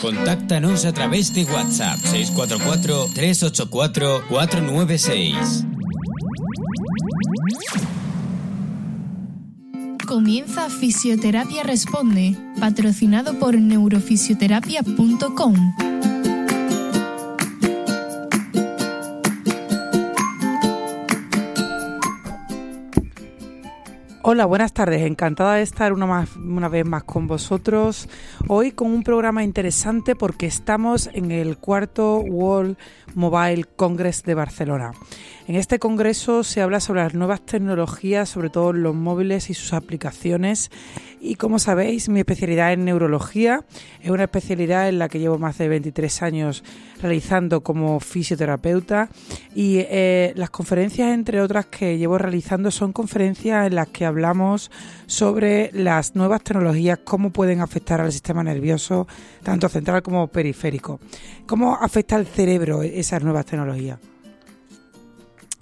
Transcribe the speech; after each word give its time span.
Contáctanos 0.00 0.84
a 0.84 0.92
través 0.92 1.32
de 1.32 1.44
WhatsApp 1.44 1.98
644 1.98 3.10
384 3.14 4.24
496. 4.28 5.64
Comienza 10.06 10.68
Fisioterapia 10.70 11.62
Responde, 11.62 12.36
patrocinado 12.58 13.38
por 13.38 13.54
neurofisioterapia.com. 13.54 15.99
Hola, 24.22 24.44
buenas 24.44 24.74
tardes. 24.74 25.00
Encantada 25.00 25.54
de 25.54 25.62
estar 25.62 25.94
una, 25.94 26.04
más, 26.04 26.36
una 26.36 26.68
vez 26.68 26.84
más 26.84 27.04
con 27.04 27.26
vosotros. 27.26 28.06
Hoy 28.48 28.70
con 28.70 28.90
un 28.90 29.02
programa 29.02 29.42
interesante 29.42 30.14
porque 30.14 30.44
estamos 30.44 31.08
en 31.14 31.30
el 31.30 31.56
cuarto 31.56 32.18
World 32.18 32.76
Mobile 33.14 33.64
Congress 33.76 34.22
de 34.24 34.34
Barcelona. 34.34 34.92
En 35.46 35.56
este 35.56 35.78
congreso 35.78 36.44
se 36.44 36.60
habla 36.60 36.80
sobre 36.80 37.02
las 37.02 37.14
nuevas 37.14 37.40
tecnologías, 37.40 38.28
sobre 38.28 38.50
todo 38.50 38.72
los 38.72 38.94
móviles 38.94 39.50
y 39.50 39.54
sus 39.54 39.72
aplicaciones. 39.72 40.70
Y 41.20 41.34
como 41.34 41.58
sabéis, 41.58 42.08
mi 42.08 42.20
especialidad 42.20 42.72
es 42.72 42.78
neurología. 42.78 43.64
Es 44.00 44.10
una 44.10 44.24
especialidad 44.24 44.88
en 44.88 44.98
la 44.98 45.08
que 45.08 45.18
llevo 45.18 45.38
más 45.38 45.58
de 45.58 45.68
23 45.68 46.22
años 46.22 46.62
realizando 47.02 47.62
como 47.62 48.00
fisioterapeuta. 48.00 49.08
Y 49.54 49.78
eh, 49.78 50.32
las 50.36 50.50
conferencias, 50.50 51.12
entre 51.12 51.40
otras, 51.40 51.66
que 51.66 51.98
llevo 51.98 52.16
realizando 52.16 52.70
son 52.70 52.92
conferencias 52.92 53.66
en 53.66 53.74
las 53.74 53.88
que 53.88 54.06
hablamos 54.06 54.70
sobre 55.06 55.70
las 55.72 56.14
nuevas 56.14 56.42
tecnologías, 56.42 57.00
cómo 57.02 57.30
pueden 57.30 57.60
afectar 57.60 58.00
al 58.00 58.12
sistema 58.12 58.44
nervioso, 58.44 59.08
tanto 59.42 59.68
central 59.68 60.02
como 60.02 60.28
periférico. 60.28 61.00
Cómo 61.46 61.76
afecta 61.80 62.16
al 62.16 62.26
cerebro 62.26 62.82
esas 62.82 63.22
nuevas 63.22 63.46
tecnologías. 63.46 64.09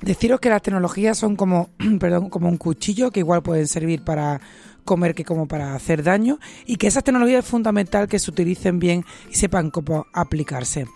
Deciros 0.03 0.41
que 0.41 0.49
las 0.49 0.63
tecnologías 0.63 1.19
son 1.19 1.37
como, 1.37 1.71
perdón, 2.01 2.31
como 2.31 2.49
un 2.49 2.57
cuchillo 2.57 3.11
que 3.11 3.21
igual 3.21 3.43
pueden 3.43 3.67
servir 3.67 4.03
para 4.03 4.41
comer 4.85 5.15
que 5.15 5.25
como 5.25 5.47
para 5.47 5.75
hacer 5.75 6.03
daño 6.03 6.39
y 6.65 6.77
que 6.77 6.87
esas 6.87 7.05
tecnologías 7.05 7.45
es 7.45 7.51
fundamental 7.51 8.09
que 8.09 8.19
se 8.19 8.31
utilicen 8.31 8.79
bien 8.79 9.05
y 9.31 9.35
sepan 9.35 9.71
cómo 9.71 10.07
aplicarse. 10.15 10.87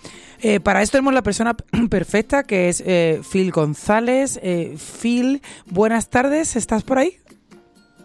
Eh, 0.40 0.60
para 0.60 0.80
esto 0.80 0.92
tenemos 0.92 1.12
la 1.12 1.22
persona 1.22 1.54
perfecta 1.90 2.44
que 2.44 2.70
es 2.70 2.82
eh, 2.86 3.20
Phil 3.30 3.52
González. 3.52 4.40
Eh, 4.42 4.76
Phil, 4.78 5.42
buenas 5.66 6.08
tardes, 6.08 6.56
¿estás 6.56 6.84
por 6.84 6.98
ahí? 6.98 7.18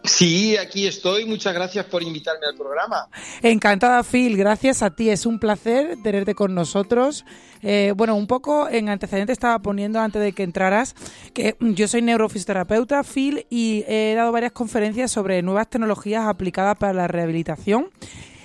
Sí, 0.07 0.55
aquí 0.55 0.87
estoy. 0.87 1.25
Muchas 1.25 1.53
gracias 1.53 1.85
por 1.85 2.01
invitarme 2.01 2.47
al 2.47 2.55
programa. 2.55 3.09
Encantada, 3.41 4.03
Phil. 4.03 4.37
Gracias 4.37 4.81
a 4.81 4.95
ti. 4.95 5.09
Es 5.09 5.25
un 5.25 5.37
placer 5.37 5.97
tenerte 6.01 6.33
con 6.33 6.55
nosotros. 6.55 7.25
Eh, 7.61 7.93
bueno, 7.95 8.15
un 8.15 8.25
poco 8.25 8.69
en 8.69 8.87
antecedente 8.87 9.33
estaba 9.33 9.59
poniendo 9.59 9.99
antes 9.99 10.21
de 10.21 10.31
que 10.31 10.43
entraras 10.43 10.95
que 11.33 11.57
yo 11.59 11.87
soy 11.87 12.01
neurofisioterapeuta, 12.03 13.03
Phil, 13.03 13.45
y 13.49 13.83
he 13.87 14.13
dado 14.15 14.31
varias 14.31 14.53
conferencias 14.53 15.11
sobre 15.11 15.41
nuevas 15.41 15.69
tecnologías 15.69 16.25
aplicadas 16.25 16.77
para 16.77 16.93
la 16.93 17.07
rehabilitación 17.07 17.89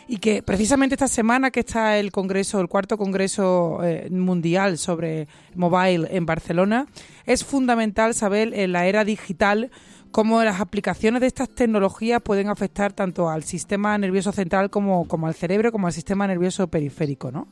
y 0.09 0.19
que 0.19 0.43
precisamente 0.43 0.95
esta 0.95 1.09
semana 1.09 1.51
que 1.51 1.61
está 1.61 1.99
el 1.99 2.11
congreso, 2.11 2.61
el 2.61 2.69
cuarto 2.69 2.99
congreso 2.99 3.81
eh, 3.85 4.09
mundial 4.11 4.79
sobre 4.79 5.29
mobile 5.55 6.09
en 6.11 6.27
Barcelona, 6.27 6.87
es 7.25 7.45
fundamental 7.45 8.15
saber 8.15 8.53
en 8.53 8.73
la 8.73 8.87
era 8.87 9.05
digital 9.05 9.71
cómo 10.13 10.45
las 10.45 10.61
aplicaciones 10.61 11.21
de 11.21 11.27
estas 11.27 11.49
tecnologías 11.49 12.23
pueden 12.23 12.49
afectar 12.49 12.93
tanto 12.93 13.29
al 13.29 13.43
sistema 13.43 13.97
nervioso 13.99 14.31
central 14.31 14.71
como, 14.71 15.09
como 15.09 15.27
al 15.27 15.35
cerebro, 15.35 15.73
como 15.73 15.89
al 15.89 15.93
sistema 15.93 16.27
nervioso 16.27 16.69
periférico, 16.69 17.33
¿no? 17.33 17.49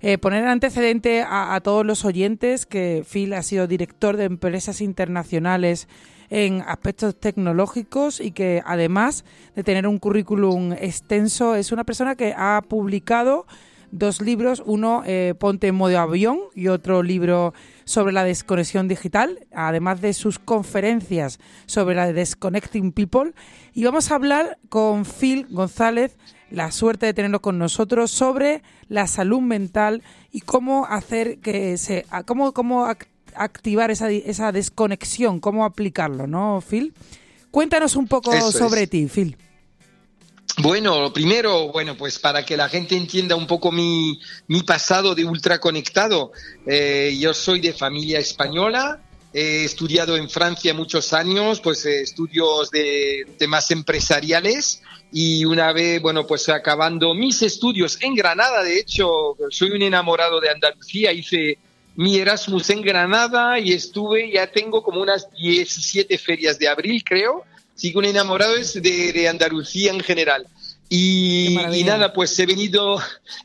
Eh, 0.00 0.16
poner 0.16 0.46
antecedente 0.46 1.24
a, 1.28 1.60
todos 1.60 1.84
los 1.84 2.04
oyentes 2.04 2.66
que 2.66 3.04
Phil 3.10 3.34
ha 3.34 3.42
sido 3.42 3.66
director 3.66 4.16
de 4.16 4.24
empresas 4.24 4.80
internacionales 4.80 5.88
en 6.30 6.62
aspectos 6.62 7.18
tecnológicos 7.18 8.20
y 8.20 8.30
que 8.30 8.62
además 8.64 9.24
de 9.56 9.64
tener 9.64 9.88
un 9.88 9.98
currículum 9.98 10.72
extenso 10.72 11.56
es 11.56 11.72
una 11.72 11.82
persona 11.82 12.14
que 12.14 12.32
ha 12.36 12.62
publicado 12.68 13.46
dos 13.90 14.20
libros, 14.20 14.62
uno 14.64 15.02
eh, 15.04 15.34
Ponte 15.36 15.66
en 15.66 15.74
modo 15.74 15.98
avión 15.98 16.38
y 16.54 16.68
otro 16.68 17.02
libro 17.02 17.54
sobre 17.88 18.12
la 18.12 18.22
desconexión 18.22 18.86
digital, 18.86 19.46
además 19.50 20.02
de 20.02 20.12
sus 20.12 20.38
conferencias 20.38 21.40
sobre 21.64 21.96
la 21.96 22.12
Desconnecting 22.12 22.92
People. 22.92 23.32
Y 23.72 23.84
vamos 23.84 24.10
a 24.10 24.16
hablar 24.16 24.58
con 24.68 25.06
Phil 25.06 25.46
González, 25.48 26.18
la 26.50 26.70
suerte 26.70 27.06
de 27.06 27.14
tenerlo 27.14 27.40
con 27.40 27.56
nosotros, 27.56 28.10
sobre 28.10 28.62
la 28.88 29.06
salud 29.06 29.40
mental 29.40 30.02
y 30.30 30.40
cómo 30.40 30.84
hacer 30.84 31.38
que 31.38 31.78
se. 31.78 32.04
cómo, 32.26 32.52
cómo 32.52 32.86
activar 33.34 33.90
esa, 33.90 34.10
esa 34.10 34.52
desconexión, 34.52 35.40
cómo 35.40 35.64
aplicarlo, 35.64 36.26
¿no, 36.26 36.60
Phil? 36.60 36.92
Cuéntanos 37.50 37.96
un 37.96 38.06
poco 38.06 38.34
Eso 38.34 38.52
sobre 38.52 38.82
es. 38.82 38.90
ti, 38.90 39.06
Phil. 39.06 39.38
Bueno, 40.60 41.12
primero, 41.12 41.68
bueno, 41.68 41.96
pues 41.96 42.18
para 42.18 42.44
que 42.44 42.56
la 42.56 42.68
gente 42.68 42.96
entienda 42.96 43.36
un 43.36 43.46
poco 43.46 43.70
mi, 43.70 44.18
mi 44.48 44.62
pasado 44.62 45.14
de 45.14 45.24
ultraconectado, 45.24 46.32
eh, 46.66 47.16
yo 47.18 47.32
soy 47.32 47.60
de 47.60 47.72
familia 47.72 48.18
española, 48.18 49.00
he 49.32 49.62
estudiado 49.62 50.16
en 50.16 50.28
Francia 50.28 50.74
muchos 50.74 51.12
años, 51.12 51.60
pues 51.60 51.86
eh, 51.86 52.00
estudios 52.00 52.72
de 52.72 53.24
temas 53.38 53.70
empresariales 53.70 54.82
y 55.12 55.44
una 55.44 55.72
vez, 55.72 56.02
bueno, 56.02 56.26
pues 56.26 56.48
acabando 56.48 57.14
mis 57.14 57.40
estudios 57.42 57.96
en 58.02 58.16
Granada, 58.16 58.64
de 58.64 58.80
hecho, 58.80 59.36
soy 59.50 59.70
un 59.70 59.82
enamorado 59.82 60.40
de 60.40 60.50
Andalucía, 60.50 61.12
hice 61.12 61.58
mi 61.94 62.16
Erasmus 62.16 62.70
en 62.70 62.82
Granada 62.82 63.60
y 63.60 63.74
estuve, 63.74 64.32
ya 64.32 64.48
tengo 64.48 64.82
como 64.82 65.00
unas 65.00 65.30
17 65.30 66.18
ferias 66.18 66.58
de 66.58 66.66
abril, 66.66 67.04
creo, 67.04 67.44
sigo 67.78 68.00
un 68.00 68.06
enamorado 68.06 68.56
es 68.56 68.74
de, 68.74 69.12
de 69.12 69.28
Andalucía 69.28 69.92
en 69.92 70.00
general. 70.00 70.46
Y, 70.90 71.58
y, 71.74 71.84
nada, 71.84 72.12
pues 72.12 72.36
he 72.38 72.46
venido, 72.46 72.98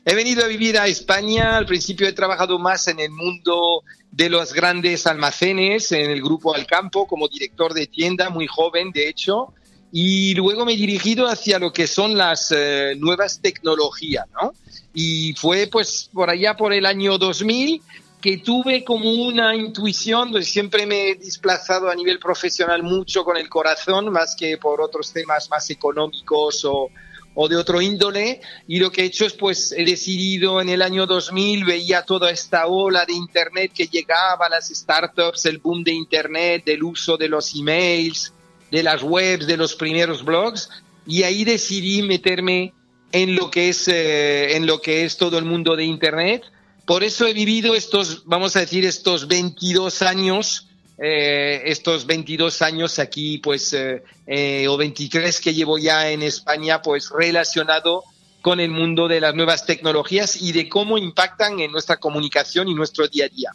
he 0.04 0.14
venido 0.14 0.44
a 0.44 0.48
vivir 0.48 0.78
a 0.78 0.86
España. 0.86 1.56
Al 1.56 1.66
principio 1.66 2.08
he 2.08 2.12
trabajado 2.12 2.58
más 2.58 2.88
en 2.88 2.98
el 3.00 3.10
mundo 3.10 3.84
de 4.10 4.30
los 4.30 4.52
grandes 4.52 5.06
almacenes, 5.06 5.92
en 5.92 6.10
el 6.10 6.22
grupo 6.22 6.54
Alcampo, 6.54 7.06
como 7.06 7.28
director 7.28 7.74
de 7.74 7.86
tienda, 7.86 8.30
muy 8.30 8.46
joven, 8.46 8.90
de 8.92 9.08
hecho. 9.08 9.52
Y 9.92 10.34
luego 10.34 10.64
me 10.64 10.72
he 10.72 10.76
dirigido 10.76 11.28
hacia 11.28 11.58
lo 11.58 11.72
que 11.72 11.86
son 11.86 12.16
las 12.16 12.50
eh, 12.50 12.94
nuevas 12.98 13.40
tecnologías, 13.40 14.26
¿no? 14.32 14.52
Y 14.92 15.34
fue 15.34 15.68
pues 15.70 16.08
por 16.12 16.30
allá 16.30 16.56
por 16.56 16.72
el 16.72 16.86
año 16.86 17.18
2000 17.18 17.82
que 18.24 18.38
tuve 18.38 18.82
como 18.84 19.12
una 19.12 19.54
intuición, 19.54 20.30
pues 20.30 20.48
siempre 20.48 20.86
me 20.86 21.10
he 21.10 21.14
desplazado 21.16 21.90
a 21.90 21.94
nivel 21.94 22.18
profesional 22.18 22.82
mucho 22.82 23.22
con 23.22 23.36
el 23.36 23.50
corazón, 23.50 24.10
más 24.10 24.34
que 24.34 24.56
por 24.56 24.80
otros 24.80 25.12
temas 25.12 25.50
más 25.50 25.68
económicos 25.68 26.64
o, 26.64 26.88
o 27.34 27.48
de 27.48 27.56
otro 27.56 27.82
índole. 27.82 28.40
Y 28.66 28.78
lo 28.78 28.90
que 28.90 29.02
he 29.02 29.04
hecho 29.04 29.26
es 29.26 29.34
pues 29.34 29.72
he 29.72 29.84
decidido 29.84 30.62
en 30.62 30.70
el 30.70 30.80
año 30.80 31.04
2000 31.04 31.66
veía 31.66 32.00
toda 32.00 32.30
esta 32.30 32.66
ola 32.66 33.04
de 33.04 33.12
internet 33.12 33.72
que 33.74 33.88
llegaba 33.88 34.48
las 34.48 34.70
startups 34.70 35.44
el 35.44 35.58
boom 35.58 35.84
de 35.84 35.92
internet 35.92 36.64
del 36.64 36.82
uso 36.82 37.18
de 37.18 37.28
los 37.28 37.54
emails 37.54 38.32
de 38.70 38.82
las 38.82 39.02
webs 39.02 39.46
de 39.46 39.58
los 39.58 39.74
primeros 39.74 40.24
blogs. 40.24 40.70
Y 41.06 41.24
ahí 41.24 41.44
decidí 41.44 42.00
meterme 42.00 42.72
en 43.12 43.36
lo 43.36 43.50
que 43.50 43.68
es 43.68 43.86
eh, 43.86 44.56
en 44.56 44.66
lo 44.66 44.80
que 44.80 45.04
es 45.04 45.18
todo 45.18 45.36
el 45.36 45.44
mundo 45.44 45.76
de 45.76 45.84
internet 45.84 46.42
por 46.86 47.04
eso 47.04 47.26
he 47.26 47.32
vivido 47.32 47.74
estos 47.74 48.24
vamos 48.24 48.56
a 48.56 48.60
decir 48.60 48.84
estos 48.84 49.28
22 49.28 50.02
años 50.02 50.68
eh, 50.98 51.62
estos 51.66 52.06
22 52.06 52.62
años 52.62 52.98
aquí, 52.98 53.38
pues, 53.38 53.72
eh, 53.72 54.02
eh, 54.26 54.68
o 54.68 54.76
23 54.76 55.40
que 55.40 55.52
llevo 55.52 55.76
ya 55.76 56.10
en 56.10 56.22
España, 56.22 56.82
pues 56.82 57.10
relacionado 57.10 58.04
con 58.42 58.60
el 58.60 58.70
mundo 58.70 59.08
de 59.08 59.20
las 59.20 59.34
nuevas 59.34 59.66
tecnologías 59.66 60.40
y 60.40 60.52
de 60.52 60.68
cómo 60.68 60.98
impactan 60.98 61.58
en 61.60 61.72
nuestra 61.72 61.96
comunicación 61.96 62.68
y 62.68 62.74
nuestro 62.74 63.08
día 63.08 63.24
a 63.24 63.28
día. 63.28 63.50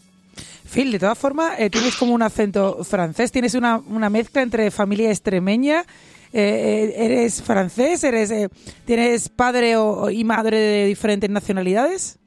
Phil, 0.69 0.91
de 0.91 0.99
todas 0.99 1.17
formas, 1.17 1.59
eh, 1.59 1.69
tienes 1.69 1.95
como 1.95 2.13
un 2.13 2.21
acento 2.21 2.83
francés, 2.83 3.31
tienes 3.31 3.53
una, 3.53 3.79
mezcla 4.09 4.41
entre 4.41 4.69
familia 4.71 5.09
extremeña. 5.09 5.85
¿Eres 6.31 7.41
francés? 7.41 8.03
¿Eres, 8.03 8.31
¿Tienes 8.85 9.29
padre 9.29 9.77
o, 9.77 10.11
y 10.11 10.23
madre 10.23 10.59
de 10.59 10.85
diferentes 10.85 11.27
nacionalidades? 11.27 12.18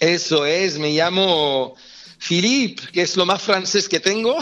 Eso 0.00 0.46
es, 0.46 0.78
me 0.78 0.90
llamo 0.90 1.74
Philippe, 2.18 2.82
que 2.92 3.02
es 3.02 3.16
lo 3.16 3.26
más 3.26 3.42
francés 3.42 3.88
que 3.88 3.98
tengo, 3.98 4.36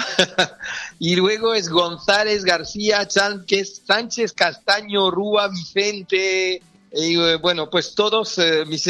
y 0.98 1.16
luego 1.16 1.54
es 1.54 1.70
González, 1.70 2.44
García, 2.44 3.08
Sánchez, 3.08 3.82
Sánchez 3.86 4.32
Castaño, 4.32 5.10
Rúa, 5.10 5.48
Vicente, 5.48 6.60
y 6.92 7.36
bueno, 7.36 7.70
pues 7.70 7.94
todos, 7.94 8.36
eh, 8.38 8.64
mis, 8.66 8.84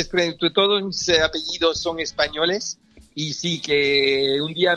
todos 0.52 0.82
mis 0.82 1.08
apellidos 1.20 1.80
son 1.80 2.00
españoles, 2.00 2.78
y 3.14 3.32
sí 3.32 3.60
que 3.60 4.38
un 4.42 4.52
día 4.52 4.76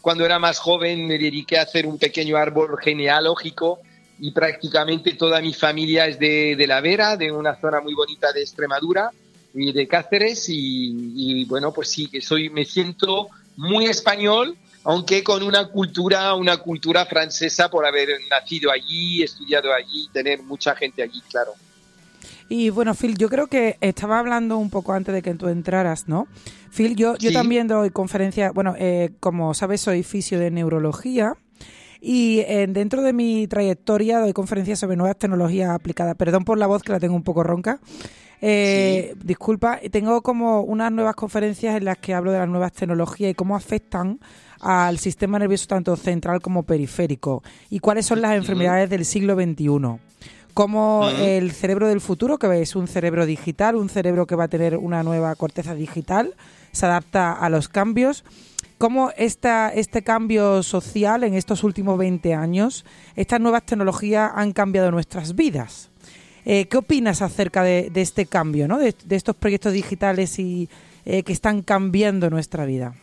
cuando 0.00 0.24
era 0.24 0.38
más 0.38 0.58
joven 0.58 1.06
me 1.06 1.18
dediqué 1.18 1.58
a 1.58 1.62
hacer 1.62 1.86
un 1.86 1.98
pequeño 1.98 2.36
árbol 2.36 2.78
genealógico. 2.80 3.80
Y 4.18 4.30
prácticamente 4.30 5.12
toda 5.12 5.42
mi 5.42 5.52
familia 5.52 6.06
es 6.06 6.18
de, 6.18 6.54
de 6.56 6.66
La 6.66 6.80
Vera, 6.80 7.18
de 7.18 7.30
una 7.30 7.60
zona 7.60 7.82
muy 7.82 7.92
bonita 7.92 8.32
de 8.32 8.40
Extremadura 8.40 9.10
y 9.56 9.72
de 9.72 9.88
Cáceres 9.88 10.48
y, 10.48 10.94
y 11.14 11.44
bueno, 11.46 11.72
pues 11.72 11.90
sí, 11.90 12.08
que 12.08 12.20
soy, 12.20 12.50
me 12.50 12.64
siento 12.64 13.28
muy 13.56 13.86
español, 13.86 14.56
aunque 14.84 15.24
con 15.24 15.42
una 15.42 15.68
cultura, 15.68 16.34
una 16.34 16.58
cultura 16.58 17.06
francesa 17.06 17.70
por 17.70 17.86
haber 17.86 18.08
nacido 18.30 18.70
allí, 18.70 19.22
estudiado 19.22 19.72
allí, 19.72 20.08
tener 20.12 20.42
mucha 20.42 20.76
gente 20.76 21.02
allí, 21.02 21.20
claro. 21.30 21.52
Y 22.48 22.70
bueno, 22.70 22.94
Phil, 22.94 23.16
yo 23.16 23.28
creo 23.28 23.48
que 23.48 23.76
estaba 23.80 24.18
hablando 24.18 24.58
un 24.58 24.70
poco 24.70 24.92
antes 24.92 25.12
de 25.12 25.22
que 25.22 25.34
tú 25.34 25.48
entraras, 25.48 26.06
¿no? 26.06 26.28
Phil, 26.70 26.94
yo, 26.94 27.16
yo 27.16 27.32
también 27.32 27.66
doy 27.66 27.90
conferencias, 27.90 28.52
bueno, 28.52 28.74
eh, 28.78 29.10
como 29.18 29.54
sabes, 29.54 29.80
soy 29.80 30.02
fisio 30.02 30.38
de 30.38 30.50
neurología. 30.50 31.34
Y 32.00 32.40
eh, 32.40 32.66
dentro 32.68 33.02
de 33.02 33.12
mi 33.12 33.48
trayectoria 33.48 34.20
doy 34.20 34.32
conferencias 34.32 34.78
sobre 34.78 34.96
nuevas 34.96 35.18
tecnologías 35.18 35.70
aplicadas. 35.70 36.14
Perdón 36.14 36.44
por 36.44 36.58
la 36.58 36.68
voz 36.68 36.82
que 36.82 36.92
la 36.92 37.00
tengo 37.00 37.16
un 37.16 37.24
poco 37.24 37.42
ronca. 37.42 37.80
Eh, 38.40 39.14
Disculpa, 39.22 39.80
tengo 39.90 40.22
como 40.22 40.62
unas 40.62 40.92
nuevas 40.92 41.14
conferencias 41.14 41.76
en 41.76 41.84
las 41.84 41.98
que 41.98 42.14
hablo 42.14 42.32
de 42.32 42.38
las 42.38 42.48
nuevas 42.48 42.72
tecnologías 42.72 43.30
y 43.30 43.34
cómo 43.34 43.56
afectan 43.56 44.20
al 44.60 44.98
sistema 44.98 45.38
nervioso 45.38 45.66
tanto 45.66 45.96
central 45.96 46.40
como 46.40 46.62
periférico. 46.62 47.42
Y 47.70 47.80
cuáles 47.80 48.06
son 48.06 48.20
las 48.20 48.36
enfermedades 48.36 48.90
del 48.90 49.04
siglo 49.04 49.34
XXI. 49.34 50.00
Cómo 50.54 51.08
el 51.18 51.52
cerebro 51.52 51.86
del 51.86 52.00
futuro, 52.00 52.38
que 52.38 52.62
es 52.62 52.76
un 52.76 52.88
cerebro 52.88 53.26
digital, 53.26 53.76
un 53.76 53.90
cerebro 53.90 54.26
que 54.26 54.36
va 54.36 54.44
a 54.44 54.48
tener 54.48 54.78
una 54.78 55.02
nueva 55.02 55.34
corteza 55.34 55.74
digital, 55.74 56.34
se 56.72 56.86
adapta 56.86 57.32
a 57.32 57.50
los 57.50 57.68
cambios 57.68 58.24
cómo 58.78 59.10
esta, 59.16 59.70
este 59.70 60.02
cambio 60.02 60.62
social 60.62 61.24
en 61.24 61.34
estos 61.34 61.64
últimos 61.64 61.98
20 61.98 62.34
años, 62.34 62.84
estas 63.14 63.40
nuevas 63.40 63.64
tecnologías 63.64 64.30
han 64.34 64.52
cambiado 64.52 64.90
nuestras 64.90 65.34
vidas. 65.34 65.90
Eh, 66.48 66.66
¿Qué 66.68 66.76
opinas 66.76 67.22
acerca 67.22 67.64
de, 67.64 67.90
este 67.96 68.24
cambio, 68.24 68.68
¿no? 68.68 68.78
de, 68.78 68.94
de 69.04 69.16
estos 69.16 69.34
proyectos 69.34 69.72
digitales 69.72 70.38
y, 70.38 70.68
eh, 71.04 71.22
que 71.22 71.32
están 71.32 71.62
cambiando 71.62 72.30
nuestra 72.30 72.64
vida? 72.66 72.94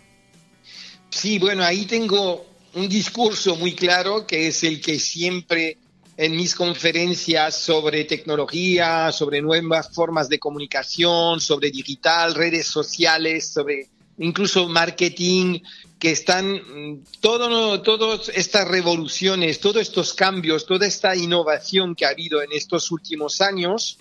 Sí, 1.09 1.39
bueno, 1.39 1.63
ahí 1.63 1.85
tengo 1.85 2.45
un 2.73 2.89
discurso 2.89 3.55
muy 3.55 3.75
claro 3.75 4.25
que 4.25 4.47
es 4.47 4.63
el 4.63 4.81
que 4.81 4.97
siempre 4.97 5.77
en 6.17 6.35
mis 6.35 6.55
conferencias 6.55 7.57
sobre 7.57 8.05
tecnología, 8.05 9.11
sobre 9.11 9.41
nuevas 9.41 9.89
formas 9.93 10.27
de 10.27 10.39
comunicación, 10.39 11.39
sobre 11.39 11.71
digital, 11.71 12.35
redes 12.35 12.67
sociales, 12.67 13.47
sobre 13.53 13.87
incluso 14.19 14.67
marketing, 14.67 15.59
que 16.03 16.11
están 16.11 16.55
mm, 16.55 17.03
todo, 17.21 17.81
todas 17.81 18.27
estas 18.27 18.67
revoluciones, 18.67 19.61
todos 19.61 19.81
estos 19.81 20.13
cambios, 20.13 20.65
toda 20.65 20.85
esta 20.85 21.15
innovación 21.15 21.95
que 21.95 22.05
ha 22.05 22.09
habido 22.09 22.41
en 22.41 22.51
estos 22.51 22.91
últimos 22.91 23.39
años, 23.39 23.97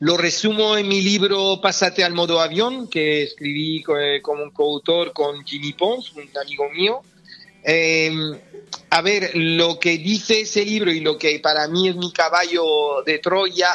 lo 0.00 0.18
resumo 0.18 0.76
en 0.76 0.88
mi 0.88 1.00
libro 1.00 1.62
Pásate 1.62 2.04
al 2.04 2.12
modo 2.12 2.42
avión, 2.42 2.90
que 2.90 3.22
escribí 3.22 3.82
eh, 3.98 4.20
como 4.20 4.42
un 4.42 4.50
coautor 4.50 5.14
con 5.14 5.42
Jimmy 5.46 5.72
Pons, 5.72 6.12
un 6.12 6.28
amigo 6.38 6.68
mío. 6.68 7.00
Eh, 7.64 8.12
a 8.90 9.00
ver, 9.00 9.30
lo 9.32 9.78
que 9.78 9.96
dice 9.96 10.42
ese 10.42 10.62
libro 10.62 10.92
y 10.92 11.00
lo 11.00 11.16
que 11.16 11.40
para 11.40 11.68
mí 11.68 11.88
es 11.88 11.96
mi 11.96 12.12
caballo 12.12 13.02
de 13.06 13.18
Troya 13.18 13.72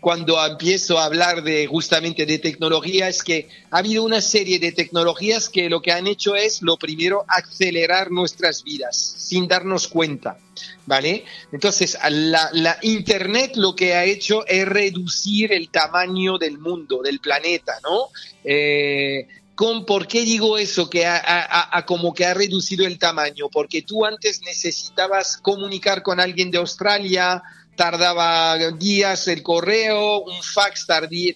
cuando 0.00 0.44
empiezo 0.44 0.98
a 0.98 1.04
hablar 1.04 1.42
de 1.42 1.66
justamente 1.66 2.24
de 2.26 2.38
tecnología 2.38 3.08
es 3.08 3.22
que 3.22 3.48
ha 3.70 3.78
habido 3.78 4.02
una 4.02 4.20
serie 4.20 4.58
de 4.58 4.72
tecnologías 4.72 5.48
que 5.48 5.68
lo 5.68 5.82
que 5.82 5.92
han 5.92 6.06
hecho 6.06 6.34
es 6.36 6.62
lo 6.62 6.78
primero 6.78 7.24
acelerar 7.28 8.10
nuestras 8.10 8.64
vidas 8.64 8.96
sin 8.96 9.46
darnos 9.46 9.88
cuenta, 9.88 10.38
¿vale? 10.86 11.24
Entonces 11.52 11.98
la, 12.10 12.48
la 12.52 12.78
internet 12.82 13.52
lo 13.56 13.76
que 13.76 13.94
ha 13.94 14.04
hecho 14.04 14.46
es 14.46 14.66
reducir 14.66 15.52
el 15.52 15.68
tamaño 15.68 16.38
del 16.38 16.58
mundo, 16.58 17.02
del 17.02 17.20
planeta, 17.20 17.74
¿no? 17.82 18.08
Eh, 18.42 19.28
con, 19.54 19.84
¿Por 19.84 20.06
qué 20.06 20.22
digo 20.22 20.56
eso? 20.56 20.88
Que 20.88 21.04
ha, 21.04 21.16
ha, 21.18 21.76
ha, 21.76 21.84
como 21.84 22.14
que 22.14 22.24
ha 22.24 22.32
reducido 22.32 22.86
el 22.86 22.98
tamaño. 22.98 23.50
Porque 23.52 23.82
tú 23.82 24.06
antes 24.06 24.40
necesitabas 24.40 25.36
comunicar 25.36 26.02
con 26.02 26.18
alguien 26.18 26.50
de 26.50 26.56
Australia, 26.56 27.42
tardaba 27.80 28.58
días 28.72 29.26
el 29.28 29.42
correo, 29.42 30.20
un 30.20 30.42
fax 30.42 30.86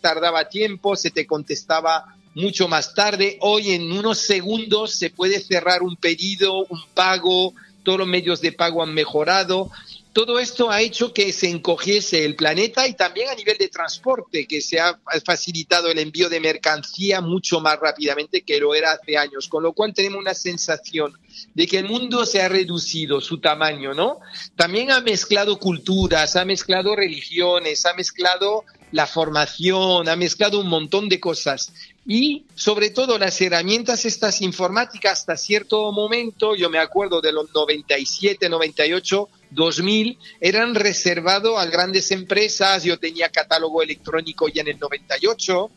tardaba 0.03 0.47
tiempo, 0.47 0.95
se 0.95 1.11
te 1.11 1.27
contestaba 1.27 2.05
mucho 2.35 2.69
más 2.69 2.93
tarde. 2.93 3.39
Hoy 3.41 3.71
en 3.71 3.91
unos 3.91 4.19
segundos 4.19 4.93
se 4.93 5.09
puede 5.09 5.41
cerrar 5.41 5.83
un 5.83 5.97
pedido, 5.97 6.67
un 6.67 6.83
pago, 6.93 7.55
todos 7.83 8.01
los 8.01 8.09
medios 8.09 8.43
de 8.43 8.53
pago 8.53 8.83
han 8.83 8.93
mejorado. 8.93 9.71
Todo 10.15 10.39
esto 10.39 10.71
ha 10.71 10.81
hecho 10.81 11.13
que 11.13 11.33
se 11.33 11.51
encogiese 11.51 12.25
el 12.25 12.37
planeta 12.37 12.87
y 12.87 12.95
también 12.95 13.31
a 13.31 13.35
nivel 13.35 13.59
de 13.59 13.67
transporte, 13.67 14.47
que 14.47 14.61
se 14.61 14.79
ha 14.79 14.97
facilitado 15.25 15.91
el 15.91 15.99
envío 15.99 16.29
de 16.29 16.39
mercancía 16.39 17.21
mucho 17.21 17.59
más 17.59 17.81
rápidamente 17.81 18.43
que 18.43 18.61
lo 18.61 18.77
era 18.77 18.93
hace 18.93 19.19
años, 19.19 19.49
con 19.49 19.65
lo 19.65 19.73
cual 19.73 19.93
tenemos 19.93 20.21
una 20.21 20.35
sensación 20.35 21.13
de 21.53 21.67
que 21.67 21.79
el 21.79 21.87
mundo 21.87 22.25
se 22.27 22.41
ha 22.41 22.49
reducido 22.49 23.21
su 23.21 23.41
tamaño, 23.41 23.93
¿no? 23.93 24.21
También 24.55 24.93
ha 24.93 25.01
mezclado 25.01 25.59
culturas, 25.59 26.37
ha 26.37 26.45
mezclado 26.45 26.95
religiones, 26.95 27.85
ha 27.85 27.95
mezclado 27.95 28.63
la 28.93 29.09
formación, 29.09 30.09
ha 30.09 30.15
mezclado 30.15 30.61
un 30.61 30.69
montón 30.69 31.09
de 31.09 31.19
cosas. 31.19 31.73
Y 32.07 32.45
sobre 32.55 32.91
todo 32.91 33.19
las 33.19 33.41
herramientas 33.41 34.05
estas 34.05 34.43
informáticas 34.43 35.19
hasta 35.19 35.37
cierto 35.37 35.91
momento, 35.91 36.55
yo 36.55 36.71
me 36.71 36.79
acuerdo 36.79 37.21
de 37.21 37.33
los 37.33 37.53
97, 37.53 38.49
98, 38.49 39.29
2000, 39.55 40.19
eran 40.41 40.75
reservados 40.75 41.59
a 41.59 41.67
grandes 41.67 42.11
empresas, 42.11 42.85
yo 42.85 42.99
tenía 42.99 43.29
catálogo 43.31 43.83
electrónico 43.83 44.49
ya 44.49 44.63
en 44.63 44.69
el 44.69 44.79
98, 44.79 45.71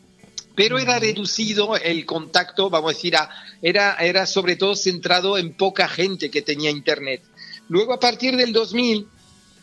pero 0.54 0.78
era 0.78 0.98
reducido 0.98 1.76
el 1.76 2.04
contacto, 2.04 2.68
vamos 2.68 2.90
a 2.90 2.94
decir, 2.94 3.16
a, 3.16 3.30
era, 3.62 3.94
era 3.94 4.26
sobre 4.26 4.56
todo 4.56 4.74
centrado 4.74 5.38
en 5.38 5.54
poca 5.54 5.88
gente 5.88 6.30
que 6.30 6.42
tenía 6.42 6.70
Internet. 6.70 7.22
Luego, 7.68 7.92
a 7.92 8.00
partir 8.00 8.36
del 8.36 8.52
2000, 8.52 9.06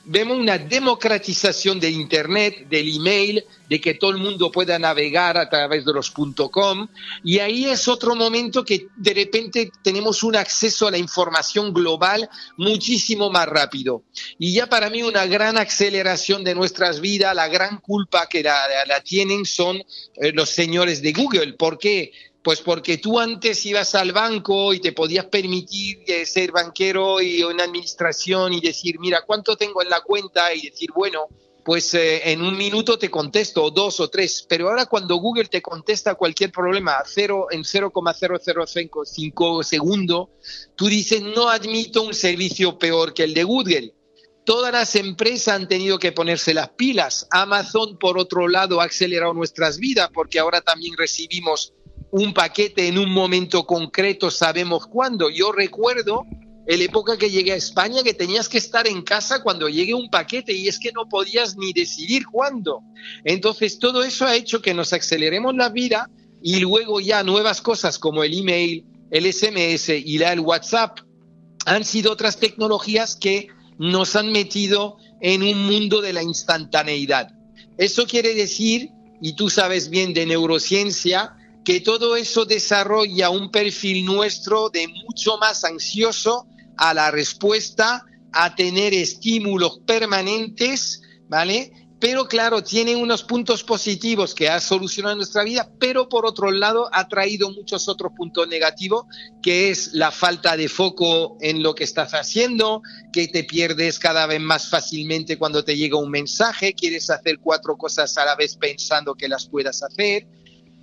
vemos 0.05 0.37
una 0.37 0.57
democratización 0.57 1.79
del 1.79 1.93
Internet, 1.93 2.67
del 2.69 2.95
email, 2.95 3.43
de 3.69 3.81
que 3.81 3.95
todo 3.95 4.11
el 4.11 4.17
mundo 4.17 4.51
pueda 4.51 4.77
navegar 4.77 5.37
a 5.37 5.49
través 5.49 5.85
de 5.85 5.93
los 5.93 6.11
.com 6.11 6.87
y 7.23 7.39
ahí 7.39 7.65
es 7.65 7.87
otro 7.87 8.15
momento 8.15 8.63
que 8.63 8.87
de 8.95 9.13
repente 9.13 9.71
tenemos 9.81 10.23
un 10.23 10.35
acceso 10.35 10.87
a 10.87 10.91
la 10.91 10.97
información 10.97 11.73
global 11.73 12.29
muchísimo 12.57 13.29
más 13.29 13.47
rápido. 13.47 14.03
Y 14.37 14.53
ya 14.53 14.67
para 14.67 14.89
mí 14.89 15.01
una 15.01 15.25
gran 15.25 15.57
aceleración 15.57 16.43
de 16.43 16.55
nuestras 16.55 17.01
vidas, 17.01 17.35
la 17.35 17.47
gran 17.47 17.77
culpa 17.77 18.27
que 18.27 18.43
la, 18.43 18.65
tienen 19.03 19.45
son 19.45 19.77
eh, 19.77 20.31
los 20.33 20.49
señores 20.49 21.01
de 21.01 21.13
Google. 21.13 21.53
¿Por 21.53 21.77
qué? 21.77 22.11
Pues 22.45 22.61
porque 22.61 22.99
tú 22.99 23.19
antes 23.19 23.65
ibas 23.65 23.95
al 23.95 24.11
banco 24.11 24.71
y 24.71 24.79
te 24.79 24.91
podías 24.91 25.25
permitir 25.25 26.03
eh, 26.05 26.27
ser 26.27 26.51
banquero 26.51 27.19
y 27.19 27.41
una 27.41 27.63
administración 27.63 28.53
y 28.53 28.61
decir, 28.61 28.99
mira, 28.99 29.23
¿cuánto 29.25 29.57
tengo 29.57 29.81
en 29.81 29.89
la 29.89 30.01
cuenta? 30.01 30.53
Y 30.53 30.69
decir, 30.69 30.91
bueno, 30.93 31.21
pues 31.63 31.95
eh, 31.95 32.29
en 32.31 32.43
un 32.43 32.55
minuto 32.55 32.99
te 32.99 33.09
contesto, 33.09 33.71
dos 33.71 33.99
o 33.99 34.11
tres. 34.11 34.45
Pero 34.47 34.69
ahora 34.69 34.85
cuando 34.85 35.15
Google 35.15 35.45
te 35.45 35.63
contesta 35.63 36.13
cualquier 36.13 36.51
problema 36.51 36.97
cero, 37.03 37.47
en 37.49 37.65
0,005 37.65 39.63
segundos, 39.63 40.29
tú 40.75 40.85
dices, 40.85 41.23
no 41.23 41.49
admito 41.49 42.03
un 42.03 42.13
servicio 42.13 42.77
peor 42.77 43.15
que 43.15 43.23
el 43.23 43.33
de 43.33 43.43
Google. 43.43 43.95
Todas 44.45 44.71
las 44.71 44.95
empresas 44.95 45.55
han 45.55 45.67
tenido 45.67 45.97
que 45.97 46.11
ponerse 46.11 46.53
las 46.53 46.69
pilas. 46.69 47.25
Amazon, 47.31 47.97
por 47.97 48.19
otro 48.19 48.47
lado, 48.47 48.81
ha 48.81 48.83
acelerado 48.85 49.33
nuestras 49.33 49.79
vidas 49.79 50.11
porque 50.13 50.37
ahora 50.37 50.61
también 50.61 50.95
recibimos 50.95 51.73
un 52.17 52.33
paquete 52.33 52.87
en 52.87 52.97
un 52.97 53.11
momento 53.11 53.65
concreto, 53.65 54.31
sabemos 54.31 54.87
cuándo. 54.87 55.29
Yo 55.29 55.51
recuerdo 55.51 56.23
en 56.65 56.79
la 56.79 56.85
época 56.85 57.17
que 57.17 57.29
llegué 57.29 57.51
a 57.51 57.57
España 57.57 58.03
que 58.03 58.13
tenías 58.13 58.47
que 58.47 58.57
estar 58.57 58.87
en 58.87 59.01
casa 59.01 59.43
cuando 59.43 59.67
llegue 59.67 59.93
un 59.93 60.09
paquete 60.09 60.53
y 60.53 60.69
es 60.69 60.79
que 60.79 60.93
no 60.93 61.09
podías 61.09 61.57
ni 61.57 61.73
decidir 61.73 62.25
cuándo. 62.25 62.79
Entonces 63.25 63.79
todo 63.79 64.01
eso 64.01 64.25
ha 64.25 64.33
hecho 64.33 64.61
que 64.61 64.73
nos 64.73 64.93
aceleremos 64.93 65.55
la 65.55 65.67
vida 65.67 66.09
y 66.41 66.61
luego 66.61 67.01
ya 67.01 67.21
nuevas 67.21 67.61
cosas 67.61 67.99
como 67.99 68.23
el 68.23 68.39
email, 68.39 68.85
el 69.11 69.33
SMS 69.33 69.89
y 69.89 70.17
la, 70.17 70.31
el 70.31 70.39
WhatsApp 70.39 70.99
han 71.65 71.83
sido 71.83 72.13
otras 72.13 72.37
tecnologías 72.37 73.17
que 73.17 73.49
nos 73.77 74.15
han 74.15 74.31
metido 74.31 74.95
en 75.19 75.43
un 75.43 75.65
mundo 75.65 75.99
de 75.99 76.13
la 76.13 76.23
instantaneidad. 76.23 77.27
Eso 77.77 78.07
quiere 78.07 78.33
decir, 78.35 78.91
y 79.21 79.33
tú 79.33 79.49
sabes 79.49 79.89
bien 79.89 80.13
de 80.13 80.25
neurociencia, 80.25 81.35
que 81.65 81.81
todo 81.81 82.15
eso 82.15 82.45
desarrolla 82.45 83.29
un 83.29 83.51
perfil 83.51 84.05
nuestro 84.05 84.69
de 84.69 84.87
mucho 84.87 85.37
más 85.37 85.65
ansioso 85.65 86.47
a 86.77 86.93
la 86.93 87.11
respuesta, 87.11 88.05
a 88.31 88.55
tener 88.55 88.93
estímulos 88.93 89.79
permanentes, 89.85 91.01
¿vale? 91.27 91.73
pero 91.99 92.27
claro, 92.27 92.63
tiene 92.63 92.95
unos 92.95 93.23
puntos 93.23 93.63
positivos 93.63 94.35
que 94.35 94.47
ha 94.47 94.59
solucionado 94.59 95.15
nuestra 95.15 95.43
vida, 95.43 95.71
pero 95.79 96.07
por 96.09 96.25
otro 96.25 96.51
lado 96.51 96.87
ha 96.93 97.07
traído 97.07 97.49
muchos 97.51 97.87
otros 97.87 98.11
puntos 98.15 98.47
negativos, 98.47 99.05
que 99.41 99.69
es 99.71 99.93
la 99.93 100.11
falta 100.11 100.57
de 100.57 100.69
foco 100.69 101.37
en 101.41 101.63
lo 101.63 101.73
que 101.73 101.83
estás 101.83 102.11
haciendo, 102.11 102.81
que 103.13 103.27
te 103.27 103.43
pierdes 103.43 103.97
cada 103.97 104.27
vez 104.27 104.41
más 104.41 104.69
fácilmente 104.69 105.37
cuando 105.37 105.63
te 105.63 105.77
llega 105.77 105.97
un 105.97 106.11
mensaje, 106.11 106.73
quieres 106.73 107.09
hacer 107.09 107.39
cuatro 107.39 107.77
cosas 107.77 108.15
a 108.17 108.25
la 108.25 108.35
vez 108.35 108.55
pensando 108.55 109.15
que 109.15 109.27
las 109.27 109.47
puedas 109.47 109.81
hacer. 109.81 110.27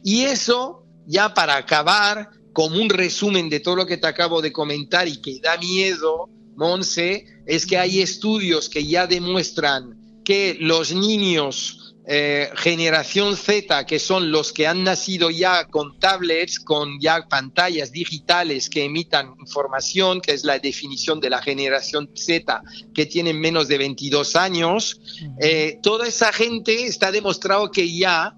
Y 0.03 0.23
eso, 0.23 0.85
ya 1.07 1.35
para 1.35 1.57
acabar, 1.57 2.31
como 2.53 2.81
un 2.81 2.89
resumen 2.89 3.49
de 3.49 3.61
todo 3.61 3.77
lo 3.77 3.87
que 3.87 3.97
te 3.97 4.07
acabo 4.07 4.43
de 4.43 4.53
comentar 4.53 5.09
y 5.09 5.21
que 5.21 5.41
da 5.41 5.57
miedo, 5.57 6.29
Monse, 6.57 7.25
es 7.47 7.67
que 7.67 7.79
hay 7.79 8.01
estudios 8.01 8.69
que 8.69 8.85
ya 8.87 9.07
demuestran 9.07 9.99
que 10.25 10.57
los 10.61 10.95
niños 10.95 11.83
eh, 12.05 12.51
generación 12.57 13.37
Z, 13.37 13.87
que 13.87 14.01
son 14.01 14.33
los 14.33 14.53
que 14.53 14.67
han 14.67 14.83
nacido 14.83 15.31
ya 15.31 15.69
con 15.69 16.01
tablets, 16.01 16.59
con 16.59 17.01
ya 17.01 17.29
pantallas 17.29 17.93
digitales 17.93 18.69
que 18.69 18.85
emitan 18.85 19.35
información, 19.39 20.21
que 20.21 20.33
es 20.33 20.43
la 20.43 20.59
definición 20.59 21.21
de 21.21 21.31
la 21.31 21.41
generación 21.41 22.11
Z, 22.17 22.61
que 22.93 23.07
tienen 23.07 23.41
menos 23.41 23.69
de 23.69 23.79
22 23.79 24.35
años, 24.35 25.01
eh, 25.41 25.79
toda 25.81 26.09
esa 26.09 26.33
gente 26.33 26.87
está 26.87 27.13
demostrado 27.13 27.71
que 27.71 27.97
ya 27.97 28.35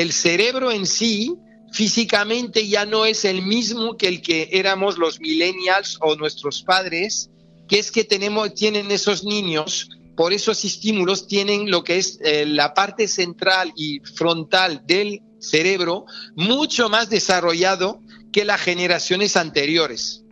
el 0.00 0.12
cerebro 0.12 0.70
en 0.70 0.86
sí 0.86 1.34
físicamente 1.72 2.68
ya 2.68 2.86
no 2.86 3.06
es 3.06 3.24
el 3.24 3.42
mismo 3.42 3.96
que 3.96 4.08
el 4.08 4.22
que 4.22 4.48
éramos 4.52 4.98
los 4.98 5.20
millennials 5.20 5.98
o 6.00 6.16
nuestros 6.16 6.62
padres, 6.62 7.30
que 7.68 7.78
es 7.78 7.90
que 7.90 8.04
tenemos, 8.04 8.54
tienen 8.54 8.90
esos 8.90 9.24
niños 9.24 9.88
por 10.16 10.32
esos 10.32 10.64
estímulos 10.64 11.28
tienen 11.28 11.70
lo 11.70 11.84
que 11.84 11.98
es 11.98 12.18
eh, 12.24 12.46
la 12.46 12.72
parte 12.72 13.06
central 13.06 13.72
y 13.76 14.00
frontal 14.00 14.82
del 14.86 15.20
cerebro 15.38 16.06
mucho 16.34 16.88
más 16.88 17.10
desarrollado 17.10 18.00
que 18.32 18.44
las 18.44 18.60
generaciones 18.60 19.36
anteriores. 19.36 20.22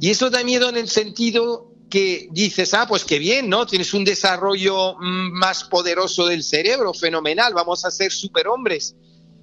Y 0.00 0.10
eso 0.10 0.28
da 0.28 0.42
miedo 0.42 0.68
en 0.68 0.76
el 0.76 0.88
sentido 0.88 1.71
que 1.92 2.28
dices, 2.30 2.72
ah, 2.72 2.86
pues 2.88 3.04
qué 3.04 3.18
bien, 3.18 3.50
¿no? 3.50 3.66
Tienes 3.66 3.92
un 3.92 4.02
desarrollo 4.02 4.94
mm, 4.94 5.30
más 5.32 5.64
poderoso 5.64 6.26
del 6.26 6.42
cerebro, 6.42 6.94
fenomenal, 6.94 7.52
vamos 7.52 7.84
a 7.84 7.90
ser 7.90 8.10
superhombres. 8.10 8.96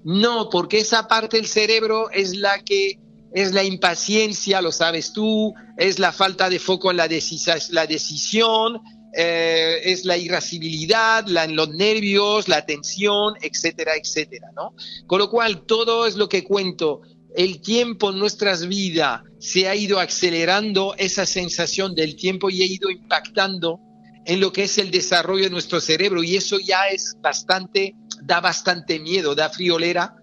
No, 0.03 0.50
porque 0.50 0.79
esa 0.79 1.08
parte 1.08 1.38
del 1.38 1.46
cerebro 1.46 2.10
es 2.10 2.36
la 2.36 2.58
que 2.63 2.98
es 3.36 3.53
la 3.53 3.63
impaciencia, 3.63 4.63
lo 4.63 4.72
sabes 4.72 5.13
tú, 5.13 5.53
es 5.77 6.00
la 6.00 6.12
falta 6.12 6.50
de 6.50 6.58
foco 6.58 6.89
en 6.89 6.98
la, 6.98 7.08
decisión, 7.08 8.82
eh, 9.15 9.82
es 9.84 10.03
la 10.06 10.18
irascibilidad, 10.18 11.27
la, 11.27 11.46
los 11.46 11.70
nervios, 11.70 12.48
la 12.48 12.65
tensión, 12.65 13.36
etcétera, 13.44 13.91
etcétera, 13.96 14.48
¿no? 14.56 14.74
Con 15.06 15.20
lo 15.20 15.29
cual, 15.29 15.68
todo 15.68 16.08
es 16.08 16.15
lo 16.15 16.27
que 16.27 16.44
cuento. 16.44 17.01
El 17.36 17.62
tiempo 17.62 18.09
en 18.09 18.19
nuestras 18.19 18.67
vidas 18.67 19.21
se 19.39 19.67
ha 19.67 19.75
ido 19.75 20.00
acelerando, 20.00 20.95
esa 20.98 21.25
sensación 21.25 21.93
del 21.93 22.15
tiempo 22.15 22.50
y 22.50 22.63
ha 22.63 22.65
ido 22.65 22.89
impactando 22.89 23.79
en 24.25 24.39
lo 24.39 24.51
que 24.51 24.63
es 24.63 24.77
el 24.77 24.91
desarrollo 24.91 25.45
de 25.45 25.50
nuestro 25.50 25.79
cerebro 25.79 26.24
y 26.24 26.36
eso 26.36 26.57
ya 26.59 26.88
es 26.88 27.15
bastante, 27.21 27.95
da 28.24 28.41
bastante 28.41 29.00
miedo, 29.00 29.36
da 29.36 29.50
friolera, 29.50 30.15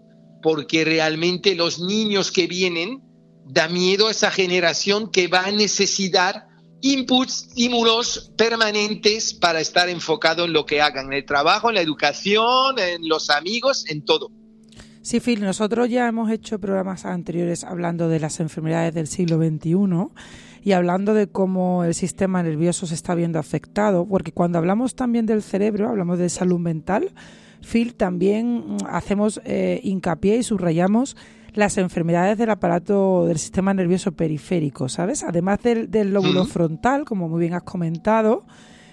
porque 0.43 0.85
realmente 0.85 1.55
los 1.55 1.81
niños 1.81 2.31
que 2.31 2.47
vienen, 2.47 3.03
da 3.45 3.69
miedo 3.69 4.09
a 4.09 4.11
esa 4.11 4.31
generación 4.31 5.11
que 5.11 5.29
va 5.29 5.47
a 5.47 5.53
necesitar 5.53 6.47
inputs, 6.83 7.49
estímulos 7.49 8.33
permanentes 8.37 9.35
para 9.35 9.61
estar 9.61 9.89
enfocado 9.89 10.45
en 10.45 10.53
lo 10.53 10.67
que 10.67 10.81
hagan, 10.81 11.07
en 11.07 11.15
el 11.15 11.25
trabajo, 11.25 11.69
en 11.69 11.77
la 11.77 11.81
educación, 11.81 12.79
en 12.79 13.09
los 13.09 13.31
amigos, 13.31 13.85
en 13.89 14.05
todo. 14.05 14.31
Sí, 15.07 15.21
Phil, 15.21 15.41
nosotros 15.41 15.89
ya 15.89 16.09
hemos 16.09 16.33
hecho 16.33 16.59
programas 16.59 17.07
anteriores 17.07 17.63
hablando 17.63 18.09
de 18.09 18.19
las 18.19 18.41
enfermedades 18.41 18.93
del 18.93 19.07
siglo 19.07 19.37
XXI 19.37 19.77
y 20.65 20.73
hablando 20.73 21.15
de 21.15 21.29
cómo 21.29 21.85
el 21.85 21.95
sistema 21.95 22.43
nervioso 22.43 22.89
se 22.89 22.95
está 22.97 23.15
viendo 23.15 23.39
afectado, 23.39 24.05
porque 24.05 24.33
cuando 24.33 24.59
hablamos 24.59 24.97
también 24.97 25.25
del 25.25 25.45
cerebro, 25.45 25.91
hablamos 25.91 26.19
de 26.19 26.29
salud 26.29 26.59
mental, 26.59 27.13
Phil, 27.61 27.95
también 27.95 28.79
hacemos 28.89 29.41
eh, 29.45 29.79
hincapié 29.85 30.39
y 30.39 30.43
subrayamos 30.43 31.17
las 31.55 31.79
enfermedades 31.79 32.37
del 32.37 32.51
aparato 32.51 33.27
del 33.27 33.39
sistema 33.39 33.73
nervioso 33.75 34.11
periférico, 34.11 34.89
¿sabes? 34.89 35.23
Además 35.23 35.61
del, 35.63 36.13
lóbulo 36.13 36.47
frontal, 36.47 37.05
como 37.05 37.29
muy 37.29 37.39
bien 37.39 37.55
has 37.55 37.63
comentado, 37.63 38.45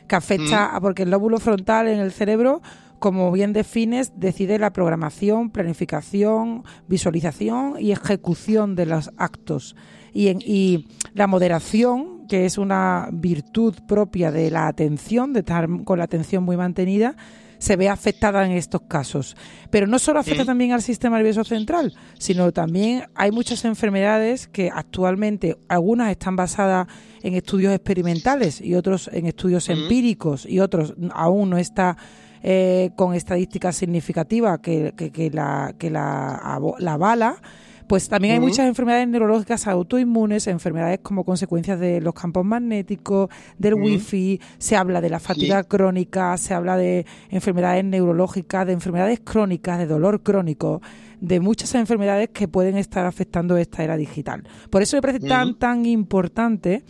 que 0.07 0.15
afecta, 0.15 0.77
porque 0.79 1.03
el 1.03 1.09
lóbulo 1.09 1.39
frontal 1.39 1.87
en 1.87 1.99
el 1.99 2.11
cerebro, 2.11 2.61
como 3.03 3.33
bien 3.33 3.51
defines, 3.51 4.13
decide 4.15 4.57
la 4.57 4.71
programación, 4.71 5.49
planificación, 5.49 6.63
visualización 6.87 7.75
y 7.77 7.91
ejecución 7.91 8.75
de 8.75 8.85
los 8.85 9.11
actos. 9.17 9.75
Y, 10.13 10.29
y 10.49 10.87
la 11.13 11.27
moderación, 11.27 12.27
que 12.29 12.45
es 12.45 12.57
una 12.57 13.09
virtud 13.11 13.75
propia 13.89 14.31
de 14.31 14.49
la 14.49 14.67
atención, 14.67 15.33
de 15.33 15.41
estar 15.41 15.67
con 15.83 15.97
la 15.97 16.05
atención 16.05 16.45
muy 16.45 16.55
mantenida, 16.55 17.17
se 17.57 17.75
ve 17.75 17.89
afectada 17.89 18.45
en 18.45 18.53
estos 18.53 18.83
casos. 18.83 19.35
Pero 19.69 19.85
no 19.85 19.99
solo 19.99 20.19
afecta 20.19 20.45
también 20.45 20.71
al 20.71 20.81
sistema 20.81 21.17
nervioso 21.17 21.43
central, 21.43 21.93
sino 22.17 22.53
también 22.53 23.03
hay 23.15 23.31
muchas 23.31 23.65
enfermedades 23.65 24.47
que 24.47 24.69
actualmente 24.73 25.57
algunas 25.67 26.09
están 26.09 26.37
basadas 26.37 26.87
en 27.21 27.33
estudios 27.33 27.73
experimentales 27.73 28.61
y 28.61 28.75
otros 28.75 29.09
en 29.11 29.25
estudios 29.25 29.67
empíricos 29.67 30.45
y 30.45 30.61
otros 30.61 30.93
aún 31.11 31.49
no 31.49 31.57
está 31.57 31.97
eh, 32.43 32.91
con 32.95 33.15
estadísticas 33.15 33.75
significativas 33.75 34.59
que, 34.59 34.93
que, 34.95 35.29
la, 35.31 35.73
que 35.77 35.89
la, 35.89 36.59
la 36.79 36.93
avala 36.93 37.41
pues 37.87 38.09
también 38.09 38.35
hay 38.35 38.39
muchas 38.39 38.67
enfermedades 38.67 39.07
neurológicas 39.07 39.67
autoinmunes, 39.67 40.47
enfermedades 40.47 40.99
como 41.01 41.23
consecuencias 41.23 41.79
de 41.79 42.01
los 42.01 42.13
campos 42.13 42.45
magnéticos, 42.45 43.29
del 43.57 43.75
wifi, 43.75 44.39
se 44.57 44.75
habla 44.75 45.01
de 45.01 45.09
la 45.09 45.19
fatiga 45.19 45.63
crónica, 45.63 46.35
se 46.37 46.53
habla 46.53 46.77
de 46.77 47.05
enfermedades 47.29 47.83
neurológicas, 47.85 48.65
de 48.65 48.73
enfermedades 48.73 49.19
crónicas, 49.23 49.77
de 49.77 49.87
dolor 49.87 50.23
crónico, 50.23 50.81
de 51.19 51.39
muchas 51.39 51.75
enfermedades 51.75 52.29
que 52.29 52.47
pueden 52.47 52.77
estar 52.77 53.05
afectando 53.05 53.57
esta 53.57 53.83
era 53.83 53.97
digital. 53.97 54.43
Por 54.69 54.81
eso 54.81 54.97
me 54.97 55.01
parece 55.01 55.27
tan, 55.27 55.55
tan 55.55 55.85
importante 55.85 56.83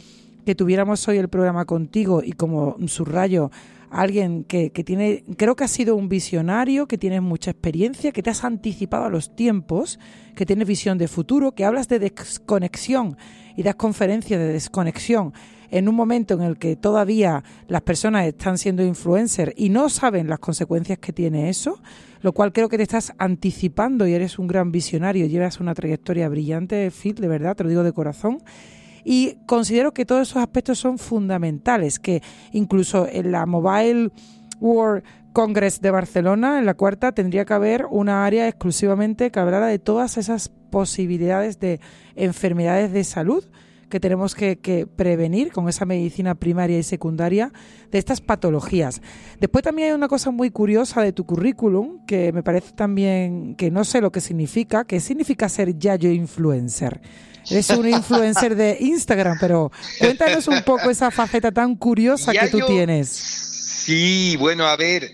que 0.46 0.56
tuviéramos 0.56 1.08
hoy 1.08 1.18
el 1.18 1.30
programa 1.30 1.66
contigo 1.66 2.22
y 2.24 2.34
como 2.34 2.76
subrayo 2.88 3.52
alguien 3.94 4.44
que, 4.44 4.72
que, 4.72 4.84
tiene, 4.84 5.24
creo 5.38 5.56
que 5.56 5.64
has 5.64 5.72
sido 5.72 5.96
un 5.96 6.10
visionario, 6.10 6.88
que 6.88 6.98
tienes 6.98 7.22
mucha 7.22 7.52
experiencia, 7.52 8.12
que 8.12 8.24
te 8.24 8.32
has 8.32 8.44
anticipado 8.44 9.06
a 9.06 9.10
los 9.10 9.36
tiempos, 9.36 10.00
que 10.36 10.46
tienes 10.46 10.68
visión 10.68 10.98
de 10.98 11.08
futuro, 11.08 11.54
que 11.54 11.64
hablas 11.64 11.88
de 11.88 12.00
desconexión 12.00 13.18
y 13.56 13.64
das 13.64 13.76
conferencias 13.76 14.40
de 14.40 14.48
desconexión 14.48 15.34
en 15.70 15.90
un 15.90 15.96
momento 15.96 16.36
en 16.36 16.42
el 16.42 16.58
que 16.58 16.76
todavía 16.76 17.44
las 17.68 17.82
personas 17.82 18.28
están 18.28 18.58
siendo 18.58 18.84
influencers 18.84 19.54
y 19.56 19.70
no 19.70 19.90
saben 19.90 20.28
las 20.28 20.40
consecuencias 20.40 21.00
que 21.00 21.14
tiene 21.14 21.50
eso, 21.50 21.82
lo 22.22 22.32
cual 22.32 22.54
creo 22.54 22.70
que 22.70 22.78
te 22.78 22.84
estás 22.84 23.14
anticipando 23.18 24.08
y 24.08 24.14
eres 24.14 24.38
un 24.38 24.48
gran 24.48 24.72
visionario, 24.72 25.26
llevas 25.26 25.60
una 25.60 25.74
trayectoria 25.74 26.30
brillante, 26.30 26.92
Phil, 26.92 27.16
de 27.16 27.28
verdad, 27.28 27.56
te 27.56 27.64
lo 27.64 27.70
digo 27.70 27.84
de 27.84 27.92
corazón 27.92 28.40
y 29.04 29.38
considero 29.46 29.94
que 29.94 30.06
todos 30.06 30.30
esos 30.30 30.42
aspectos 30.42 30.80
son 30.80 30.98
fundamentales, 30.98 32.00
que 32.00 32.22
incluso 32.52 33.08
en 33.10 33.32
la 33.32 33.46
Mobile 33.46 34.12
World 34.60 35.04
Congress 35.34 35.82
de 35.82 35.92
Barcelona, 35.92 36.60
en 36.60 36.66
la 36.66 36.76
cuarta, 36.76 37.12
tendría 37.12 37.44
que 37.46 37.54
haber 37.54 37.88
una 37.90 38.26
área 38.26 38.48
exclusivamente 38.48 39.32
que 39.32 39.40
hablara 39.40 39.68
de 39.68 39.80
todas 39.80 40.18
esas 40.18 40.50
posibilidades 40.70 41.60
de 41.60 41.80
enfermedades 42.16 42.92
de 42.94 43.04
salud 43.04 43.44
que 43.90 44.00
tenemos 44.00 44.34
que, 44.34 44.58
que, 44.58 44.88
prevenir 44.88 45.52
con 45.52 45.70
esa 45.70 45.86
medicina 45.86 46.34
primaria 46.34 46.80
y 46.80 46.84
secundaria 46.84 47.52
de 47.92 48.00
estas 48.00 48.22
patologías. 48.22 49.04
Después 49.40 49.64
también 49.64 49.90
hay 49.90 49.94
una 49.94 50.08
cosa 50.08 50.32
muy 50.32 50.50
curiosa 50.50 51.04
de 51.04 51.14
tu 51.14 51.28
currículum 51.28 52.04
que 52.08 52.32
me 52.32 52.42
parece 52.42 52.74
también 52.74 53.54
que 53.56 53.70
no 53.70 53.84
sé 53.84 54.02
lo 54.02 54.12
que 54.12 54.20
significa, 54.20 54.86
que 54.86 55.00
significa 55.00 55.48
ser 55.48 55.78
Yayo 55.78 56.10
influencer. 56.10 57.02
Eres 57.50 57.70
un 57.72 57.88
influencer 57.88 58.56
de 58.56 58.78
Instagram, 58.80 59.38
pero 59.40 59.72
cuéntanos 60.00 60.48
un 60.48 60.64
poco 60.64 60.90
esa 60.90 61.12
faceta 61.12 61.52
tan 61.52 61.76
curiosa 61.76 62.32
que 62.32 62.48
tú 62.48 62.60
tienes. 62.66 63.10
Sí, 63.10 64.38
bueno, 64.38 64.66
a 64.66 64.78
ver, 64.78 65.12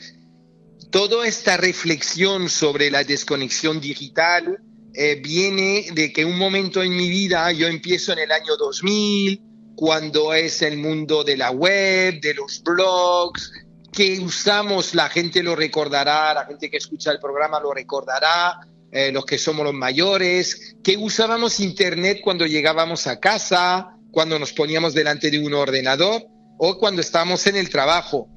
toda 0.92 1.28
esta 1.28 1.58
reflexión 1.58 2.50
sobre 2.50 2.92
la 2.92 3.04
desconexión 3.04 3.80
digital 3.82 4.60
eh, 4.94 5.20
viene 5.22 5.88
de 5.94 6.12
que 6.12 6.26
un 6.26 6.38
momento 6.38 6.84
en 6.84 6.96
mi 6.96 7.10
vida, 7.10 7.52
yo 7.52 7.68
empiezo 7.68 8.14
en 8.14 8.20
el 8.20 8.32
año 8.32 8.58
2000, 8.58 9.42
cuando 9.76 10.34
es 10.34 10.62
el 10.62 10.78
mundo 10.78 11.24
de 11.24 11.38
la 11.38 11.52
web, 11.52 12.20
de 12.20 12.34
los 12.34 12.62
blogs, 12.64 13.52
que 13.92 14.20
usamos, 14.20 14.94
la 14.94 15.10
gente 15.10 15.42
lo 15.42 15.56
recordará, 15.56 16.34
la 16.34 16.46
gente 16.46 16.70
que 16.70 16.78
escucha 16.78 17.12
el 17.12 17.20
programa 17.20 17.60
lo 17.60 17.74
recordará, 17.74 18.60
eh, 18.92 19.12
los 19.12 19.26
que 19.26 19.38
somos 19.38 19.64
los 19.64 19.74
mayores, 19.74 20.76
que 20.84 20.98
usábamos 20.98 21.60
Internet 21.60 22.20
cuando 22.24 22.46
llegábamos 22.46 23.08
a 23.08 23.20
casa, 23.20 23.96
cuando 24.12 24.40
nos 24.40 24.54
poníamos 24.54 24.94
delante 24.94 25.30
de 25.30 25.40
un 25.40 25.54
ordenador 25.54 26.24
o 26.58 26.78
cuando 26.78 27.02
estábamos 27.02 27.46
en 27.48 27.56
el 27.56 27.70
trabajo. 27.70 28.28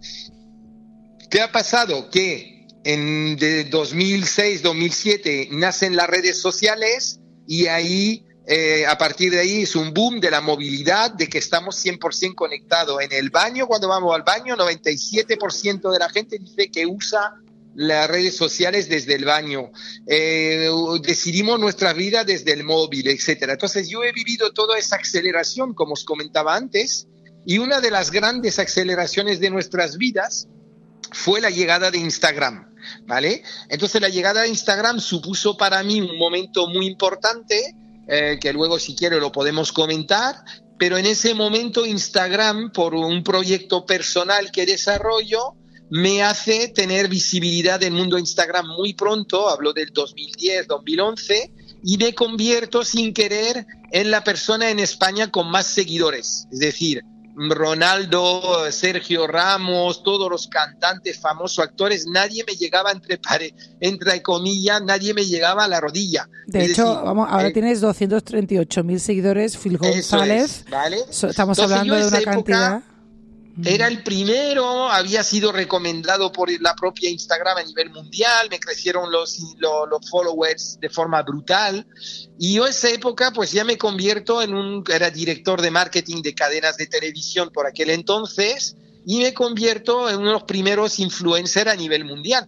¿Qué 1.30 1.40
ha 1.40 1.50
pasado? 1.50 2.10
Que 2.10 2.66
en 2.84 3.36
de 3.36 3.64
2006, 3.64 4.62
2007 4.62 5.48
nacen 5.52 5.96
las 5.96 6.08
redes 6.08 6.40
sociales 6.40 7.20
y 7.46 7.66
ahí, 7.66 8.26
eh, 8.46 8.84
a 8.86 8.98
partir 8.98 9.32
de 9.32 9.40
ahí, 9.40 9.62
es 9.62 9.74
un 9.74 9.94
boom 9.94 10.20
de 10.20 10.30
la 10.30 10.40
movilidad, 10.40 11.12
de 11.12 11.28
que 11.28 11.38
estamos 11.38 11.76
100% 11.82 12.34
conectados. 12.34 13.00
En 13.00 13.12
el 13.12 13.30
baño, 13.30 13.66
cuando 13.66 13.88
vamos 13.88 14.14
al 14.14 14.22
baño, 14.22 14.56
97% 14.56 15.90
de 15.90 15.98
la 15.98 16.10
gente 16.10 16.38
dice 16.38 16.70
que 16.70 16.86
usa 16.86 17.34
las 17.74 18.08
redes 18.08 18.36
sociales 18.36 18.88
desde 18.88 19.14
el 19.14 19.24
baño, 19.24 19.70
eh, 20.06 20.68
decidimos 21.02 21.58
nuestra 21.58 21.92
vida 21.92 22.24
desde 22.24 22.52
el 22.52 22.64
móvil, 22.64 23.08
etcétera. 23.08 23.54
Entonces 23.54 23.88
yo 23.88 24.02
he 24.02 24.12
vivido 24.12 24.52
toda 24.52 24.78
esa 24.78 24.96
aceleración, 24.96 25.74
como 25.74 25.94
os 25.94 26.04
comentaba 26.04 26.54
antes, 26.54 27.08
y 27.46 27.58
una 27.58 27.80
de 27.80 27.90
las 27.90 28.10
grandes 28.10 28.58
aceleraciones 28.58 29.40
de 29.40 29.50
nuestras 29.50 29.96
vidas 29.96 30.48
fue 31.12 31.40
la 31.40 31.50
llegada 31.50 31.90
de 31.90 31.98
Instagram, 31.98 32.74
¿vale? 33.06 33.42
Entonces 33.68 34.00
la 34.00 34.08
llegada 34.08 34.42
de 34.42 34.48
Instagram 34.48 35.00
supuso 35.00 35.56
para 35.56 35.82
mí 35.82 36.00
un 36.00 36.18
momento 36.18 36.68
muy 36.68 36.86
importante, 36.86 37.74
eh, 38.08 38.38
que 38.40 38.52
luego 38.52 38.78
si 38.78 38.94
quiero 38.94 39.18
lo 39.18 39.32
podemos 39.32 39.72
comentar, 39.72 40.36
pero 40.78 40.96
en 40.98 41.06
ese 41.06 41.34
momento 41.34 41.86
Instagram, 41.86 42.72
por 42.72 42.94
un 42.94 43.22
proyecto 43.22 43.86
personal 43.86 44.50
que 44.50 44.66
desarrollo, 44.66 45.54
me 45.92 46.22
hace 46.22 46.68
tener 46.68 47.06
visibilidad 47.06 47.82
en 47.82 47.92
el 47.92 47.98
mundo 47.98 48.16
Instagram 48.16 48.66
muy 48.66 48.94
pronto, 48.94 49.50
hablo 49.50 49.74
del 49.74 49.92
2010, 49.92 50.66
2011, 50.66 51.52
y 51.84 51.98
me 51.98 52.14
convierto 52.14 52.82
sin 52.82 53.12
querer 53.12 53.66
en 53.90 54.10
la 54.10 54.24
persona 54.24 54.70
en 54.70 54.78
España 54.78 55.30
con 55.30 55.50
más 55.50 55.66
seguidores. 55.66 56.48
Es 56.50 56.60
decir, 56.60 57.02
Ronaldo, 57.36 58.70
Sergio 58.70 59.26
Ramos, 59.26 60.02
todos 60.02 60.30
los 60.30 60.48
cantantes, 60.48 61.20
famosos 61.20 61.58
actores, 61.58 62.06
nadie 62.06 62.42
me 62.46 62.54
llegaba 62.54 62.90
entre, 62.90 63.20
entre 63.80 64.22
comillas, 64.22 64.82
nadie 64.82 65.12
me 65.12 65.26
llegaba 65.26 65.64
a 65.64 65.68
la 65.68 65.78
rodilla. 65.78 66.26
De 66.46 66.64
hecho, 66.64 67.02
vamos, 67.04 67.28
ahora 67.30 67.48
eh, 67.48 67.52
tienes 67.52 67.82
238 67.82 68.82
mil 68.82 68.98
seguidores, 68.98 69.58
Phil 69.58 69.76
González. 69.76 70.64
Estamos 71.22 71.58
hablando 71.58 71.96
de 71.96 72.06
una 72.06 72.22
cantidad. 72.22 72.82
Era 73.64 73.86
el 73.86 74.02
primero, 74.02 74.88
había 74.88 75.22
sido 75.22 75.52
recomendado 75.52 76.32
por 76.32 76.50
la 76.62 76.74
propia 76.74 77.10
Instagram 77.10 77.58
a 77.58 77.62
nivel 77.62 77.90
mundial, 77.90 78.48
me 78.50 78.58
crecieron 78.58 79.12
los, 79.12 79.38
los, 79.58 80.10
followers 80.10 80.78
de 80.80 80.88
forma 80.88 81.22
brutal 81.22 81.86
y 82.38 82.54
yo 82.54 82.66
esa 82.66 82.88
época 82.88 83.30
pues 83.32 83.52
ya 83.52 83.64
me 83.64 83.76
convierto 83.76 84.40
en 84.40 84.54
un, 84.54 84.82
era 84.90 85.10
director 85.10 85.60
de 85.60 85.70
marketing 85.70 86.22
de 86.22 86.34
cadenas 86.34 86.78
de 86.78 86.86
televisión 86.86 87.50
por 87.52 87.66
aquel 87.66 87.90
entonces 87.90 88.76
y 89.04 89.18
me 89.18 89.34
convierto 89.34 90.08
en 90.08 90.16
uno 90.16 90.28
de 90.28 90.32
los 90.32 90.44
primeros 90.44 90.98
influencers 90.98 91.70
a 91.70 91.76
nivel 91.76 92.06
mundial. 92.06 92.46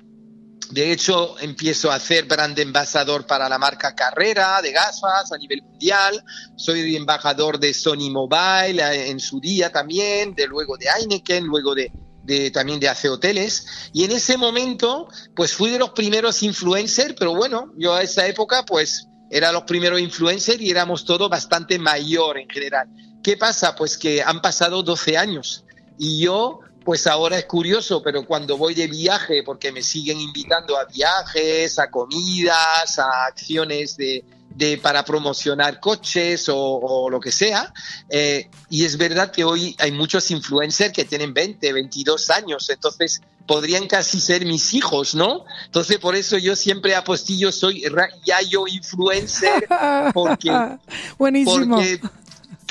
De 0.70 0.92
hecho, 0.92 1.38
empiezo 1.40 1.90
a 1.90 1.96
hacer 1.96 2.24
brand 2.24 2.58
embajador 2.58 3.26
para 3.26 3.48
la 3.48 3.58
marca 3.58 3.94
Carrera 3.94 4.60
de 4.62 4.72
gafas 4.72 5.30
a 5.30 5.38
nivel 5.38 5.62
mundial. 5.62 6.24
Soy 6.56 6.96
embajador 6.96 7.58
de 7.58 7.74
Sony 7.74 8.10
Mobile 8.10 8.82
eh, 8.82 9.10
en 9.10 9.20
su 9.20 9.40
día 9.40 9.70
también, 9.70 10.34
de 10.34 10.46
luego 10.46 10.76
de 10.76 10.86
Heineken, 10.86 11.44
luego 11.44 11.74
de, 11.74 12.50
también 12.50 12.80
de 12.80 12.88
AC 12.88 13.04
Hoteles. 13.10 13.66
Y 13.92 14.04
en 14.04 14.12
ese 14.12 14.36
momento, 14.36 15.08
pues 15.36 15.52
fui 15.52 15.70
de 15.70 15.78
los 15.78 15.90
primeros 15.90 16.42
influencers, 16.42 17.14
pero 17.18 17.34
bueno, 17.34 17.72
yo 17.76 17.94
a 17.94 18.02
esa 18.02 18.26
época, 18.26 18.64
pues 18.64 19.08
era 19.30 19.52
los 19.52 19.64
primeros 19.64 20.00
influencers 20.00 20.60
y 20.60 20.70
éramos 20.70 21.04
todos 21.04 21.28
bastante 21.28 21.78
mayor 21.78 22.38
en 22.38 22.48
general. 22.48 22.88
¿Qué 23.22 23.36
pasa? 23.36 23.74
Pues 23.74 23.98
que 23.98 24.22
han 24.22 24.40
pasado 24.40 24.82
12 24.82 25.18
años 25.18 25.64
y 25.98 26.20
yo 26.20 26.60
pues 26.84 27.06
ahora 27.06 27.38
es 27.38 27.46
curioso, 27.46 28.02
pero 28.02 28.26
cuando 28.26 28.58
voy 28.58 28.74
de 28.74 28.86
viaje, 28.86 29.42
porque 29.42 29.72
me 29.72 29.82
siguen 29.82 30.20
invitando 30.20 30.76
a 30.78 30.84
viajes, 30.84 31.78
a 31.78 31.90
comidas, 31.90 32.98
a 32.98 33.26
acciones 33.26 33.96
de, 33.96 34.22
de 34.50 34.78
para 34.78 35.04
promocionar 35.04 35.80
coches 35.80 36.46
o, 36.48 37.08
lo 37.10 37.20
que 37.20 37.32
sea, 37.32 37.72
eh, 38.10 38.50
y 38.68 38.84
es 38.84 38.98
verdad 38.98 39.30
que 39.30 39.44
hoy 39.44 39.74
hay 39.78 39.92
muchos 39.92 40.30
influencers 40.30 40.92
que 40.92 41.04
tienen 41.04 41.32
20, 41.32 41.72
22 41.72 42.30
años, 42.30 42.68
entonces 42.68 43.22
podrían 43.46 43.86
casi 43.86 44.20
ser 44.20 44.44
mis 44.44 44.74
hijos, 44.74 45.14
¿no? 45.14 45.44
Entonces 45.64 45.98
por 45.98 46.14
eso 46.16 46.36
yo 46.38 46.54
siempre 46.54 46.94
apostillo, 46.94 47.50
soy 47.50 47.82
ya 48.24 48.40
yo 48.42 48.66
influencer, 48.66 49.66
porque... 50.12 50.50
Buenísimo 51.18 51.78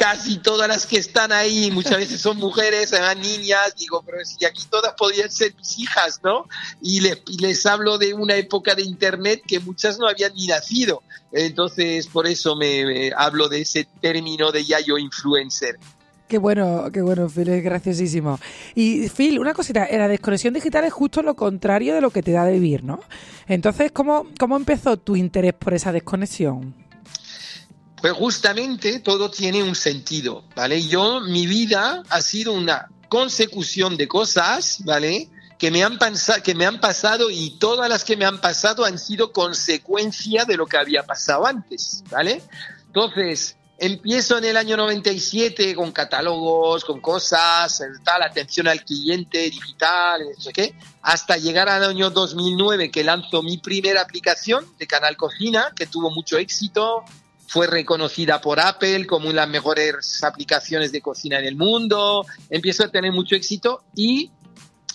casi 0.04 0.38
todas 0.38 0.68
las 0.68 0.86
que 0.86 0.98
están 0.98 1.32
ahí, 1.32 1.72
muchas 1.72 1.96
veces 1.98 2.20
son 2.20 2.36
mujeres, 2.36 2.92
además 2.92 3.26
niñas, 3.26 3.74
digo, 3.78 4.04
pero 4.06 4.18
si 4.26 4.44
aquí 4.44 4.62
todas 4.70 4.94
podrían 4.98 5.32
ser 5.32 5.56
mis 5.56 5.80
hijas, 5.80 6.20
¿no? 6.22 6.46
Y 6.82 7.00
les, 7.00 7.66
hablo 7.66 7.98
de 7.98 8.14
una 8.14 8.36
época 8.36 8.76
de 8.76 8.82
Internet 8.82 9.42
que 9.48 9.62
muchas 9.62 10.00
no 10.00 10.10
habían 10.10 10.34
ni 10.34 10.48
nacido. 10.48 11.04
Entonces, 11.32 12.08
por 12.08 12.28
eso 12.28 12.58
me, 12.58 13.14
hablo 13.16 13.48
de 13.48 13.62
ese 13.62 13.88
término 14.02 14.52
de 14.52 14.66
yayo 14.66 14.98
influencer. 14.98 15.80
Qué 16.28 16.38
bueno, 16.38 16.90
qué 16.92 17.02
bueno, 17.02 17.30
Phil, 17.30 17.48
es 17.48 17.64
graciosísimo. 17.64 18.42
Y 18.76 19.08
Phil, 19.08 19.40
una 19.40 19.54
cosita, 19.54 19.88
la 19.90 20.10
desconexión 20.10 20.54
digital 20.54 20.84
es 20.84 20.92
justo 20.92 21.22
lo 21.22 21.36
contrario 21.36 21.96
de 21.96 22.02
lo 22.02 22.10
que 22.10 22.22
te 22.22 22.34
da 22.34 22.44
de 22.44 22.52
vivir, 22.52 22.84
¿no? 22.84 23.00
Entonces, 23.48 23.94
¿cómo, 23.94 24.28
cómo 24.38 24.58
empezó 24.58 24.98
tu 24.98 25.16
interés 25.16 25.54
por 25.54 25.74
esa 25.74 25.94
desconexión? 25.94 26.83
Pues 28.04 28.12
justamente 28.12 29.00
todo 29.00 29.32
tiene 29.32 29.64
un 29.64 29.76
sentido, 29.76 30.44
¿vale? 30.58 30.86
Yo, 30.86 31.22
mi 31.22 31.48
vida 31.48 32.04
ha 32.10 32.22
sido 32.22 32.52
una 32.52 32.90
consecución 33.08 33.96
de 33.96 34.10
cosas, 34.10 34.80
¿vale? 34.84 35.30
Que 35.58 35.72
me, 35.72 35.86
han 35.86 35.98
que 36.44 36.54
me 36.54 36.66
han 36.66 36.82
pasado 36.82 37.32
y 37.32 37.52
todas 37.52 37.88
las 37.88 38.04
que 38.04 38.18
me 38.18 38.26
han 38.26 38.42
pasado 38.42 38.84
han 38.84 39.00
sido 39.00 39.32
consecuencia 39.32 40.44
de 40.44 40.58
lo 40.58 40.66
que 40.66 40.76
había 40.76 41.04
pasado 41.04 41.46
antes, 41.46 42.04
¿vale? 42.12 42.44
Entonces, 42.88 43.56
empiezo 43.78 44.38
en 44.38 44.44
el 44.44 44.58
año 44.58 44.76
97 44.76 45.74
con 45.74 45.94
catálogos, 45.94 46.84
con 46.84 47.00
cosas, 47.00 47.82
tal, 48.04 48.22
atención 48.22 48.68
al 48.68 48.84
cliente 48.84 49.50
digital, 49.50 50.24
no 50.36 50.44
sé 50.44 50.52
qué, 50.52 50.76
hasta 51.04 51.38
llegar 51.38 51.70
al 51.70 51.86
año 51.86 52.10
2009 52.10 52.92
que 52.92 53.06
lanzo 53.06 53.42
mi 53.42 53.60
primera 53.60 54.02
aplicación 54.02 54.66
de 54.78 54.88
Canal 54.88 55.16
Cocina, 55.16 55.72
que 55.74 55.88
tuvo 55.88 56.12
mucho 56.12 56.38
éxito, 56.38 57.06
fue 57.54 57.68
reconocida 57.68 58.42
por 58.42 58.60
Apple 58.60 59.06
como 59.06 59.26
una 59.26 59.42
de 59.42 59.46
las 59.46 59.50
mejores 59.50 60.24
aplicaciones 60.24 60.92
de 60.92 61.02
cocina 61.02 61.38
en 61.38 61.46
el 61.46 61.56
mundo, 61.56 62.26
empiezo 62.50 62.84
a 62.84 62.88
tener 62.88 63.12
mucho 63.12 63.36
éxito 63.36 63.84
y 63.96 64.32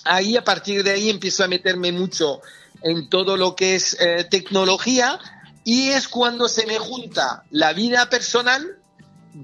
ahí 0.02 0.36
a 0.36 0.42
partir 0.42 0.82
de 0.82 0.90
ahí 0.90 1.08
empiezo 1.08 1.44
a 1.44 1.46
meterme 1.46 1.92
mucho 1.92 2.40
en 2.82 3.08
todo 3.08 3.36
lo 3.36 3.54
que 3.54 3.76
es 3.76 3.96
eh, 4.00 4.26
tecnología 4.28 5.20
y 5.62 5.90
es 5.90 6.08
cuando 6.08 6.48
se 6.48 6.66
me 6.66 6.80
junta 6.80 7.44
la 7.52 7.72
vida 7.74 8.10
personal, 8.10 8.66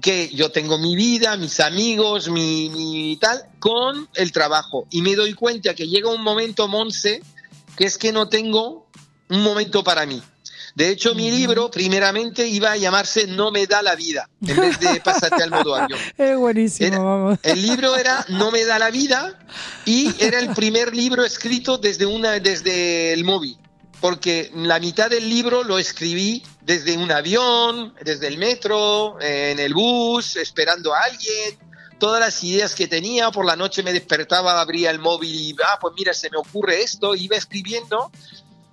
que 0.01 0.27
yo 0.35 0.51
tengo 0.51 0.77
mi 0.77 0.97
vida, 0.97 1.37
mis 1.37 1.61
amigos, 1.61 2.27
mi, 2.27 2.69
mi 2.69 3.15
tal, 3.15 3.45
con 3.59 4.09
el 4.15 4.33
trabajo. 4.33 4.87
Y 4.91 5.01
me 5.01 5.15
doy 5.15 5.35
cuenta 5.35 5.73
que 5.73 5.87
llega 5.87 6.09
un 6.09 6.21
momento, 6.21 6.67
Monse, 6.67 7.23
que 7.77 7.85
es 7.85 7.97
que 7.97 8.11
no 8.11 8.27
tengo 8.27 8.87
un 9.29 9.41
momento 9.41 9.85
para 9.85 10.05
mí. 10.05 10.21
De 10.75 10.89
hecho, 10.89 11.15
mi 11.15 11.31
libro, 11.31 11.71
primeramente, 11.71 12.45
iba 12.45 12.73
a 12.73 12.75
llamarse 12.75 13.27
No 13.27 13.49
me 13.49 13.65
da 13.65 13.81
la 13.81 13.95
vida, 13.95 14.29
en 14.45 14.57
vez 14.57 14.77
de 14.77 14.99
Pásate 14.99 15.41
al 15.41 15.49
modo 15.49 15.73
avión. 15.73 15.97
Es 16.17 16.37
buenísimo, 16.37 17.03
vamos. 17.03 17.39
El 17.43 17.61
libro 17.61 17.95
era 17.95 18.25
No 18.27 18.51
me 18.51 18.65
da 18.65 18.77
la 18.77 18.91
vida 18.91 19.39
y 19.85 20.13
era 20.21 20.37
el 20.37 20.49
primer 20.49 20.93
libro 20.93 21.23
escrito 21.23 21.77
desde, 21.77 22.05
una, 22.05 22.39
desde 22.41 23.13
el 23.13 23.23
móvil, 23.23 23.57
porque 24.01 24.51
la 24.53 24.81
mitad 24.81 25.09
del 25.09 25.29
libro 25.29 25.63
lo 25.63 25.79
escribí 25.79 26.43
desde 26.61 26.97
un 26.97 27.09
avión, 27.09 27.93
desde 28.03 28.27
el 28.27 28.37
metro, 28.37 29.17
en 29.21 29.59
el 29.59 29.73
bus, 29.73 30.35
esperando 30.35 30.93
a 30.93 31.03
alguien, 31.03 31.57
todas 31.99 32.19
las 32.19 32.43
ideas 32.43 32.75
que 32.75 32.87
tenía, 32.87 33.31
por 33.31 33.45
la 33.45 33.55
noche 33.55 33.81
me 33.81 33.93
despertaba, 33.93 34.59
abría 34.59 34.91
el 34.91 34.99
móvil 34.99 35.33
y, 35.33 35.55
ah, 35.63 35.77
pues 35.79 35.93
mira, 35.97 36.13
se 36.13 36.29
me 36.29 36.37
ocurre 36.37 36.81
esto, 36.81 37.15
iba 37.15 37.37
escribiendo 37.37 38.11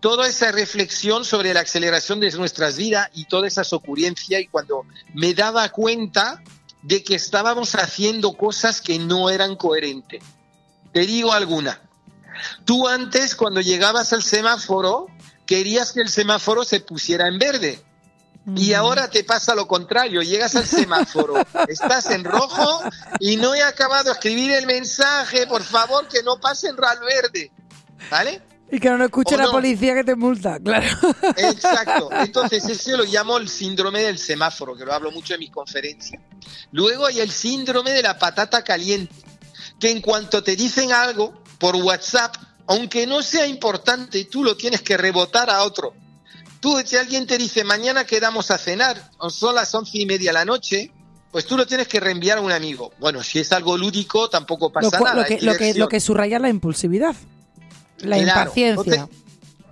toda 0.02 0.26
esa 0.26 0.50
reflexión 0.50 1.24
sobre 1.24 1.54
la 1.54 1.60
aceleración 1.60 2.18
de 2.18 2.32
nuestras 2.32 2.76
vidas 2.76 3.08
y 3.14 3.24
toda 3.26 3.46
esa 3.46 3.62
ocurrencia 3.70 4.40
y 4.40 4.48
cuando 4.48 4.84
me 5.14 5.32
daba 5.32 5.68
cuenta 5.68 6.42
de 6.82 7.04
que 7.04 7.14
estábamos 7.14 7.76
haciendo 7.76 8.32
cosas 8.32 8.80
que 8.80 8.98
no 8.98 9.30
eran 9.30 9.54
coherentes. 9.54 10.24
Te 10.92 11.06
digo 11.06 11.32
alguna. 11.32 11.80
Tú 12.64 12.88
antes, 12.88 13.36
cuando 13.36 13.60
llegabas 13.60 14.12
al 14.12 14.24
semáforo, 14.24 15.06
querías 15.46 15.92
que 15.92 16.00
el 16.00 16.08
semáforo 16.08 16.64
se 16.64 16.80
pusiera 16.80 17.28
en 17.28 17.38
verde. 17.38 17.80
Y 18.56 18.72
ahora 18.72 19.08
te 19.08 19.22
pasa 19.22 19.54
lo 19.54 19.68
contrario, 19.68 20.20
llegas 20.22 20.56
al 20.56 20.66
semáforo, 20.66 21.34
estás 21.68 22.06
en 22.06 22.24
rojo 22.24 22.82
y 23.20 23.36
no 23.36 23.54
he 23.54 23.62
acabado 23.62 24.04
de 24.04 24.10
escribir 24.10 24.50
el 24.50 24.66
mensaje, 24.66 25.46
por 25.46 25.62
favor 25.62 26.08
que 26.08 26.24
no 26.24 26.40
pase 26.40 26.70
en 26.70 26.76
al 26.84 26.98
verde. 26.98 27.52
¿Vale? 28.10 28.51
Y 28.72 28.80
que 28.80 28.88
no 28.88 29.04
escuche 29.04 29.36
la 29.36 29.50
policía 29.50 29.94
que 29.94 30.02
te 30.02 30.16
multa, 30.16 30.58
claro. 30.58 30.86
Exacto. 31.36 32.08
Entonces, 32.10 32.64
ese 32.64 32.96
lo 32.96 33.04
llamo 33.04 33.36
el 33.36 33.50
síndrome 33.50 34.00
del 34.00 34.18
semáforo, 34.18 34.74
que 34.74 34.86
lo 34.86 34.94
hablo 34.94 35.10
mucho 35.10 35.34
en 35.34 35.40
mis 35.40 35.50
conferencias. 35.50 36.22
Luego 36.70 37.04
hay 37.04 37.20
el 37.20 37.30
síndrome 37.30 37.90
de 37.90 38.02
la 38.02 38.18
patata 38.18 38.64
caliente, 38.64 39.14
que 39.78 39.90
en 39.90 40.00
cuanto 40.00 40.42
te 40.42 40.56
dicen 40.56 40.90
algo 40.90 41.34
por 41.58 41.76
WhatsApp, 41.76 42.34
aunque 42.66 43.06
no 43.06 43.20
sea 43.20 43.46
importante, 43.46 44.24
tú 44.24 44.42
lo 44.42 44.56
tienes 44.56 44.80
que 44.80 44.96
rebotar 44.96 45.50
a 45.50 45.64
otro. 45.64 45.92
Tú, 46.58 46.80
si 46.82 46.96
alguien 46.96 47.26
te 47.26 47.36
dice, 47.36 47.64
mañana 47.64 48.06
quedamos 48.06 48.50
a 48.50 48.56
cenar, 48.56 49.10
o 49.18 49.28
son 49.28 49.54
las 49.54 49.74
once 49.74 49.98
y 49.98 50.06
media 50.06 50.30
de 50.30 50.34
la 50.34 50.44
noche, 50.46 50.90
pues 51.30 51.44
tú 51.44 51.58
lo 51.58 51.66
tienes 51.66 51.88
que 51.88 52.00
reenviar 52.00 52.38
a 52.38 52.40
un 52.40 52.52
amigo. 52.52 52.90
Bueno, 52.98 53.22
si 53.22 53.38
es 53.38 53.52
algo 53.52 53.76
lúdico, 53.76 54.30
tampoco 54.30 54.72
pasa 54.72 54.98
lo, 54.98 55.04
nada. 55.04 55.20
Lo 55.20 55.26
que, 55.26 55.40
lo, 55.42 55.56
que, 55.56 55.74
lo 55.74 55.88
que 55.88 56.00
subraya 56.00 56.38
la 56.38 56.48
impulsividad, 56.48 57.14
la 58.02 58.18
Claro. 58.18 58.40
impaciencia. 58.50 59.08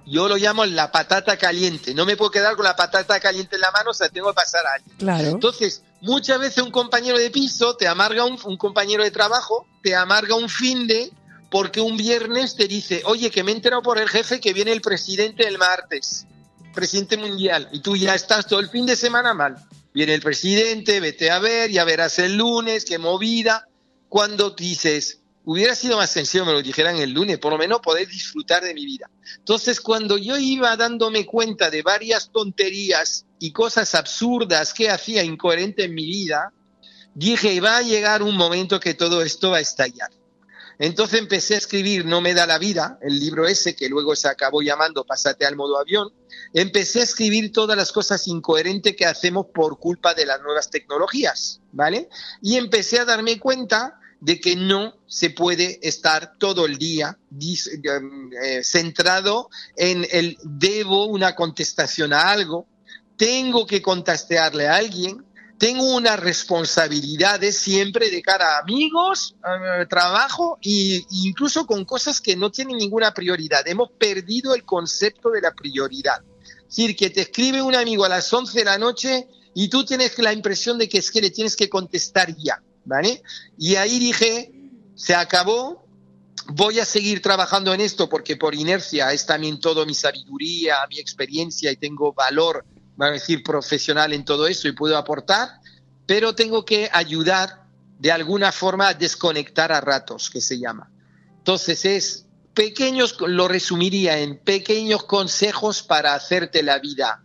Yo 0.06 0.28
lo 0.28 0.36
llamo 0.36 0.64
la 0.66 0.90
patata 0.90 1.36
caliente. 1.36 1.94
No 1.94 2.04
me 2.04 2.16
puedo 2.16 2.30
quedar 2.32 2.56
con 2.56 2.64
la 2.64 2.74
patata 2.74 3.20
caliente 3.20 3.54
en 3.56 3.60
la 3.60 3.70
mano, 3.70 3.90
o 3.90 3.94
sea, 3.94 4.08
tengo 4.08 4.28
que 4.30 4.34
pasar 4.34 4.66
a 4.66 4.72
alguien. 4.74 4.96
claro. 4.98 5.28
Entonces, 5.28 5.82
muchas 6.00 6.40
veces 6.40 6.64
un 6.64 6.72
compañero 6.72 7.16
de 7.16 7.30
piso 7.30 7.76
te 7.76 7.86
amarga 7.86 8.24
un, 8.24 8.36
un 8.44 8.56
compañero 8.56 9.04
de 9.04 9.10
trabajo, 9.12 9.66
te 9.82 9.94
amarga 9.94 10.34
un 10.34 10.48
fin 10.48 10.86
de 10.88 11.12
porque 11.50 11.80
un 11.80 11.96
viernes 11.96 12.56
te 12.56 12.66
dice, 12.68 13.02
oye, 13.04 13.30
que 13.30 13.42
me 13.44 13.52
he 13.52 13.54
enterado 13.54 13.82
por 13.82 13.98
el 13.98 14.08
jefe 14.08 14.40
que 14.40 14.52
viene 14.52 14.72
el 14.72 14.80
presidente 14.80 15.46
el 15.46 15.58
martes, 15.58 16.26
presidente 16.74 17.16
mundial, 17.16 17.68
y 17.72 17.80
tú 17.80 17.96
ya 17.96 18.14
estás 18.14 18.46
todo 18.46 18.60
el 18.60 18.68
fin 18.68 18.86
de 18.86 18.96
semana 18.96 19.32
mal. 19.34 19.56
Viene 19.92 20.14
el 20.14 20.22
presidente, 20.22 21.00
vete 21.00 21.30
a 21.30 21.38
ver, 21.40 21.70
ya 21.70 21.84
verás 21.84 22.18
el 22.20 22.36
lunes, 22.36 22.84
qué 22.84 22.98
movida. 22.98 23.66
Cuando 24.08 24.50
dices, 24.50 25.19
hubiera 25.52 25.74
sido 25.74 25.96
más 25.96 26.10
sencillo 26.10 26.44
me 26.44 26.52
lo 26.52 26.62
dijeran 26.62 26.96
el 26.98 27.10
lunes, 27.10 27.38
por 27.38 27.50
lo 27.50 27.58
menos 27.58 27.80
poder 27.80 28.06
disfrutar 28.06 28.62
de 28.62 28.72
mi 28.72 28.86
vida. 28.86 29.10
Entonces, 29.38 29.80
cuando 29.80 30.16
yo 30.16 30.36
iba 30.36 30.76
dándome 30.76 31.26
cuenta 31.26 31.70
de 31.70 31.82
varias 31.82 32.30
tonterías 32.30 33.26
y 33.40 33.50
cosas 33.50 33.96
absurdas 33.96 34.72
que 34.72 34.90
hacía 34.90 35.24
incoherente 35.24 35.84
en 35.84 35.94
mi 35.94 36.06
vida, 36.06 36.52
dije, 37.14 37.60
va 37.60 37.78
a 37.78 37.82
llegar 37.82 38.22
un 38.22 38.36
momento 38.36 38.78
que 38.78 38.94
todo 38.94 39.22
esto 39.22 39.50
va 39.50 39.56
a 39.56 39.60
estallar. 39.60 40.10
Entonces 40.78 41.20
empecé 41.20 41.56
a 41.56 41.58
escribir 41.58 42.06
No 42.06 42.20
me 42.22 42.32
da 42.32 42.46
la 42.46 42.58
vida, 42.58 42.98
el 43.02 43.18
libro 43.18 43.46
ese 43.46 43.74
que 43.74 43.88
luego 43.88 44.14
se 44.14 44.28
acabó 44.28 44.62
llamando 44.62 45.04
Pásate 45.04 45.44
al 45.44 45.56
modo 45.56 45.78
avión. 45.78 46.10
Empecé 46.54 47.00
a 47.00 47.04
escribir 47.04 47.52
todas 47.52 47.76
las 47.76 47.90
cosas 47.90 48.26
incoherentes 48.28 48.94
que 48.96 49.04
hacemos 49.04 49.46
por 49.52 49.80
culpa 49.80 50.14
de 50.14 50.26
las 50.26 50.40
nuevas 50.40 50.70
tecnologías, 50.70 51.60
¿vale? 51.72 52.08
Y 52.40 52.56
empecé 52.56 53.00
a 53.00 53.04
darme 53.04 53.38
cuenta 53.40 53.99
de 54.20 54.40
que 54.40 54.54
no 54.56 54.94
se 55.06 55.30
puede 55.30 55.78
estar 55.82 56.36
todo 56.38 56.66
el 56.66 56.76
día 56.78 57.18
dis- 57.30 57.68
eh, 58.42 58.62
centrado 58.62 59.48
en 59.76 60.06
el 60.10 60.36
debo 60.42 61.06
una 61.06 61.34
contestación 61.34 62.12
a 62.12 62.30
algo, 62.30 62.66
tengo 63.16 63.66
que 63.66 63.80
contestarle 63.82 64.68
a 64.68 64.76
alguien, 64.76 65.24
tengo 65.58 65.94
unas 65.94 66.18
responsabilidades 66.18 67.56
siempre 67.58 68.10
de 68.10 68.22
cara 68.22 68.56
a 68.56 68.60
amigos, 68.60 69.36
a 69.42 69.84
trabajo 69.86 70.58
e 70.62 71.02
incluso 71.10 71.66
con 71.66 71.84
cosas 71.84 72.20
que 72.20 72.36
no 72.36 72.50
tienen 72.50 72.78
ninguna 72.78 73.12
prioridad. 73.12 73.66
Hemos 73.68 73.90
perdido 73.98 74.54
el 74.54 74.64
concepto 74.64 75.30
de 75.30 75.42
la 75.42 75.52
prioridad. 75.52 76.22
Es 76.68 76.76
decir, 76.76 76.96
que 76.96 77.10
te 77.10 77.22
escribe 77.22 77.60
un 77.62 77.74
amigo 77.74 78.04
a 78.04 78.08
las 78.08 78.32
11 78.32 78.58
de 78.58 78.64
la 78.64 78.78
noche 78.78 79.26
y 79.54 79.68
tú 79.68 79.84
tienes 79.84 80.18
la 80.18 80.32
impresión 80.32 80.78
de 80.78 80.88
que 80.88 80.98
es 80.98 81.10
que 81.10 81.20
le 81.20 81.30
tienes 81.30 81.56
que 81.56 81.68
contestar 81.68 82.34
ya, 82.36 82.62
¿vale? 82.84 83.22
Y 83.58 83.76
ahí 83.76 83.98
dije, 83.98 84.52
se 84.94 85.14
acabó, 85.14 85.86
voy 86.48 86.80
a 86.80 86.84
seguir 86.84 87.22
trabajando 87.22 87.72
en 87.72 87.80
esto 87.80 88.08
porque 88.08 88.36
por 88.36 88.54
inercia 88.54 89.12
es 89.12 89.26
también 89.26 89.60
todo 89.60 89.86
mi 89.86 89.94
sabiduría, 89.94 90.76
mi 90.88 90.98
experiencia 90.98 91.70
y 91.70 91.76
tengo 91.76 92.12
valor, 92.12 92.64
vamos 92.96 93.10
a 93.10 93.20
decir, 93.20 93.42
profesional 93.42 94.12
en 94.12 94.24
todo 94.24 94.46
eso 94.46 94.68
y 94.68 94.72
puedo 94.72 94.96
aportar, 94.96 95.60
pero 96.06 96.34
tengo 96.34 96.64
que 96.64 96.88
ayudar 96.92 97.64
de 97.98 98.10
alguna 98.10 98.50
forma 98.50 98.88
a 98.88 98.94
desconectar 98.94 99.72
a 99.72 99.80
ratos, 99.80 100.30
que 100.30 100.40
se 100.40 100.58
llama. 100.58 100.90
Entonces 101.38 101.84
es 101.84 102.26
pequeños, 102.54 103.16
lo 103.20 103.46
resumiría 103.46 104.18
en 104.18 104.38
pequeños 104.38 105.04
consejos 105.04 105.82
para 105.82 106.14
hacerte 106.14 106.62
la 106.62 106.78
vida 106.78 107.22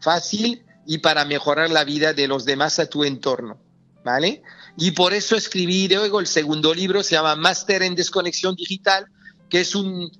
fácil 0.00 0.64
y 0.86 0.98
para 0.98 1.24
mejorar 1.24 1.70
la 1.70 1.84
vida 1.84 2.12
de 2.12 2.28
los 2.28 2.44
demás 2.44 2.78
a 2.78 2.86
tu 2.86 3.04
entorno, 3.04 3.60
¿vale? 4.04 4.42
Y 4.80 4.92
por 4.92 5.12
eso 5.12 5.36
escribí 5.36 5.88
luego 5.88 6.20
el 6.20 6.26
segundo 6.26 6.72
libro, 6.72 7.02
se 7.02 7.14
llama 7.14 7.36
Máster 7.36 7.82
en 7.82 7.94
Desconexión 7.94 8.56
Digital, 8.56 9.06
que 9.50 9.60
es 9.60 9.74
un, 9.74 10.10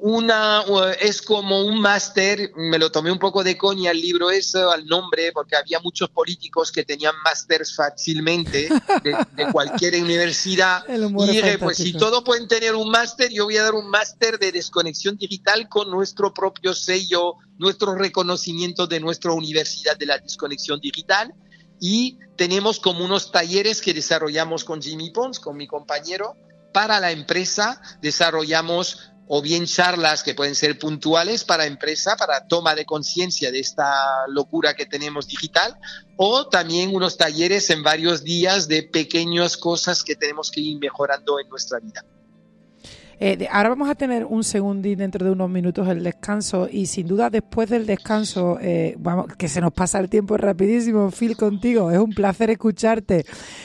una, 0.00 0.64
es 1.00 1.22
como 1.22 1.64
un 1.64 1.80
máster, 1.80 2.52
me 2.56 2.78
lo 2.78 2.90
tomé 2.90 3.10
un 3.10 3.18
poco 3.18 3.42
de 3.42 3.56
coña 3.56 3.90
el 3.90 4.00
libro 4.00 4.30
eso, 4.30 4.70
al 4.70 4.86
nombre, 4.86 5.32
porque 5.32 5.56
había 5.56 5.80
muchos 5.80 6.08
políticos 6.10 6.70
que 6.70 6.84
tenían 6.84 7.14
másters 7.24 7.74
fácilmente 7.74 8.68
de, 9.02 9.16
de 9.36 9.52
cualquier 9.52 9.94
universidad. 10.02 10.84
Y 10.88 11.26
dije, 11.28 11.58
pues 11.58 11.76
si 11.76 11.92
todos 11.92 12.22
pueden 12.22 12.48
tener 12.48 12.74
un 12.74 12.90
máster, 12.90 13.30
yo 13.32 13.44
voy 13.44 13.56
a 13.56 13.64
dar 13.64 13.74
un 13.74 13.88
máster 13.88 14.38
de 14.38 14.52
desconexión 14.52 15.16
digital 15.16 15.68
con 15.68 15.90
nuestro 15.90 16.34
propio 16.34 16.74
sello, 16.74 17.34
nuestro 17.58 17.94
reconocimiento 17.94 18.86
de 18.86 19.00
nuestra 19.00 19.32
Universidad 19.32 19.96
de 19.96 20.06
la 20.06 20.18
Desconexión 20.18 20.80
Digital. 20.80 21.34
Y 21.80 22.18
tenemos 22.36 22.80
como 22.80 23.04
unos 23.04 23.30
talleres 23.30 23.80
que 23.80 23.94
desarrollamos 23.94 24.64
con 24.64 24.82
Jimmy 24.82 25.10
Pons, 25.10 25.40
con 25.40 25.56
mi 25.56 25.66
compañero, 25.66 26.36
para 26.72 27.00
la 27.00 27.10
empresa. 27.10 27.80
Desarrollamos 28.00 29.12
o 29.28 29.42
bien 29.42 29.66
charlas 29.66 30.22
que 30.22 30.34
pueden 30.34 30.54
ser 30.54 30.78
puntuales 30.78 31.44
para 31.44 31.66
empresa, 31.66 32.16
para 32.16 32.46
toma 32.48 32.74
de 32.74 32.86
conciencia 32.86 33.52
de 33.52 33.60
esta 33.60 34.26
locura 34.28 34.74
que 34.74 34.86
tenemos 34.86 35.28
digital, 35.28 35.76
o 36.16 36.48
también 36.48 36.94
unos 36.94 37.18
talleres 37.18 37.68
en 37.70 37.82
varios 37.82 38.24
días 38.24 38.68
de 38.68 38.84
pequeñas 38.84 39.56
cosas 39.56 40.02
que 40.02 40.16
tenemos 40.16 40.50
que 40.50 40.60
ir 40.60 40.78
mejorando 40.78 41.38
en 41.38 41.48
nuestra 41.48 41.78
vida. 41.78 42.04
Eh, 43.20 43.36
de- 43.36 43.48
ahora 43.48 43.70
vamos 43.70 43.88
a 43.90 43.96
tener 43.96 44.24
un 44.24 44.44
segundín 44.44 44.98
dentro 44.98 45.24
de 45.24 45.32
unos 45.32 45.50
minutos 45.50 45.88
el 45.88 46.04
descanso 46.04 46.68
y 46.70 46.86
sin 46.86 47.08
duda 47.08 47.30
después 47.30 47.68
del 47.68 47.84
descanso, 47.84 48.58
eh, 48.60 48.94
vamos, 49.00 49.26
que 49.36 49.48
se 49.48 49.60
nos 49.60 49.72
pasa 49.72 49.98
el 49.98 50.08
tiempo 50.08 50.36
rapidísimo, 50.36 51.10
Phil, 51.10 51.36
contigo, 51.36 51.90
es 51.90 51.98
un 51.98 52.10
placer 52.10 52.50
escucharte. 52.50 53.24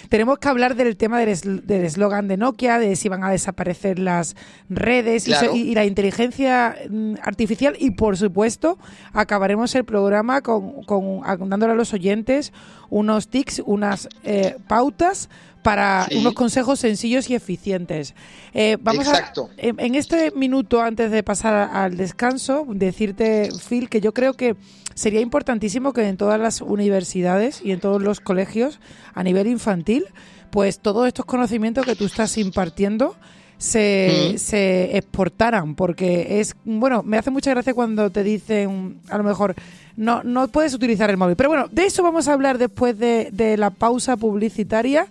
Tenemos 0.09 0.39
que 0.39 0.47
hablar 0.47 0.75
del 0.75 0.97
tema 0.97 1.19
del 1.19 1.29
esl- 1.29 1.61
del 1.61 1.85
eslogan 1.85 2.27
de 2.27 2.37
Nokia, 2.37 2.79
de 2.79 2.95
si 2.95 3.09
van 3.09 3.23
a 3.23 3.29
desaparecer 3.29 3.99
las 3.99 4.35
redes 4.69 5.27
y 5.27 5.31
Claro. 5.31 5.51
so- 5.51 5.55
y, 5.55 5.61
y 5.61 5.75
la 5.75 5.85
inteligencia 5.85 6.75
mm, 6.89 7.15
artificial 7.21 7.75
y 7.77 7.91
por 7.91 8.17
supuesto 8.17 8.79
acabaremos 9.13 9.75
el 9.75 9.83
programa 9.85 10.41
con, 10.41 10.81
con- 10.83 11.21
dándole 11.47 11.73
a 11.73 11.75
los 11.75 11.93
oyentes 11.93 12.53
unos 12.89 13.27
tics, 13.27 13.61
unas 13.65 14.09
eh, 14.23 14.55
pautas 14.67 15.29
para 15.63 16.06
Sí. 16.10 16.17
unos 16.17 16.34
consejos 16.34 16.80
sencillos 16.80 17.30
y 17.30 17.36
eficientes. 17.36 18.13
Eh, 18.54 18.78
vamos 18.82 19.08
a- 19.08 19.12
Exacto. 19.12 19.49
en 19.58 19.80
en 19.80 19.95
este 19.95 20.32
minuto 20.36 20.82
antes 20.82 21.10
de 21.10 21.23
pasar 21.23 21.69
al 21.73 21.97
descanso, 21.97 22.65
decirte, 22.69 23.49
Phil, 23.67 23.89
que 23.89 24.02
yo 24.02 24.13
creo 24.13 24.34
que 24.34 24.56
sería 24.93 25.21
importantísimo 25.21 25.93
que 25.93 26.08
en 26.08 26.17
todas 26.17 26.39
las 26.39 26.62
universidades 26.62 27.62
y 27.63 27.71
en 27.71 27.80
todos 27.80 28.02
los 28.02 28.19
colegios 28.19 28.80
a 29.15 29.23
nivel 29.23 29.47
infantil, 29.47 30.06
pues 30.52 30.80
todos 30.80 31.08
estos 31.08 31.26
conocimientos 31.26 31.84
que 31.86 31.95
tú 31.95 32.06
estás 32.06 32.38
impartiendo 32.38 33.15
se, 33.58 34.34
Mm. 34.34 34.38
se 34.38 34.97
exportaran, 34.97 35.76
porque 35.76 36.41
es, 36.41 36.56
bueno, 36.65 37.02
me 37.02 37.17
hace 37.17 37.32
mucha 37.32 37.49
gracia 37.52 37.73
cuando 37.73 38.10
te 38.10 38.21
dicen, 38.23 38.97
a 39.10 39.17
lo 39.17 39.23
mejor, 39.23 39.56
no, 39.95 40.21
no 40.23 40.47
puedes 40.49 40.73
utilizar 40.73 41.10
el 41.10 41.17
móvil. 41.17 41.36
Pero 41.38 41.49
bueno, 41.49 41.67
de 41.71 41.86
eso 41.86 42.04
vamos 42.04 42.28
a 42.28 42.34
hablar 42.34 42.58
después 42.58 42.97
de, 42.99 43.30
de 43.32 43.56
la 43.58 43.69
pausa 43.69 44.17
publicitaria, 44.17 45.08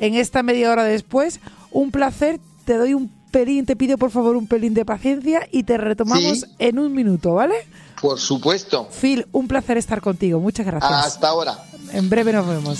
en 0.00 0.14
esta 0.14 0.42
media 0.42 0.70
hora 0.70 0.84
después. 0.84 1.40
Un 1.70 1.90
placer, 1.90 2.40
te 2.64 2.74
doy 2.76 2.94
un 2.94 3.10
pelín, 3.30 3.66
te 3.66 3.76
pido 3.76 3.98
por 3.98 4.10
favor 4.10 4.36
un 4.36 4.46
pelín 4.46 4.74
de 4.74 4.84
paciencia 4.84 5.46
y 5.52 5.64
te 5.64 5.76
retomamos 5.76 6.40
Sí. 6.40 6.46
en 6.58 6.78
un 6.78 6.92
minuto, 6.94 7.34
¿vale? 7.34 7.54
Por 8.00 8.18
supuesto. 8.18 8.88
Phil, 9.00 9.26
un 9.32 9.48
placer 9.48 9.76
estar 9.76 10.00
contigo, 10.00 10.40
muchas 10.40 10.64
gracias. 10.66 10.92
Hasta 11.06 11.28
ahora. 11.28 11.58
En 11.92 12.08
breve 12.08 12.32
nos 12.32 12.46
vemos. 12.46 12.78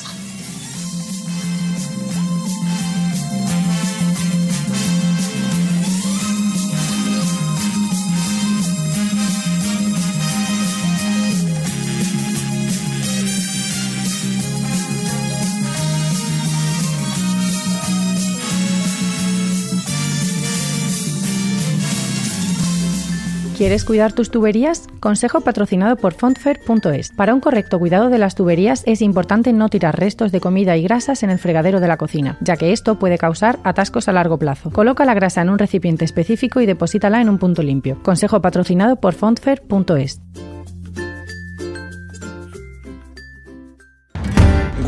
¿Quieres 23.59 23.85
cuidar 23.85 24.13
tus 24.13 24.31
tuberías? 24.31 24.87
Consejo 25.01 25.41
patrocinado 25.41 25.97
por 25.97 26.15
Fontfer.es. 26.15 27.11
Para 27.11 27.35
un 27.35 27.41
correcto 27.41 27.81
cuidado 27.81 28.09
de 28.09 28.17
las 28.17 28.37
tuberías 28.37 28.85
es 28.87 29.03
importante 29.03 29.53
no 29.53 29.69
tirar 29.69 29.99
restos 29.99 30.31
de 30.31 30.39
comida 30.39 30.77
y 30.77 30.85
grasas 30.85 31.25
en 31.25 31.31
el 31.31 31.41
fregadero 31.41 31.81
de 31.81 31.89
la 31.89 31.97
cocina, 31.97 32.39
ya 32.41 32.57
que 32.57 32.71
esto 32.71 33.01
puede 33.01 33.19
causar 33.19 33.59
atascos 33.65 34.07
a 34.07 34.13
largo 34.13 34.39
plazo. 34.39 34.71
Coloca 34.71 35.05
la 35.05 35.15
grasa 35.15 35.43
en 35.43 35.51
un 35.51 35.59
recipiente 35.59 36.05
específico 36.05 36.61
y 36.61 36.67
deposítala 36.67 37.21
en 37.21 37.29
un 37.29 37.39
punto 37.39 37.65
limpio. 37.65 38.01
Consejo 38.05 38.41
patrocinado 38.41 38.95
por 38.95 39.15
Fontfer.es. 39.15 40.21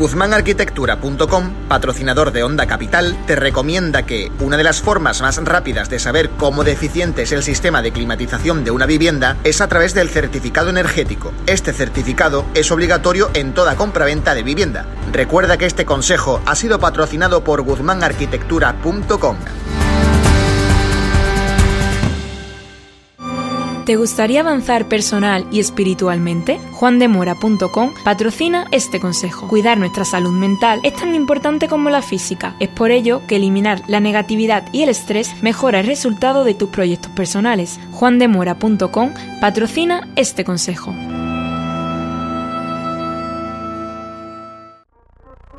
GuzmánArquitectura.com, 0.01 1.67
patrocinador 1.67 2.31
de 2.31 2.41
Onda 2.41 2.65
Capital, 2.65 3.15
te 3.27 3.35
recomienda 3.35 4.03
que 4.03 4.31
una 4.39 4.57
de 4.57 4.63
las 4.63 4.81
formas 4.81 5.21
más 5.21 5.37
rápidas 5.45 5.91
de 5.91 5.99
saber 5.99 6.31
cómo 6.31 6.63
deficiente 6.63 7.21
es 7.21 7.31
el 7.31 7.43
sistema 7.43 7.83
de 7.83 7.91
climatización 7.91 8.63
de 8.63 8.71
una 8.71 8.87
vivienda 8.87 9.37
es 9.43 9.61
a 9.61 9.67
través 9.67 9.93
del 9.93 10.09
certificado 10.09 10.71
energético. 10.71 11.31
Este 11.45 11.71
certificado 11.71 12.45
es 12.55 12.71
obligatorio 12.71 13.29
en 13.35 13.53
toda 13.53 13.75
compraventa 13.75 14.33
de 14.33 14.41
vivienda. 14.41 14.87
Recuerda 15.11 15.57
que 15.57 15.67
este 15.67 15.85
consejo 15.85 16.41
ha 16.47 16.55
sido 16.55 16.79
patrocinado 16.79 17.43
por 17.43 17.61
GuzmánArquitectura.com. 17.61 19.37
¿Te 23.91 23.97
gustaría 23.97 24.39
avanzar 24.39 24.87
personal 24.87 25.45
y 25.51 25.59
espiritualmente? 25.59 26.61
juandemora.com 26.71 27.93
patrocina 28.05 28.65
este 28.71 29.01
consejo. 29.01 29.49
Cuidar 29.49 29.77
nuestra 29.79 30.05
salud 30.05 30.31
mental 30.31 30.79
es 30.83 30.93
tan 30.93 31.13
importante 31.13 31.67
como 31.67 31.89
la 31.89 32.01
física. 32.01 32.55
Es 32.61 32.69
por 32.69 32.91
ello 32.91 33.21
que 33.27 33.35
eliminar 33.35 33.83
la 33.87 33.99
negatividad 33.99 34.63
y 34.71 34.83
el 34.83 34.87
estrés 34.87 35.43
mejora 35.43 35.81
el 35.81 35.87
resultado 35.87 36.45
de 36.45 36.53
tus 36.53 36.69
proyectos 36.69 37.11
personales. 37.11 37.81
juandemora.com 37.91 39.13
patrocina 39.41 40.07
este 40.15 40.45
consejo. 40.45 40.95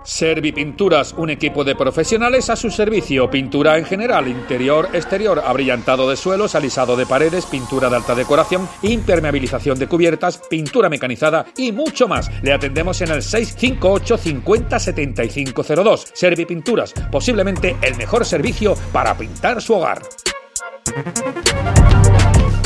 Servipinturas, 0.05 1.15
un 1.17 1.31
equipo 1.31 1.65
de 1.65 1.75
profesionales 1.75 2.51
a 2.51 2.57
su 2.57 2.71
servicio. 2.71 3.31
Pintura 3.31 3.79
en 3.79 3.85
general, 3.85 4.29
interior, 4.29 4.89
exterior, 4.93 5.43
abrillantado 5.45 6.09
de 6.09 6.17
suelos, 6.17 6.55
alisado 6.55 6.97
de 6.97 7.07
paredes, 7.07 7.47
pintura 7.47 7.89
de 7.89 7.97
alta 7.97 8.15
decoración, 8.15 8.69
impermeabilización 8.83 9.79
de 9.79 9.87
cubiertas, 9.87 10.39
pintura 10.51 10.89
mecanizada 10.89 11.47
y 11.57 11.73
mucho 11.73 12.09
más. 12.09 12.31
Le 12.43 12.53
atendemos 12.53 13.01
en 13.01 13.11
el 13.11 13.23
658 13.23 14.19
50 14.19 14.79
7502. 14.79 16.13
Servipinturas, 16.15 16.93
posiblemente 17.11 17.77
el 17.83 17.97
mejor 17.97 18.25
servicio 18.25 18.75
para 18.93 19.17
pintar 19.17 19.63
su 19.63 19.75
hogar. 19.75 20.03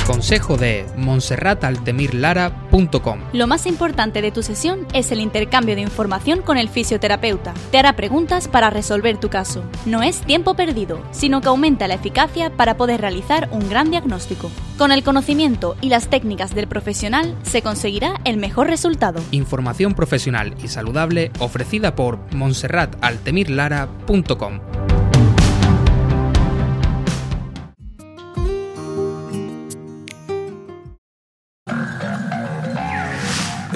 Consejo 0.06 0.56
de 0.56 0.86
monserrataltemirlara.com. 0.96 3.18
Lo 3.32 3.48
más 3.48 3.66
importante 3.66 4.22
de 4.22 4.30
tu 4.30 4.44
sesión 4.44 4.86
es 4.94 5.10
el 5.10 5.20
intercambio 5.20 5.74
de 5.74 5.80
información 5.80 6.42
con 6.42 6.58
el 6.58 6.68
fisioterapeuta. 6.68 7.54
Te 7.72 7.78
hará 7.78 7.96
preguntas 7.96 8.46
para 8.46 8.70
resolver 8.70 9.18
tu 9.18 9.30
caso. 9.30 9.64
No 9.84 10.04
es 10.04 10.20
tiempo 10.20 10.54
perdido, 10.54 11.02
sino 11.10 11.40
que 11.40 11.48
aumenta 11.48 11.88
la 11.88 11.94
eficacia 11.94 12.50
para 12.50 12.76
poder 12.76 13.00
realizar 13.00 13.48
un 13.50 13.68
gran 13.68 13.90
diagnóstico. 13.90 14.48
Con 14.78 14.92
el 14.92 15.02
conocimiento 15.02 15.76
y 15.80 15.88
las 15.88 16.06
técnicas 16.08 16.54
del 16.54 16.68
profesional 16.68 17.36
se 17.42 17.62
conseguirá 17.62 18.20
el 18.24 18.36
mejor 18.36 18.68
resultado. 18.68 19.20
Información 19.32 19.94
profesional 19.94 20.54
y 20.62 20.68
saludable 20.68 21.32
ofrecida 21.40 21.96
por 21.96 22.20
monserrataltemirlara.com. 22.32 24.60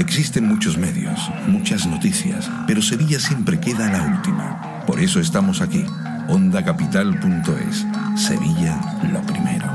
Existen 0.00 0.48
muchos 0.48 0.78
medios, 0.78 1.20
muchas 1.46 1.86
noticias, 1.86 2.50
pero 2.66 2.80
Sevilla 2.80 3.20
siempre 3.20 3.60
queda 3.60 3.92
la 3.92 4.02
última. 4.02 4.82
Por 4.86 4.98
eso 4.98 5.20
estamos 5.20 5.60
aquí. 5.60 5.84
OndaCapital.es. 6.26 7.86
Sevilla 8.16 8.80
lo 9.12 9.20
primero. 9.20 9.66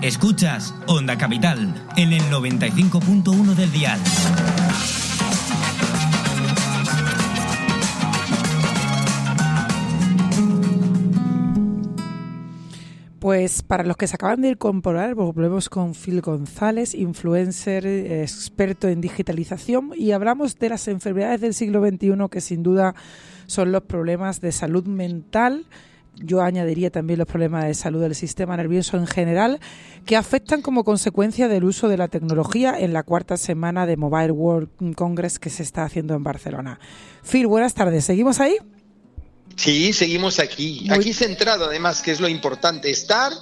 Escuchas 0.00 0.72
Onda 0.86 1.18
Capital 1.18 1.74
en 1.96 2.14
el 2.14 2.22
95.1 2.30 3.54
del 3.54 3.70
dial. 3.70 4.00
Pues 13.26 13.64
para 13.64 13.82
los 13.82 13.96
que 13.96 14.06
se 14.06 14.14
acaban 14.14 14.40
de 14.40 14.50
incorporar, 14.50 15.16
volvemos 15.16 15.68
con 15.68 15.94
Phil 15.96 16.20
González, 16.20 16.94
influencer, 16.94 17.84
eh, 17.84 18.22
experto 18.22 18.86
en 18.86 19.00
digitalización, 19.00 19.90
y 19.96 20.12
hablamos 20.12 20.60
de 20.60 20.68
las 20.68 20.86
enfermedades 20.86 21.40
del 21.40 21.52
siglo 21.52 21.84
XXI 21.84 22.28
que 22.30 22.40
sin 22.40 22.62
duda 22.62 22.94
son 23.46 23.72
los 23.72 23.82
problemas 23.82 24.40
de 24.40 24.52
salud 24.52 24.84
mental. 24.84 25.66
Yo 26.14 26.40
añadiría 26.40 26.92
también 26.92 27.18
los 27.18 27.26
problemas 27.26 27.64
de 27.64 27.74
salud 27.74 28.00
del 28.00 28.14
sistema 28.14 28.56
nervioso 28.56 28.96
en 28.96 29.08
general, 29.08 29.58
que 30.04 30.16
afectan 30.16 30.62
como 30.62 30.84
consecuencia 30.84 31.48
del 31.48 31.64
uso 31.64 31.88
de 31.88 31.96
la 31.96 32.06
tecnología 32.06 32.78
en 32.78 32.92
la 32.92 33.02
cuarta 33.02 33.36
semana 33.36 33.86
de 33.86 33.96
Mobile 33.96 34.30
World 34.30 34.94
Congress 34.94 35.40
que 35.40 35.50
se 35.50 35.64
está 35.64 35.82
haciendo 35.82 36.14
en 36.14 36.22
Barcelona. 36.22 36.78
Phil, 37.24 37.48
buenas 37.48 37.74
tardes. 37.74 38.04
¿Seguimos 38.04 38.38
ahí? 38.38 38.56
Sí, 39.56 39.92
seguimos 39.92 40.38
aquí. 40.38 40.84
Muy- 40.88 40.98
Aquí 40.98 41.12
centrado, 41.12 41.66
además, 41.66 42.02
que 42.02 42.12
es 42.12 42.20
lo 42.20 42.28
importante, 42.28 42.90
estar 42.90 43.32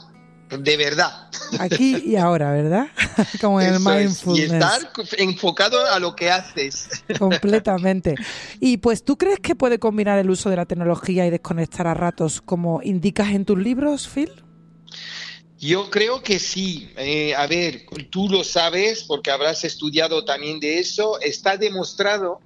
de 0.50 0.76
verdad. 0.76 1.28
Aquí 1.58 1.96
y 2.06 2.16
ahora, 2.16 2.52
¿verdad? 2.52 2.86
Como 3.40 3.60
en 3.60 3.68
el 3.68 3.74
es, 3.74 3.80
Y 3.80 3.84
mindfulness. 3.88 4.52
estar 4.52 4.92
enfocado 5.18 5.84
a 5.86 5.98
lo 5.98 6.14
que 6.14 6.30
haces. 6.30 6.88
Completamente. 7.18 8.14
Y 8.60 8.76
pues, 8.76 9.04
¿tú 9.04 9.16
crees 9.16 9.40
que 9.40 9.54
puede 9.56 9.78
combinar 9.78 10.18
el 10.18 10.30
uso 10.30 10.50
de 10.50 10.56
la 10.56 10.66
tecnología 10.66 11.26
y 11.26 11.30
desconectar 11.30 11.86
a 11.86 11.94
ratos 11.94 12.40
como 12.40 12.80
indicas 12.82 13.30
en 13.30 13.44
tus 13.44 13.58
libros, 13.58 14.06
Phil? 14.08 14.30
Yo 15.58 15.88
creo 15.90 16.22
que 16.22 16.38
sí. 16.38 16.90
Eh, 16.98 17.34
a 17.34 17.46
ver, 17.46 17.86
tú 18.10 18.28
lo 18.28 18.44
sabes 18.44 19.04
porque 19.04 19.30
habrás 19.30 19.64
estudiado 19.64 20.24
también 20.24 20.60
de 20.60 20.78
eso. 20.78 21.18
Está 21.20 21.56
demostrado 21.56 22.40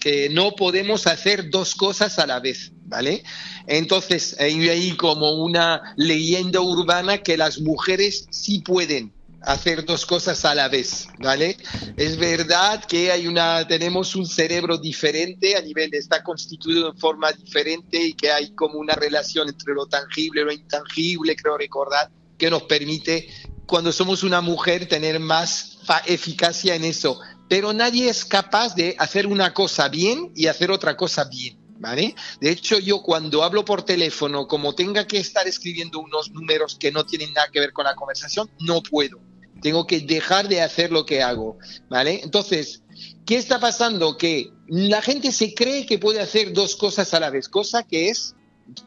que 0.00 0.28
no 0.30 0.52
podemos 0.52 1.06
hacer 1.06 1.50
dos 1.50 1.74
cosas 1.74 2.18
a 2.18 2.26
la 2.26 2.40
vez, 2.40 2.72
¿vale? 2.86 3.22
Entonces, 3.66 4.36
hay 4.38 4.68
ahí 4.68 4.96
como 4.96 5.32
una 5.32 5.94
leyenda 5.96 6.60
urbana 6.60 7.18
que 7.18 7.36
las 7.36 7.60
mujeres 7.60 8.26
sí 8.30 8.60
pueden 8.60 9.12
hacer 9.42 9.84
dos 9.84 10.04
cosas 10.04 10.44
a 10.44 10.54
la 10.54 10.68
vez, 10.68 11.06
¿vale? 11.18 11.56
Es 11.96 12.16
verdad 12.16 12.84
que 12.84 13.12
hay 13.12 13.26
una, 13.26 13.66
tenemos 13.66 14.16
un 14.16 14.26
cerebro 14.26 14.78
diferente 14.78 15.56
a 15.56 15.60
nivel, 15.60 15.94
está 15.94 16.22
constituido 16.22 16.90
en 16.90 16.98
forma 16.98 17.30
diferente 17.32 18.02
y 18.02 18.14
que 18.14 18.32
hay 18.32 18.54
como 18.54 18.78
una 18.78 18.94
relación 18.94 19.48
entre 19.48 19.74
lo 19.74 19.86
tangible 19.86 20.42
y 20.42 20.44
lo 20.44 20.52
intangible, 20.52 21.36
creo 21.36 21.56
recordar, 21.56 22.10
que 22.36 22.50
nos 22.50 22.64
permite, 22.64 23.28
cuando 23.66 23.92
somos 23.92 24.22
una 24.22 24.40
mujer, 24.40 24.86
tener 24.86 25.20
más 25.20 25.78
eficacia 26.06 26.74
en 26.74 26.84
eso. 26.84 27.20
Pero 27.48 27.72
nadie 27.72 28.08
es 28.08 28.24
capaz 28.24 28.74
de 28.74 28.94
hacer 28.98 29.26
una 29.26 29.54
cosa 29.54 29.88
bien 29.88 30.32
y 30.34 30.46
hacer 30.46 30.70
otra 30.70 30.96
cosa 30.96 31.24
bien. 31.24 31.58
¿Vale? 31.80 32.16
De 32.40 32.50
hecho, 32.50 32.80
yo 32.80 33.02
cuando 33.02 33.44
hablo 33.44 33.64
por 33.64 33.84
teléfono, 33.84 34.48
como 34.48 34.74
tenga 34.74 35.06
que 35.06 35.18
estar 35.18 35.46
escribiendo 35.46 36.00
unos 36.00 36.32
números 36.32 36.76
que 36.76 36.90
no 36.90 37.06
tienen 37.06 37.32
nada 37.32 37.50
que 37.52 37.60
ver 37.60 37.72
con 37.72 37.84
la 37.84 37.94
conversación, 37.94 38.50
no 38.58 38.82
puedo. 38.82 39.20
Tengo 39.62 39.86
que 39.86 40.00
dejar 40.00 40.48
de 40.48 40.60
hacer 40.60 40.90
lo 40.90 41.06
que 41.06 41.22
hago, 41.22 41.56
¿vale? 41.88 42.20
Entonces, 42.24 42.82
¿qué 43.24 43.36
está 43.36 43.60
pasando? 43.60 44.16
Que 44.16 44.50
la 44.66 45.02
gente 45.02 45.30
se 45.30 45.54
cree 45.54 45.86
que 45.86 46.00
puede 46.00 46.20
hacer 46.20 46.52
dos 46.52 46.74
cosas 46.74 47.14
a 47.14 47.20
la 47.20 47.30
vez, 47.30 47.48
cosa 47.48 47.84
que 47.84 48.08
es 48.08 48.34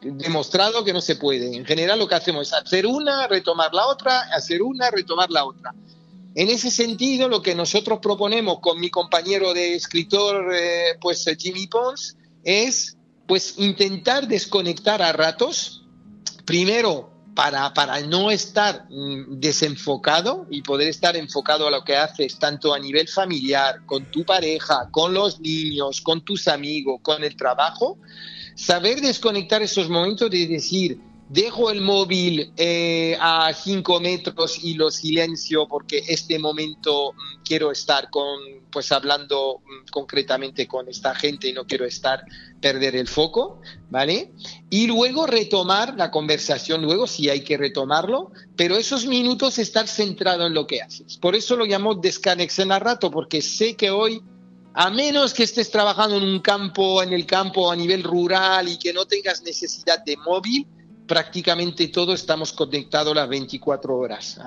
demostrado 0.00 0.84
que 0.84 0.92
no 0.92 1.00
se 1.00 1.16
puede. 1.16 1.56
En 1.56 1.64
general 1.64 1.98
lo 1.98 2.08
que 2.08 2.14
hacemos 2.14 2.48
es 2.48 2.52
hacer 2.52 2.86
una, 2.86 3.26
retomar 3.26 3.74
la 3.74 3.86
otra, 3.86 4.20
hacer 4.34 4.62
una, 4.62 4.90
retomar 4.90 5.30
la 5.30 5.44
otra. 5.44 5.74
En 6.34 6.48
ese 6.48 6.70
sentido, 6.70 7.28
lo 7.28 7.42
que 7.42 7.54
nosotros 7.54 7.98
proponemos 8.00 8.60
con 8.60 8.80
mi 8.80 8.90
compañero 8.90 9.52
de 9.52 9.74
escritor, 9.74 10.54
eh, 10.54 10.96
pues 11.00 11.26
eh, 11.26 11.36
Jimmy 11.38 11.66
Pons, 11.66 12.16
es 12.42 12.96
pues 13.26 13.54
intentar 13.58 14.26
desconectar 14.26 15.02
a 15.02 15.12
ratos, 15.12 15.84
primero 16.44 17.10
para, 17.34 17.72
para 17.74 18.00
no 18.00 18.30
estar 18.30 18.86
mm, 18.90 19.40
desenfocado 19.40 20.46
y 20.50 20.62
poder 20.62 20.88
estar 20.88 21.16
enfocado 21.16 21.66
a 21.66 21.70
lo 21.70 21.84
que 21.84 21.96
haces, 21.96 22.38
tanto 22.38 22.72
a 22.74 22.78
nivel 22.78 23.08
familiar, 23.08 23.84
con 23.86 24.10
tu 24.10 24.24
pareja, 24.24 24.88
con 24.90 25.14
los 25.14 25.40
niños, 25.40 26.00
con 26.00 26.24
tus 26.24 26.48
amigos, 26.48 27.00
con 27.02 27.22
el 27.24 27.36
trabajo, 27.36 27.98
saber 28.54 29.00
desconectar 29.00 29.62
esos 29.62 29.88
momentos 29.88 30.30
de 30.30 30.46
decir, 30.46 30.98
dejo 31.32 31.70
el 31.70 31.80
móvil 31.80 32.52
eh, 32.58 33.16
a 33.18 33.54
cinco 33.54 34.00
metros 34.00 34.62
y 34.62 34.74
lo 34.74 34.90
silencio 34.90 35.66
porque 35.66 36.04
este 36.06 36.38
momento 36.38 37.12
mm, 37.12 37.42
quiero 37.42 37.72
estar 37.72 38.10
con, 38.10 38.38
pues 38.70 38.92
hablando 38.92 39.62
mm, 39.64 39.90
concretamente 39.90 40.68
con 40.68 40.90
esta 40.90 41.14
gente 41.14 41.48
y 41.48 41.54
no 41.54 41.66
quiero 41.66 41.86
estar, 41.86 42.22
perder 42.60 42.96
el 42.96 43.08
foco, 43.08 43.62
¿vale? 43.88 44.30
Y 44.68 44.86
luego 44.86 45.26
retomar 45.26 45.94
la 45.96 46.10
conversación, 46.10 46.82
luego 46.82 47.06
si 47.06 47.30
hay 47.30 47.42
que 47.42 47.56
retomarlo, 47.56 48.32
pero 48.54 48.76
esos 48.76 49.06
minutos 49.06 49.58
estar 49.58 49.88
centrado 49.88 50.46
en 50.46 50.52
lo 50.52 50.66
que 50.66 50.82
haces. 50.82 51.16
Por 51.16 51.34
eso 51.34 51.56
lo 51.56 51.64
llamo 51.64 51.94
desconexión 51.94 52.72
a 52.72 52.78
rato, 52.78 53.10
porque 53.10 53.40
sé 53.40 53.74
que 53.74 53.90
hoy 53.90 54.22
a 54.74 54.90
menos 54.90 55.32
que 55.32 55.44
estés 55.44 55.70
trabajando 55.70 56.18
en 56.18 56.24
un 56.24 56.40
campo, 56.40 57.02
en 57.02 57.14
el 57.14 57.24
campo 57.24 57.70
a 57.70 57.76
nivel 57.76 58.02
rural 58.02 58.68
y 58.68 58.78
que 58.78 58.92
no 58.92 59.06
tengas 59.06 59.42
necesidad 59.42 60.04
de 60.04 60.16
móvil, 60.18 60.66
prácticamente 61.12 61.88
todos 61.88 62.18
estamos 62.18 62.54
conectados 62.54 63.14
las 63.14 63.28
24 63.28 63.94
horas. 63.94 64.38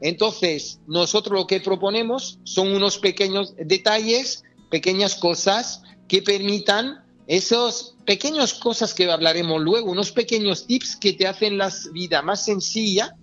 Entonces, 0.00 0.78
nosotros 0.86 1.40
lo 1.40 1.44
que 1.44 1.58
proponemos 1.58 2.38
son 2.44 2.68
unos 2.72 2.98
pequeños 2.98 3.52
detalles, 3.56 4.44
pequeñas 4.70 5.16
cosas 5.16 5.82
que 6.06 6.22
permitan 6.22 7.02
Esos 7.26 7.96
pequeños 8.06 8.54
cosas 8.54 8.94
que 8.94 9.10
hablaremos 9.10 9.60
luego, 9.60 9.90
unos 9.90 10.12
pequeños 10.12 10.68
tips 10.68 10.94
que 10.94 11.14
te 11.14 11.26
hacen 11.26 11.58
la 11.58 11.72
vida 11.92 12.22
más 12.22 12.44
sencilla 12.44 13.16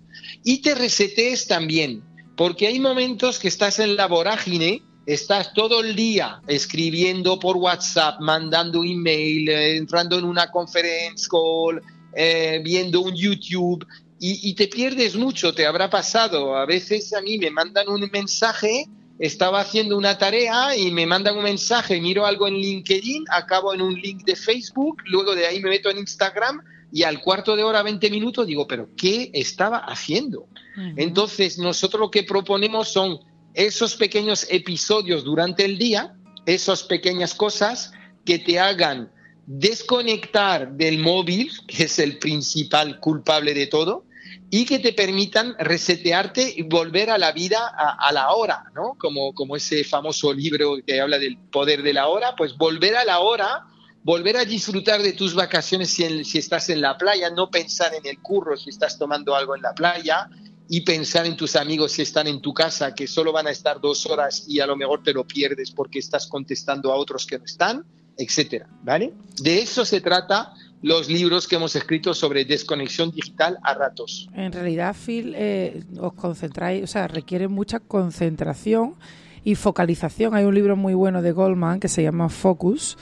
y 0.44 0.60
te 0.60 0.74
resetees 0.74 1.46
también, 1.46 2.02
porque 2.36 2.66
hay 2.66 2.78
momentos 2.78 3.38
que 3.38 3.48
estás 3.48 3.78
en 3.78 3.96
la 3.96 4.06
vorágine, 4.06 4.82
estás 5.06 5.54
todo 5.54 5.80
el 5.80 5.96
día 5.96 6.42
escribiendo 6.46 7.38
por 7.38 7.56
WhatsApp, 7.56 8.20
mandando 8.20 8.84
email, 8.84 9.48
eh, 9.48 9.76
entrando 9.76 10.18
en 10.18 10.24
una 10.24 10.50
conference 10.50 11.26
call, 11.30 11.80
eh, 12.14 12.60
viendo 12.62 13.00
un 13.00 13.14
YouTube 13.14 13.86
y, 14.18 14.50
y 14.50 14.54
te 14.54 14.68
pierdes 14.68 15.16
mucho, 15.16 15.54
te 15.54 15.66
habrá 15.66 15.90
pasado. 15.90 16.56
A 16.56 16.66
veces 16.66 17.12
a 17.12 17.20
mí 17.20 17.38
me 17.38 17.50
mandan 17.50 17.88
un 17.88 18.08
mensaje 18.12 18.86
estaba 19.22 19.60
haciendo 19.60 19.96
una 19.96 20.18
tarea 20.18 20.76
y 20.76 20.90
me 20.90 21.06
mandan 21.06 21.36
un 21.36 21.44
mensaje, 21.44 22.00
miro 22.00 22.26
algo 22.26 22.48
en 22.48 22.54
LinkedIn, 22.54 23.26
acabo 23.30 23.72
en 23.72 23.80
un 23.80 23.94
link 23.94 24.24
de 24.24 24.34
Facebook, 24.34 25.00
luego 25.04 25.36
de 25.36 25.46
ahí 25.46 25.60
me 25.60 25.70
meto 25.70 25.90
en 25.90 25.98
Instagram 25.98 26.60
y 26.92 27.04
al 27.04 27.20
cuarto 27.20 27.54
de 27.54 27.62
hora, 27.62 27.84
20 27.84 28.10
minutos, 28.10 28.48
digo, 28.48 28.66
pero 28.66 28.88
¿qué 28.96 29.30
estaba 29.32 29.78
haciendo? 29.78 30.48
Entonces, 30.96 31.56
nosotros 31.58 32.00
lo 32.00 32.10
que 32.10 32.24
proponemos 32.24 32.88
son 32.88 33.20
esos 33.54 33.94
pequeños 33.94 34.46
episodios 34.50 35.22
durante 35.22 35.64
el 35.64 35.78
día, 35.78 36.16
esas 36.44 36.82
pequeñas 36.82 37.34
cosas 37.34 37.92
que 38.24 38.40
te 38.40 38.58
hagan 38.58 39.12
desconectar 39.46 40.72
del 40.72 40.98
móvil, 40.98 41.50
que 41.66 41.84
es 41.84 41.98
el 41.98 42.18
principal 42.18 43.00
culpable 43.00 43.54
de 43.54 43.66
todo, 43.66 44.04
y 44.50 44.66
que 44.66 44.78
te 44.78 44.92
permitan 44.92 45.54
resetearte 45.58 46.54
y 46.56 46.62
volver 46.62 47.10
a 47.10 47.16
la 47.16 47.32
vida 47.32 47.66
a, 47.68 48.12
la 48.12 48.32
hora, 48.32 48.64
¿no? 48.74 48.96
Como, 48.98 49.32
como 49.32 49.56
ese 49.56 49.82
famoso 49.82 50.32
libro 50.32 50.76
que 50.86 51.00
habla 51.00 51.18
del 51.18 51.38
poder 51.38 51.82
de 51.82 51.94
la 51.94 52.08
hora, 52.08 52.36
pues 52.36 52.56
volver 52.56 52.96
a 52.96 53.04
la 53.04 53.20
hora, 53.20 53.66
volver 54.02 54.36
a 54.36 54.44
disfrutar 54.44 55.00
de 55.00 55.14
tus 55.14 55.34
vacaciones 55.34 55.90
si, 55.90 56.24
si 56.24 56.36
estás 56.36 56.68
en 56.68 56.82
la 56.82 56.98
playa, 56.98 57.30
no 57.30 57.50
pensar 57.50 57.94
en 57.94 58.04
el 58.04 58.20
curro 58.20 58.56
si 58.56 58.68
estás 58.70 58.98
tomando 58.98 59.34
algo 59.34 59.56
en 59.56 59.62
la 59.62 59.72
playa 59.72 60.28
y 60.68 60.82
pensar 60.82 61.26
en 61.26 61.36
tus 61.36 61.56
amigos 61.56 61.92
si 61.92 62.02
están 62.02 62.26
en 62.26 62.40
tu 62.42 62.52
casa, 62.52 62.94
que 62.94 63.06
solo 63.06 63.32
van 63.32 63.46
a 63.46 63.50
estar 63.50 63.80
dos 63.80 64.04
horas 64.06 64.44
y 64.48 64.60
a 64.60 64.66
lo 64.66 64.76
mejor 64.76 65.02
te 65.02 65.12
lo 65.14 65.26
pierdes 65.26 65.70
porque 65.70 65.98
estás 65.98 66.26
contestando 66.26 66.92
a 66.92 66.96
otros 66.96 67.26
que 67.26 67.38
no 67.38 67.44
están, 67.44 67.86
etcétera, 68.16 68.68
¿vale? 68.82 69.12
De 69.40 69.60
eso 69.60 69.84
se 69.84 70.00
trata 70.00 70.52
los 70.82 71.08
libros 71.08 71.46
que 71.46 71.56
hemos 71.56 71.76
escrito 71.76 72.12
sobre 72.12 72.44
desconexión 72.44 73.12
digital 73.12 73.58
a 73.62 73.74
ratos. 73.74 74.28
En 74.34 74.52
realidad, 74.52 74.94
Phil, 74.94 75.34
eh, 75.36 75.84
os 75.98 76.12
concentráis, 76.14 76.82
o 76.82 76.86
sea, 76.86 77.06
requiere 77.06 77.48
mucha 77.48 77.78
concentración 77.78 78.96
y 79.44 79.54
focalización. 79.54 80.34
Hay 80.34 80.44
un 80.44 80.54
libro 80.54 80.76
muy 80.76 80.94
bueno 80.94 81.22
de 81.22 81.32
Goldman 81.32 81.80
que 81.80 81.88
se 81.88 82.02
llama 82.02 82.28
Focus, 82.28 82.98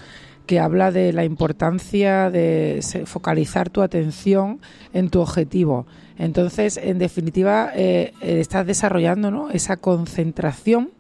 que 0.46 0.58
habla 0.58 0.90
de 0.90 1.12
la 1.12 1.24
importancia 1.24 2.30
de 2.30 2.80
focalizar 3.06 3.70
tu 3.70 3.82
atención 3.82 4.60
en 4.92 5.08
tu 5.08 5.20
objetivo. 5.20 5.86
Entonces, 6.18 6.76
en 6.76 6.98
definitiva, 6.98 7.70
eh, 7.74 8.12
eh, 8.20 8.40
estás 8.40 8.66
desarrollando 8.66 9.30
¿no? 9.30 9.50
esa 9.50 9.76
concentración 9.78 10.90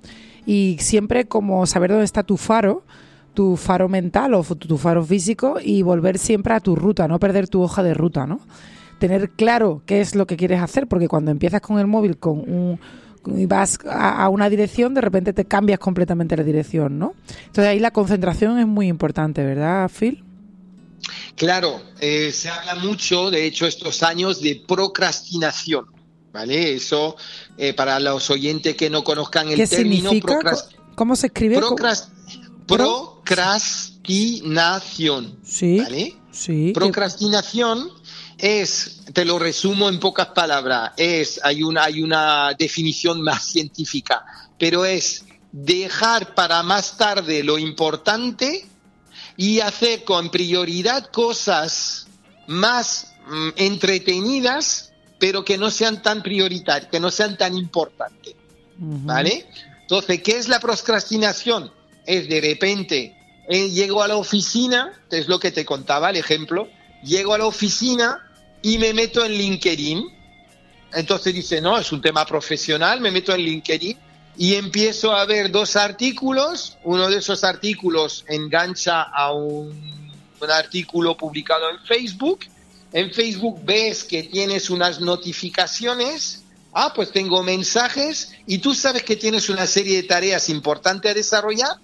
y 0.46 0.76
siempre 0.80 1.26
como 1.26 1.66
saber 1.66 1.90
dónde 1.90 2.04
está 2.04 2.22
tu 2.22 2.38
faro 2.38 2.84
tu 3.40 3.56
faro 3.56 3.88
mental 3.88 4.34
o 4.34 4.44
tu 4.44 4.76
faro 4.76 5.02
físico 5.02 5.56
y 5.64 5.80
volver 5.80 6.18
siempre 6.18 6.52
a 6.52 6.60
tu 6.60 6.76
ruta, 6.76 7.08
no 7.08 7.18
perder 7.18 7.48
tu 7.48 7.62
hoja 7.62 7.82
de 7.82 7.94
ruta, 7.94 8.26
¿no? 8.26 8.38
Tener 8.98 9.30
claro 9.30 9.80
qué 9.86 10.02
es 10.02 10.14
lo 10.14 10.26
que 10.26 10.36
quieres 10.36 10.60
hacer, 10.60 10.86
porque 10.86 11.08
cuando 11.08 11.30
empiezas 11.30 11.62
con 11.62 11.78
el 11.78 11.86
móvil 11.86 12.18
con 12.18 12.40
un 12.40 12.78
y 13.38 13.46
vas 13.46 13.78
a, 13.88 14.28
una 14.28 14.50
dirección, 14.50 14.92
de 14.92 15.00
repente 15.00 15.32
te 15.32 15.46
cambias 15.46 15.78
completamente 15.78 16.36
la 16.36 16.42
dirección, 16.42 16.98
¿no? 16.98 17.14
Entonces 17.46 17.64
ahí 17.64 17.80
la 17.80 17.92
concentración 17.92 18.58
es 18.58 18.66
muy 18.66 18.88
importante, 18.88 19.42
¿verdad, 19.42 19.90
Phil? 19.90 20.22
Claro, 21.34 21.80
eh, 21.98 22.32
se 22.32 22.50
habla 22.50 22.74
mucho, 22.74 23.30
de 23.30 23.46
hecho, 23.46 23.66
estos 23.66 24.02
años 24.02 24.42
de 24.42 24.62
procrastinación, 24.68 25.86
¿vale? 26.30 26.74
Eso, 26.74 27.16
eh, 27.56 27.72
para 27.72 28.00
los 28.00 28.28
oyentes 28.28 28.76
que 28.76 28.90
no 28.90 29.02
conozcan 29.02 29.48
el 29.48 29.56
¿Qué 29.56 29.66
término... 29.66 30.10
Significa? 30.10 30.40
¿Cómo 30.94 31.16
se 31.16 31.28
escribe? 31.28 31.58
Procrastinación. 32.76 35.38
Sí. 35.44 35.80
¿Vale? 35.80 36.16
Sí. 36.30 36.72
Procrastinación 36.72 37.90
es, 38.38 39.02
te 39.12 39.24
lo 39.24 39.38
resumo 39.38 39.88
en 39.88 40.00
pocas 40.00 40.28
palabras, 40.28 40.92
es, 40.96 41.40
hay 41.42 41.62
una, 41.62 41.84
hay 41.84 42.02
una 42.02 42.54
definición 42.58 43.20
más 43.20 43.44
científica, 43.44 44.24
pero 44.58 44.84
es 44.84 45.24
dejar 45.52 46.34
para 46.34 46.62
más 46.62 46.96
tarde 46.96 47.42
lo 47.42 47.58
importante 47.58 48.66
y 49.36 49.60
hacer 49.60 50.04
con 50.04 50.30
prioridad 50.30 51.06
cosas 51.06 52.06
más 52.46 53.12
mm, 53.28 53.48
entretenidas, 53.56 54.92
pero 55.18 55.44
que 55.44 55.58
no 55.58 55.70
sean 55.70 56.02
tan 56.02 56.22
prioritarias, 56.22 56.90
que 56.90 57.00
no 57.00 57.10
sean 57.10 57.36
tan 57.36 57.56
importantes. 57.56 58.34
¿Vale? 58.82 59.46
Entonces, 59.82 60.22
¿qué 60.22 60.38
es 60.38 60.48
la 60.48 60.58
procrastinación? 60.58 61.70
Es 62.06 62.28
de 62.28 62.40
repente, 62.40 63.16
eh, 63.48 63.70
llego 63.70 64.02
a 64.02 64.08
la 64.08 64.16
oficina, 64.16 64.92
es 65.10 65.28
lo 65.28 65.38
que 65.38 65.50
te 65.50 65.64
contaba 65.64 66.10
el 66.10 66.16
ejemplo, 66.16 66.68
llego 67.02 67.34
a 67.34 67.38
la 67.38 67.46
oficina 67.46 68.30
y 68.62 68.78
me 68.78 68.92
meto 68.92 69.24
en 69.24 69.32
LinkedIn. 69.32 70.04
Entonces 70.92 71.34
dice, 71.34 71.60
no, 71.60 71.78
es 71.78 71.92
un 71.92 72.00
tema 72.00 72.26
profesional, 72.26 73.00
me 73.00 73.10
meto 73.10 73.32
en 73.34 73.40
LinkedIn 73.42 73.96
y 74.36 74.54
empiezo 74.54 75.12
a 75.12 75.24
ver 75.24 75.50
dos 75.50 75.76
artículos. 75.76 76.78
Uno 76.84 77.08
de 77.08 77.18
esos 77.18 77.44
artículos 77.44 78.24
engancha 78.28 79.02
a 79.02 79.32
un, 79.32 80.12
un 80.40 80.50
artículo 80.50 81.16
publicado 81.16 81.70
en 81.70 81.78
Facebook. 81.84 82.40
En 82.92 83.12
Facebook 83.12 83.60
ves 83.64 84.04
que 84.04 84.24
tienes 84.24 84.68
unas 84.68 85.00
notificaciones 85.00 86.40
Ah, 86.72 86.92
pues 86.94 87.10
tengo 87.10 87.42
mensajes 87.42 88.32
y 88.46 88.58
tú 88.58 88.74
sabes 88.74 89.02
que 89.02 89.16
tienes 89.16 89.48
una 89.48 89.66
serie 89.66 89.96
de 89.96 90.02
tareas 90.04 90.48
importantes 90.48 91.10
a 91.10 91.14
desarrollar 91.14 91.76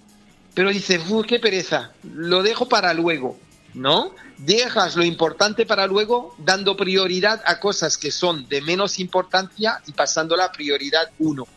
pero 0.57 0.71
dices, 0.71 1.03
qué 1.27 1.37
pereza, 1.37 1.91
lo 2.01 2.41
dejo 2.41 2.67
para 2.67 2.91
luego, 2.95 3.37
¿no? 3.75 4.15
Dejas 4.39 4.95
lo 4.95 5.03
importante 5.03 5.67
para 5.67 5.85
luego, 5.85 6.33
dando 6.39 6.75
prioridad 6.75 7.43
a 7.45 7.59
cosas 7.59 7.95
que 7.95 8.09
son 8.09 8.49
de 8.49 8.61
menos 8.61 8.97
importancia 8.97 9.83
y 9.85 9.91
pasando 9.91 10.35
la 10.35 10.51
prioridad 10.51 11.11
uno. 11.19 11.47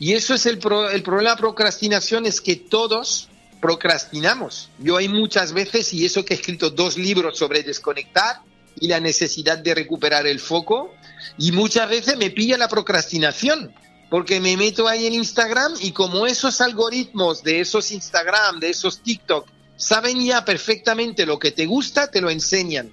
Y 0.00 0.14
eso 0.14 0.34
es 0.34 0.44
el, 0.46 0.58
el 0.90 1.02
problema 1.04 1.30
de 1.30 1.36
procrastinación, 1.36 2.26
es 2.26 2.40
que 2.40 2.56
todos 2.56 3.28
procrastinamos. 3.60 4.70
Yo 4.80 4.96
hay 4.96 5.08
muchas 5.08 5.52
veces, 5.52 5.94
y 5.94 6.04
eso 6.04 6.24
que 6.24 6.34
he 6.34 6.36
escrito 6.36 6.70
dos 6.70 6.98
libros 6.98 7.38
sobre 7.38 7.62
desconectar 7.62 8.40
y 8.80 8.88
la 8.88 8.98
necesidad 8.98 9.58
de 9.58 9.72
recuperar 9.72 10.26
el 10.26 10.40
foco, 10.40 10.92
y 11.38 11.52
muchas 11.52 11.88
veces 11.88 12.16
me 12.16 12.30
pilla 12.30 12.58
la 12.58 12.66
procrastinación 12.66 13.72
porque 14.10 14.40
me 14.40 14.56
meto 14.56 14.88
ahí 14.88 15.06
en 15.06 15.14
Instagram 15.14 15.74
y 15.80 15.92
como 15.92 16.26
esos 16.26 16.60
algoritmos 16.60 17.42
de 17.42 17.60
esos 17.60 17.90
Instagram, 17.90 18.58
de 18.58 18.70
esos 18.70 19.00
TikTok, 19.02 19.46
saben 19.76 20.24
ya 20.24 20.44
perfectamente 20.44 21.26
lo 21.26 21.38
que 21.38 21.52
te 21.52 21.66
gusta, 21.66 22.10
te 22.10 22.20
lo 22.20 22.30
enseñan. 22.30 22.90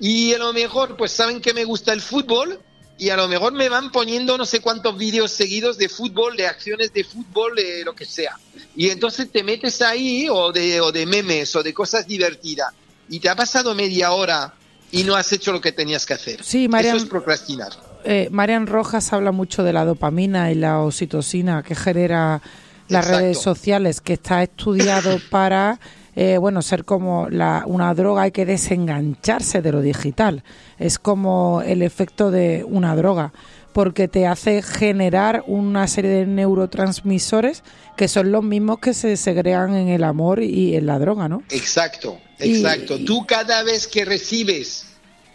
Y 0.00 0.34
a 0.34 0.38
lo 0.38 0.52
mejor 0.52 0.96
pues 0.96 1.12
saben 1.12 1.40
que 1.40 1.54
me 1.54 1.64
gusta 1.64 1.92
el 1.92 2.00
fútbol 2.00 2.60
y 2.98 3.10
a 3.10 3.16
lo 3.16 3.28
mejor 3.28 3.52
me 3.52 3.68
van 3.68 3.92
poniendo 3.92 4.36
no 4.36 4.44
sé 4.44 4.60
cuántos 4.60 4.96
vídeos 4.98 5.30
seguidos 5.30 5.78
de 5.78 5.88
fútbol, 5.88 6.36
de 6.36 6.46
acciones 6.46 6.92
de 6.92 7.04
fútbol, 7.04 7.54
de 7.54 7.84
lo 7.84 7.94
que 7.94 8.04
sea. 8.04 8.38
Y 8.74 8.90
entonces 8.90 9.30
te 9.30 9.42
metes 9.42 9.80
ahí 9.82 10.28
o 10.28 10.52
de, 10.52 10.80
o 10.80 10.90
de 10.90 11.06
memes 11.06 11.54
o 11.56 11.62
de 11.62 11.72
cosas 11.72 12.06
divertidas 12.06 12.72
y 13.08 13.20
te 13.20 13.28
ha 13.28 13.36
pasado 13.36 13.74
media 13.74 14.12
hora 14.12 14.54
y 14.90 15.04
no 15.04 15.14
has 15.14 15.32
hecho 15.32 15.52
lo 15.52 15.60
que 15.60 15.72
tenías 15.72 16.04
que 16.04 16.14
hacer. 16.14 16.42
Sí, 16.42 16.68
María. 16.68 16.90
Eso 16.94 17.04
es 17.04 17.08
procrastinar 17.08 17.85
eh, 18.06 18.28
Marian 18.30 18.66
Rojas 18.66 19.12
habla 19.12 19.32
mucho 19.32 19.64
de 19.64 19.72
la 19.72 19.84
dopamina 19.84 20.50
y 20.52 20.54
la 20.54 20.80
oxitocina 20.80 21.62
que 21.62 21.74
genera 21.74 22.40
las 22.88 23.08
redes 23.08 23.40
sociales, 23.40 24.00
que 24.00 24.12
está 24.12 24.42
estudiado 24.44 25.18
para, 25.30 25.80
eh, 26.14 26.38
bueno, 26.38 26.62
ser 26.62 26.84
como 26.84 27.28
la, 27.28 27.64
una 27.66 27.92
droga, 27.94 28.22
hay 28.22 28.30
que 28.30 28.46
desengancharse 28.46 29.60
de 29.60 29.72
lo 29.72 29.80
digital. 29.80 30.44
Es 30.78 30.98
como 30.98 31.62
el 31.66 31.82
efecto 31.82 32.30
de 32.30 32.64
una 32.64 32.94
droga, 32.94 33.32
porque 33.72 34.08
te 34.08 34.26
hace 34.26 34.62
generar 34.62 35.44
una 35.46 35.86
serie 35.88 36.10
de 36.10 36.26
neurotransmisores 36.26 37.62
que 37.96 38.08
son 38.08 38.30
los 38.30 38.44
mismos 38.44 38.78
que 38.78 38.94
se 38.94 39.16
segregan 39.16 39.74
en 39.74 39.88
el 39.88 40.04
amor 40.04 40.42
y 40.42 40.76
en 40.76 40.86
la 40.86 40.98
droga, 40.98 41.28
¿no? 41.28 41.42
Exacto, 41.50 42.18
exacto. 42.38 42.98
Tú 43.04 43.26
cada 43.26 43.62
vez 43.64 43.86
que 43.86 44.04
recibes 44.04 44.86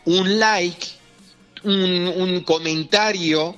un 0.05 0.39
like, 0.39 1.01
un, 1.64 2.43
comentario 2.45 3.55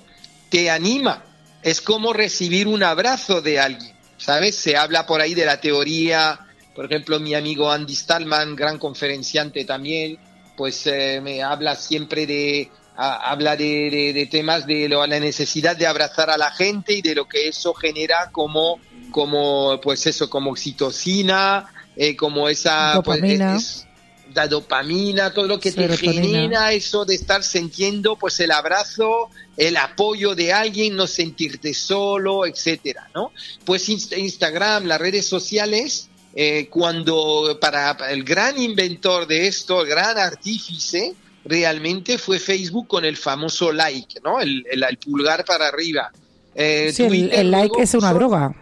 te 0.49 0.69
anima. 0.69 1.23
Es 1.61 1.81
como 1.81 2.13
recibir 2.13 2.67
un 2.67 2.83
abrazo 2.83 3.41
de 3.41 3.59
alguien, 3.59 3.95
¿sabes? 4.17 4.55
Se 4.55 4.75
habla 4.75 5.05
por 5.05 5.21
ahí 5.21 5.33
de 5.33 5.45
la 5.45 5.61
teoría, 5.61 6.39
por 6.75 6.85
ejemplo, 6.85 7.19
mi 7.19 7.35
amigo 7.35 7.71
Andy 7.71 7.95
Stallman, 7.95 8.55
gran 8.55 8.79
conferenciante 8.79 9.63
también, 9.63 10.17
pues 10.57 10.85
eh, 10.87 11.21
me 11.21 11.41
habla 11.41 11.75
siempre 11.75 12.25
de, 12.25 12.69
habla 12.95 13.55
de, 13.55 14.27
temas 14.29 14.65
de 14.65 14.89
la 14.89 15.07
necesidad 15.19 15.75
de 15.75 15.87
abrazar 15.87 16.29
a 16.29 16.37
la 16.37 16.51
gente 16.51 16.93
y 16.93 17.01
de 17.01 17.15
lo 17.15 17.27
que 17.27 17.47
eso 17.47 17.73
genera 17.73 18.29
como, 18.31 18.79
como 19.11 19.79
pues 19.81 20.05
eso, 20.07 20.29
como 20.29 20.51
oxitocina, 20.51 21.71
eh, 21.95 22.15
como 22.15 22.49
esa 22.49 23.01
pues, 23.03 23.23
es- 23.23 23.87
la 24.33 24.47
dopamina, 24.47 25.33
todo 25.33 25.47
lo 25.47 25.59
que 25.59 25.71
te 25.71 25.87
genera 25.97 26.71
eso 26.71 27.05
de 27.05 27.15
estar 27.15 27.43
sintiendo 27.43 28.15
pues 28.15 28.39
el 28.39 28.51
abrazo, 28.51 29.29
el 29.57 29.77
apoyo 29.77 30.33
de 30.35 30.51
alguien, 30.53 30.95
no 30.95 31.07
sentirte 31.07 31.73
solo, 31.73 32.45
etcétera, 32.45 33.09
¿no? 33.13 33.31
Pues 33.65 33.89
Inst- 33.89 34.17
Instagram, 34.17 34.85
las 34.85 34.99
redes 34.99 35.27
sociales, 35.27 36.09
eh, 36.35 36.67
cuando 36.69 37.57
para 37.61 37.95
para 37.97 38.11
el 38.11 38.23
gran 38.23 38.59
inventor 38.59 39.27
de 39.27 39.45
esto, 39.47 39.81
el 39.81 39.87
gran 39.89 40.17
artífice, 40.17 41.13
realmente 41.45 42.17
fue 42.17 42.39
Facebook 42.39 42.87
con 42.87 43.05
el 43.05 43.17
famoso 43.17 43.71
like, 43.71 44.19
¿no? 44.23 44.39
El, 44.39 44.65
el- 44.71 44.83
el 44.83 44.97
pulgar 44.97 45.43
para 45.45 45.67
arriba. 45.67 46.11
Eh, 46.55 46.91
Sí, 46.93 47.03
el, 47.03 47.09
Twitter 47.09 47.39
el 47.39 47.51
like 47.51 47.67
luego 47.67 47.83
es 47.83 47.93
una 47.93 48.13
droga. 48.13 48.55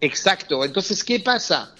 Exacto. 0.00 0.64
Entonces, 0.64 1.04
¿qué 1.04 1.20
pasa? 1.20 1.74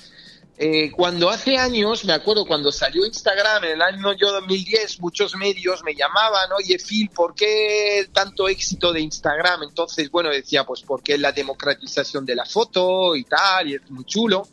Eh, 0.65 0.93
cuando 0.93 1.29
hace 1.29 1.57
años, 1.59 2.05
me 2.05 2.13
acuerdo 2.13 2.47
cuando 2.47 2.71
salió 2.71 3.05
Instagram 3.05 3.65
en 3.65 3.71
el 3.73 3.83
año 3.83 4.13
yo 4.13 4.31
2010, 4.31 5.01
muchos 5.01 5.35
medios 5.35 5.83
me 5.83 5.93
llamaban, 5.93 6.53
oye 6.57 6.79
Phil, 6.79 7.11
¿por 7.11 7.35
qué 7.35 8.09
tanto 8.13 8.47
éxito 8.47 8.93
de 8.93 9.01
Instagram? 9.01 9.65
Entonces, 9.65 10.09
bueno, 10.09 10.31
decía, 10.31 10.63
pues 10.63 10.83
porque 10.83 11.15
es 11.15 11.21
la 11.21 11.33
democratización 11.33 12.25
de 12.25 12.37
la 12.37 12.45
foto 12.45 13.17
y 13.17 13.25
tal, 13.25 13.71
y 13.71 13.75
es 13.75 13.91
muy 13.91 14.05
chulo. 14.05 14.47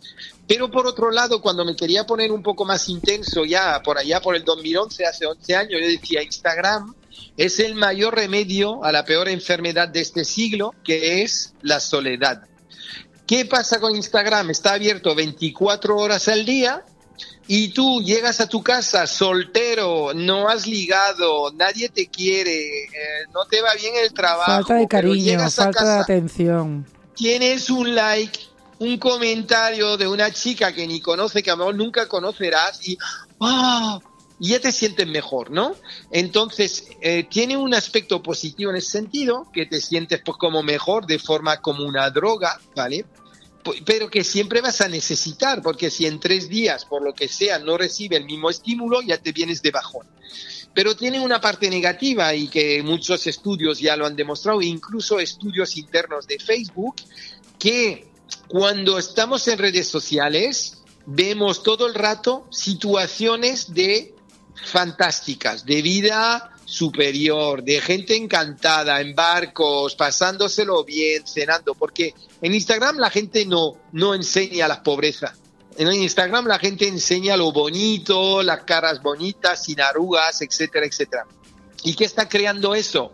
Pero 0.47 0.71
por 0.71 0.87
otro 0.87 1.11
lado, 1.11 1.43
cuando 1.43 1.63
me 1.63 1.75
quería 1.75 2.07
poner 2.07 2.31
un 2.31 2.41
poco 2.41 2.65
más 2.65 2.89
intenso 2.89 3.45
ya, 3.45 3.79
por 3.83 3.99
allá 3.99 4.19
por 4.19 4.35
el 4.35 4.43
2011, 4.43 5.05
hace 5.05 5.27
11 5.27 5.55
años, 5.55 5.79
yo 5.79 5.87
decía, 5.87 6.23
Instagram 6.23 6.95
es 7.37 7.59
el 7.59 7.75
mayor 7.75 8.15
remedio 8.15 8.83
a 8.83 8.91
la 8.91 9.05
peor 9.05 9.29
enfermedad 9.29 9.87
de 9.87 10.01
este 10.01 10.25
siglo, 10.25 10.73
que 10.83 11.21
es 11.21 11.53
la 11.61 11.79
soledad. 11.79 12.48
¿Qué 13.29 13.45
pasa 13.45 13.79
con 13.79 13.95
Instagram? 13.95 14.49
Está 14.49 14.73
abierto 14.73 15.13
24 15.13 15.95
horas 15.95 16.27
al 16.29 16.45
día 16.45 16.83
y 17.45 17.67
tú 17.69 18.01
llegas 18.01 18.41
a 18.41 18.49
tu 18.49 18.63
casa 18.63 19.05
soltero, 19.05 20.15
no 20.15 20.49
has 20.49 20.65
ligado, 20.65 21.51
nadie 21.53 21.89
te 21.89 22.07
quiere, 22.07 22.85
eh, 22.85 22.89
no 23.31 23.45
te 23.45 23.61
va 23.61 23.75
bien 23.75 23.93
el 24.03 24.11
trabajo. 24.15 24.51
Falta 24.51 24.73
de 24.73 24.87
cariño, 24.87 25.47
falta 25.51 25.85
de 25.85 25.99
atención. 25.99 26.87
tienes 27.15 27.69
un 27.69 27.93
like, 27.93 28.39
un 28.79 28.97
comentario 28.97 29.95
de 29.95 30.07
una 30.07 30.31
chica 30.31 30.73
que 30.73 30.87
ni 30.87 30.99
conoce, 30.99 31.43
que 31.43 31.51
a 31.51 31.53
lo 31.53 31.57
mejor 31.59 31.75
nunca 31.75 32.07
conocerás 32.07 32.79
y 32.87 32.97
¡ah! 33.41 33.99
Y 34.39 34.49
ya 34.49 34.59
te 34.59 34.71
sientes 34.71 35.05
mejor, 35.05 35.51
¿no? 35.51 35.75
Entonces, 36.11 36.85
eh, 37.01 37.25
tiene 37.29 37.57
un 37.57 37.73
aspecto 37.73 38.23
positivo 38.23 38.71
en 38.71 38.77
ese 38.77 38.91
sentido, 38.91 39.47
que 39.53 39.65
te 39.65 39.81
sientes 39.81 40.21
pues 40.23 40.37
como 40.37 40.63
mejor 40.63 41.05
de 41.05 41.19
forma 41.19 41.57
como 41.57 41.83
una 41.83 42.09
droga, 42.09 42.59
¿vale? 42.75 43.05
Pero 43.85 44.09
que 44.09 44.23
siempre 44.23 44.61
vas 44.61 44.79
a 44.79 44.87
necesitar, 44.87 45.61
porque 45.61 45.89
si 45.91 46.05
en 46.05 46.19
tres 46.19 46.47
días, 46.47 46.85
por 46.85 47.03
lo 47.03 47.13
que 47.13 47.27
sea, 47.27 47.59
no 47.59 47.77
recibe 47.77 48.15
el 48.15 48.25
mismo 48.25 48.49
estímulo, 48.49 49.01
ya 49.01 49.17
te 49.17 49.33
vienes 49.33 49.61
de 49.61 49.71
bajón. 49.71 50.07
Pero 50.73 50.95
tiene 50.95 51.19
una 51.19 51.41
parte 51.41 51.69
negativa 51.69 52.33
y 52.33 52.47
que 52.47 52.81
muchos 52.81 53.27
estudios 53.27 53.79
ya 53.79 53.97
lo 53.97 54.05
han 54.05 54.15
demostrado, 54.15 54.61
incluso 54.61 55.19
estudios 55.19 55.75
internos 55.75 56.25
de 56.25 56.39
Facebook, 56.39 56.95
que 57.57 58.07
cuando 58.47 58.97
estamos 58.97 59.47
en 59.49 59.59
redes 59.59 59.87
sociales 59.87 60.77
vemos 61.05 61.63
todo 61.63 61.87
el 61.87 61.95
rato 61.95 62.45
situaciones 62.51 63.73
de 63.73 64.15
fantásticas, 64.65 65.65
de 65.65 65.81
vida 65.81 66.51
superior, 66.65 67.63
de 67.63 67.81
gente 67.81 68.15
encantada 68.15 69.01
en 69.01 69.15
barcos, 69.15 69.95
pasándoselo 69.95 70.83
bien, 70.83 71.25
cenando, 71.25 71.73
porque 71.73 72.13
en 72.41 72.53
Instagram 72.53 72.97
la 72.97 73.09
gente 73.09 73.45
no, 73.45 73.77
no 73.91 74.13
enseña 74.13 74.67
la 74.67 74.83
pobreza. 74.83 75.33
En 75.77 75.91
Instagram 75.91 76.45
la 76.45 76.59
gente 76.59 76.87
enseña 76.87 77.37
lo 77.37 77.51
bonito, 77.51 78.43
las 78.43 78.63
caras 78.63 79.01
bonitas, 79.01 79.63
sin 79.63 79.81
arrugas, 79.81 80.41
etcétera, 80.41 80.85
etcétera. 80.85 81.25
¿Y 81.83 81.95
qué 81.95 82.05
está 82.05 82.27
creando 82.27 82.75
eso? 82.75 83.13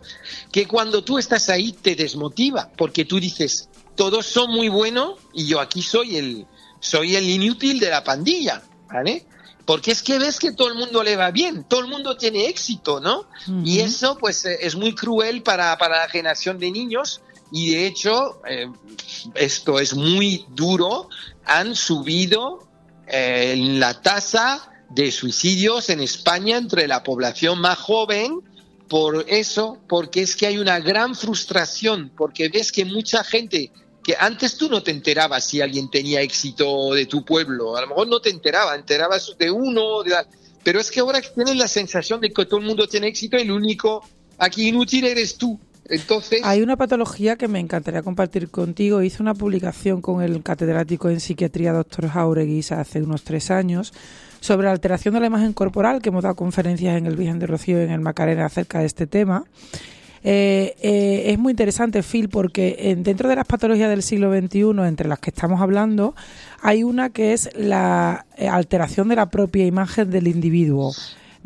Que 0.52 0.66
cuando 0.66 1.02
tú 1.04 1.18
estás 1.18 1.48
ahí 1.48 1.72
te 1.72 1.94
desmotiva, 1.94 2.70
porque 2.76 3.04
tú 3.04 3.20
dices, 3.20 3.68
todos 3.94 4.26
son 4.26 4.50
muy 4.50 4.68
buenos 4.68 5.18
y 5.32 5.46
yo 5.46 5.60
aquí 5.60 5.80
soy 5.80 6.16
el, 6.16 6.46
soy 6.80 7.16
el 7.16 7.28
inútil 7.28 7.78
de 7.78 7.90
la 7.90 8.02
pandilla, 8.02 8.62
¿vale? 8.88 9.26
Porque 9.66 9.90
es 9.90 10.02
que 10.02 10.18
ves 10.18 10.38
que 10.38 10.52
todo 10.52 10.68
el 10.68 10.76
mundo 10.76 11.02
le 11.02 11.16
va 11.16 11.32
bien, 11.32 11.64
todo 11.64 11.80
el 11.80 11.88
mundo 11.88 12.16
tiene 12.16 12.46
éxito, 12.46 13.00
¿no? 13.00 13.26
Y 13.64 13.80
eso 13.80 14.16
pues 14.16 14.44
eh, 14.44 14.58
es 14.60 14.76
muy 14.76 14.94
cruel 14.94 15.42
para, 15.42 15.76
para 15.76 15.98
la 15.98 16.08
generación 16.08 16.58
de 16.58 16.70
niños 16.70 17.20
y 17.50 17.74
de 17.74 17.86
hecho 17.86 18.40
eh, 18.48 18.68
esto 19.34 19.80
es 19.80 19.94
muy 19.94 20.46
duro, 20.50 21.08
han 21.44 21.74
subido 21.74 22.66
eh, 23.08 23.56
la 23.56 24.00
tasa 24.00 24.70
de 24.90 25.10
suicidios 25.10 25.90
en 25.90 26.00
España 26.00 26.56
entre 26.56 26.86
la 26.86 27.02
población 27.02 27.60
más 27.60 27.78
joven 27.78 28.40
por 28.88 29.24
eso, 29.28 29.78
porque 29.88 30.22
es 30.22 30.36
que 30.36 30.46
hay 30.46 30.58
una 30.58 30.78
gran 30.78 31.16
frustración, 31.16 32.12
porque 32.16 32.48
ves 32.48 32.70
que 32.70 32.84
mucha 32.84 33.24
gente 33.24 33.72
que 34.06 34.14
antes 34.16 34.56
tú 34.56 34.68
no 34.70 34.84
te 34.84 34.92
enterabas 34.92 35.42
si 35.44 35.60
alguien 35.60 35.90
tenía 35.90 36.20
éxito 36.20 36.94
de 36.94 37.06
tu 37.06 37.24
pueblo, 37.24 37.76
a 37.76 37.80
lo 37.80 37.88
mejor 37.88 38.06
no 38.06 38.20
te 38.20 38.30
enteraba, 38.30 38.76
enterabas 38.76 39.34
de 39.36 39.50
uno, 39.50 40.04
de 40.04 40.10
la- 40.10 40.26
pero 40.62 40.78
es 40.78 40.92
que 40.92 41.00
ahora 41.00 41.20
tienes 41.20 41.56
la 41.56 41.66
sensación 41.66 42.20
de 42.20 42.30
que 42.30 42.46
todo 42.46 42.60
el 42.60 42.66
mundo 42.66 42.86
tiene 42.86 43.08
éxito 43.08 43.36
el 43.36 43.50
único 43.50 44.08
aquí 44.38 44.68
inútil 44.68 45.06
eres 45.06 45.36
tú. 45.36 45.58
Entonces, 45.88 46.40
Hay 46.44 46.62
una 46.62 46.76
patología 46.76 47.34
que 47.34 47.48
me 47.48 47.58
encantaría 47.58 48.02
compartir 48.02 48.48
contigo. 48.48 49.02
Hice 49.02 49.22
una 49.22 49.34
publicación 49.34 50.00
con 50.00 50.22
el 50.22 50.40
catedrático 50.42 51.10
en 51.10 51.18
psiquiatría, 51.18 51.72
doctor 51.72 52.08
Jauregui, 52.08 52.60
hace 52.70 53.02
unos 53.02 53.22
tres 53.24 53.50
años, 53.50 53.92
sobre 54.40 54.68
alteración 54.68 55.14
de 55.14 55.20
la 55.20 55.26
imagen 55.26 55.52
corporal, 55.52 56.00
que 56.00 56.10
hemos 56.10 56.22
dado 56.22 56.36
conferencias 56.36 56.96
en 56.96 57.06
el 57.06 57.16
Virgen 57.16 57.40
de 57.40 57.46
Rocío 57.48 57.80
y 57.80 57.84
en 57.84 57.90
el 57.90 58.00
Macarena 58.00 58.46
acerca 58.46 58.78
de 58.80 58.86
este 58.86 59.08
tema. 59.08 59.44
Eh, 60.28 60.74
eh, 60.82 61.30
es 61.30 61.38
muy 61.38 61.52
interesante, 61.52 62.02
Phil, 62.02 62.28
porque 62.28 62.74
eh, 62.80 62.96
dentro 62.98 63.28
de 63.28 63.36
las 63.36 63.46
patologías 63.46 63.88
del 63.88 64.02
siglo 64.02 64.36
XXI, 64.36 64.72
entre 64.84 65.08
las 65.08 65.20
que 65.20 65.30
estamos 65.30 65.60
hablando, 65.60 66.16
hay 66.60 66.82
una 66.82 67.10
que 67.10 67.32
es 67.32 67.48
la 67.54 68.26
eh, 68.36 68.48
alteración 68.48 69.06
de 69.06 69.14
la 69.14 69.30
propia 69.30 69.64
imagen 69.66 70.10
del 70.10 70.26
individuo. 70.26 70.92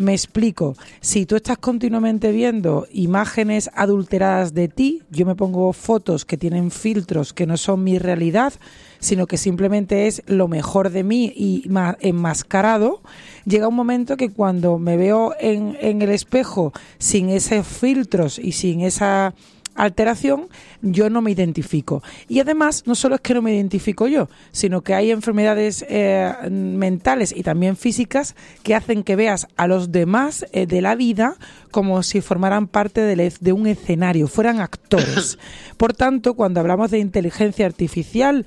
Me 0.00 0.14
explico. 0.14 0.76
Si 1.02 1.26
tú 1.26 1.36
estás 1.36 1.58
continuamente 1.58 2.32
viendo 2.32 2.86
imágenes 2.90 3.68
adulteradas 3.74 4.54
de 4.54 4.66
ti, 4.68 5.02
yo 5.10 5.26
me 5.26 5.34
pongo 5.34 5.70
fotos 5.74 6.24
que 6.24 6.38
tienen 6.38 6.70
filtros 6.70 7.34
que 7.34 7.46
no 7.46 7.58
son 7.58 7.84
mi 7.84 7.98
realidad, 7.98 8.54
sino 8.98 9.26
que 9.26 9.36
simplemente 9.36 10.06
es 10.06 10.22
lo 10.26 10.48
mejor 10.48 10.88
de 10.88 11.04
mí 11.04 11.30
y 11.36 11.64
ma- 11.68 11.98
enmascarado, 12.00 13.02
llega 13.44 13.68
un 13.68 13.74
momento 13.74 14.16
que 14.16 14.30
cuando 14.30 14.78
me 14.78 14.96
veo 14.96 15.34
en, 15.38 15.76
en 15.82 16.00
el 16.00 16.08
espejo 16.08 16.72
sin 16.98 17.28
esos 17.28 17.66
filtros 17.66 18.38
y 18.38 18.52
sin 18.52 18.80
esa 18.80 19.34
alteración, 19.74 20.48
yo 20.82 21.10
no 21.10 21.22
me 21.22 21.30
identifico. 21.30 22.02
Y 22.28 22.40
además, 22.40 22.84
no 22.86 22.94
solo 22.94 23.16
es 23.16 23.20
que 23.20 23.34
no 23.34 23.42
me 23.42 23.54
identifico 23.54 24.06
yo, 24.06 24.28
sino 24.52 24.82
que 24.82 24.94
hay 24.94 25.10
enfermedades 25.10 25.84
eh, 25.88 26.32
mentales 26.50 27.34
y 27.36 27.42
también 27.42 27.76
físicas 27.76 28.34
que 28.62 28.74
hacen 28.74 29.02
que 29.02 29.16
veas 29.16 29.46
a 29.56 29.66
los 29.66 29.92
demás 29.92 30.46
eh, 30.52 30.66
de 30.66 30.80
la 30.80 30.94
vida 30.94 31.36
como 31.70 32.02
si 32.02 32.20
formaran 32.20 32.66
parte 32.66 33.00
del 33.00 33.20
e- 33.20 33.32
de 33.40 33.52
un 33.52 33.66
escenario, 33.66 34.28
fueran 34.28 34.60
actores. 34.60 35.38
Por 35.76 35.94
tanto, 35.94 36.34
cuando 36.34 36.60
hablamos 36.60 36.90
de 36.90 36.98
inteligencia 36.98 37.66
artificial, 37.66 38.46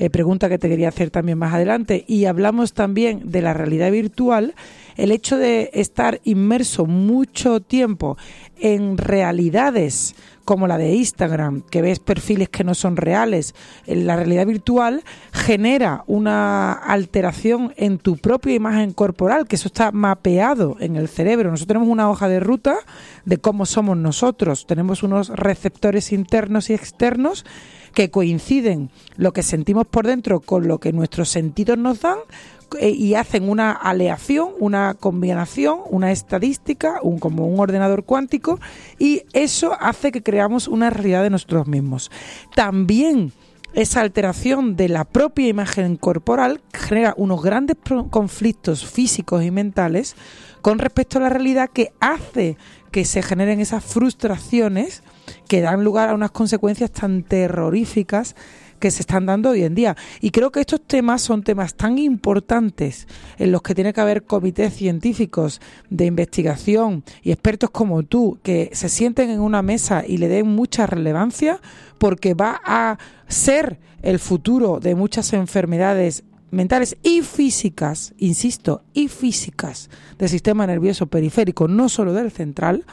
eh, 0.00 0.08
pregunta 0.08 0.48
que 0.48 0.56
te 0.56 0.70
quería 0.70 0.88
hacer 0.88 1.10
también 1.10 1.36
más 1.36 1.52
adelante, 1.52 2.06
y 2.08 2.24
hablamos 2.24 2.72
también 2.72 3.30
de 3.30 3.42
la 3.42 3.52
realidad 3.52 3.92
virtual, 3.92 4.54
el 4.96 5.12
hecho 5.12 5.36
de 5.36 5.68
estar 5.74 6.22
inmerso 6.24 6.86
mucho 6.86 7.60
tiempo 7.60 8.16
en 8.58 8.96
realidades 8.96 10.14
como 10.46 10.66
la 10.66 10.78
de 10.78 10.94
Instagram, 10.94 11.60
que 11.60 11.82
ves 11.82 11.98
perfiles 11.98 12.48
que 12.48 12.64
no 12.64 12.74
son 12.74 12.96
reales, 12.96 13.54
en 13.86 14.06
la 14.06 14.16
realidad 14.16 14.46
virtual 14.46 15.04
genera 15.32 16.02
una 16.06 16.72
alteración 16.72 17.74
en 17.76 17.98
tu 17.98 18.16
propia 18.16 18.54
imagen 18.54 18.94
corporal, 18.94 19.46
que 19.46 19.56
eso 19.56 19.68
está 19.68 19.92
mapeado 19.92 20.78
en 20.80 20.96
el 20.96 21.08
cerebro. 21.08 21.50
Nosotros 21.50 21.68
tenemos 21.68 21.88
una 21.88 22.10
hoja 22.10 22.26
de 22.26 22.40
ruta 22.40 22.78
de 23.26 23.36
cómo 23.36 23.66
somos 23.66 23.98
nosotros, 23.98 24.66
tenemos 24.66 25.02
unos 25.02 25.28
receptores 25.28 26.10
internos 26.10 26.70
y 26.70 26.74
externos 26.74 27.44
que 27.94 28.10
coinciden 28.10 28.90
lo 29.16 29.32
que 29.32 29.42
sentimos 29.42 29.86
por 29.86 30.06
dentro 30.06 30.40
con 30.40 30.68
lo 30.68 30.78
que 30.78 30.92
nuestros 30.92 31.28
sentidos 31.28 31.78
nos 31.78 32.00
dan 32.00 32.18
eh, 32.78 32.90
y 32.90 33.14
hacen 33.14 33.48
una 33.48 33.72
aleación, 33.72 34.50
una 34.60 34.94
combinación, 34.94 35.80
una 35.90 36.12
estadística, 36.12 37.00
un, 37.02 37.18
como 37.18 37.46
un 37.46 37.58
ordenador 37.58 38.04
cuántico, 38.04 38.60
y 38.98 39.22
eso 39.32 39.76
hace 39.80 40.12
que 40.12 40.22
creamos 40.22 40.68
una 40.68 40.90
realidad 40.90 41.22
de 41.22 41.30
nosotros 41.30 41.66
mismos. 41.66 42.10
También 42.54 43.32
esa 43.72 44.00
alteración 44.00 44.76
de 44.76 44.88
la 44.88 45.04
propia 45.04 45.48
imagen 45.48 45.96
corporal 45.96 46.60
genera 46.72 47.14
unos 47.16 47.42
grandes 47.42 47.76
conflictos 48.10 48.84
físicos 48.84 49.44
y 49.44 49.50
mentales 49.50 50.16
con 50.60 50.78
respecto 50.78 51.18
a 51.18 51.22
la 51.22 51.28
realidad 51.28 51.70
que 51.72 51.92
hace 52.00 52.56
que 52.90 53.04
se 53.04 53.22
generen 53.22 53.60
esas 53.60 53.84
frustraciones 53.84 55.02
que 55.48 55.60
dan 55.60 55.84
lugar 55.84 56.08
a 56.08 56.14
unas 56.14 56.30
consecuencias 56.30 56.90
tan 56.90 57.22
terroríficas 57.22 58.34
que 58.80 58.90
se 58.90 59.02
están 59.02 59.26
dando 59.26 59.50
hoy 59.50 59.62
en 59.62 59.74
día. 59.74 59.96
Y 60.20 60.30
creo 60.30 60.50
que 60.50 60.60
estos 60.60 60.80
temas 60.80 61.22
son 61.22 61.44
temas 61.44 61.74
tan 61.74 61.98
importantes 61.98 63.06
en 63.38 63.52
los 63.52 63.62
que 63.62 63.74
tiene 63.74 63.92
que 63.92 64.00
haber 64.00 64.24
comités 64.24 64.74
científicos 64.74 65.60
de 65.90 66.06
investigación 66.06 67.04
y 67.22 67.30
expertos 67.30 67.70
como 67.70 68.02
tú 68.02 68.38
que 68.42 68.70
se 68.72 68.88
sienten 68.88 69.30
en 69.30 69.40
una 69.40 69.62
mesa 69.62 70.02
y 70.06 70.16
le 70.16 70.28
den 70.28 70.48
mucha 70.48 70.86
relevancia 70.86 71.60
porque 71.98 72.34
va 72.34 72.60
a 72.64 72.98
ser 73.28 73.78
el 74.02 74.18
futuro 74.18 74.80
de 74.80 74.94
muchas 74.94 75.34
enfermedades 75.34 76.24
mentales 76.50 76.96
y 77.02 77.22
físicas, 77.22 78.14
insisto, 78.18 78.82
y 78.92 79.08
físicas 79.08 79.90
del 80.18 80.28
sistema 80.28 80.66
nervioso 80.66 81.06
periférico, 81.06 81.68
no 81.68 81.88
solo 81.88 82.12
del 82.12 82.30
central, 82.30 82.84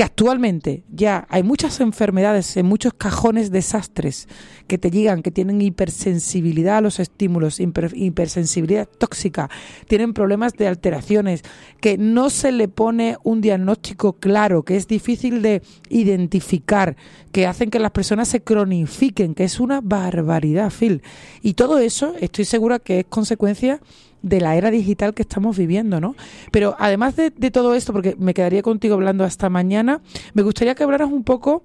que 0.00 0.04
actualmente 0.04 0.82
ya 0.90 1.26
hay 1.28 1.42
muchas 1.42 1.78
enfermedades 1.78 2.56
en 2.56 2.64
muchos 2.64 2.94
cajones 2.94 3.50
desastres 3.50 4.28
que 4.66 4.78
te 4.78 4.90
llegan, 4.90 5.20
que 5.20 5.30
tienen 5.30 5.60
hipersensibilidad 5.60 6.78
a 6.78 6.80
los 6.80 7.00
estímulos, 7.00 7.60
hipersensibilidad 7.60 8.88
tóxica, 8.88 9.50
tienen 9.88 10.14
problemas 10.14 10.54
de 10.54 10.68
alteraciones, 10.68 11.42
que 11.82 11.98
no 11.98 12.30
se 12.30 12.50
le 12.50 12.66
pone 12.66 13.18
un 13.24 13.42
diagnóstico 13.42 14.14
claro, 14.14 14.62
que 14.62 14.78
es 14.78 14.88
difícil 14.88 15.42
de 15.42 15.60
identificar, 15.90 16.96
que 17.30 17.46
hacen 17.46 17.68
que 17.68 17.78
las 17.78 17.90
personas 17.90 18.28
se 18.28 18.40
cronifiquen, 18.40 19.34
que 19.34 19.44
es 19.44 19.60
una 19.60 19.82
barbaridad, 19.82 20.72
Phil. 20.72 21.02
Y 21.42 21.52
todo 21.52 21.78
eso 21.78 22.14
estoy 22.20 22.46
segura 22.46 22.78
que 22.78 23.00
es 23.00 23.06
consecuencia 23.06 23.82
de 24.22 24.40
la 24.40 24.56
era 24.56 24.70
digital 24.70 25.14
que 25.14 25.22
estamos 25.22 25.56
viviendo, 25.56 26.00
¿no? 26.00 26.14
Pero 26.50 26.76
además 26.78 27.16
de, 27.16 27.30
todo 27.50 27.74
esto, 27.74 27.92
porque 27.92 28.16
me 28.18 28.34
quedaría 28.34 28.62
contigo 28.62 28.94
hablando 28.94 29.24
hasta 29.24 29.48
mañana, 29.48 30.00
me 30.34 30.42
gustaría 30.42 30.74
que 30.74 30.82
hablaras 30.82 31.10
un 31.10 31.24
poco 31.24 31.62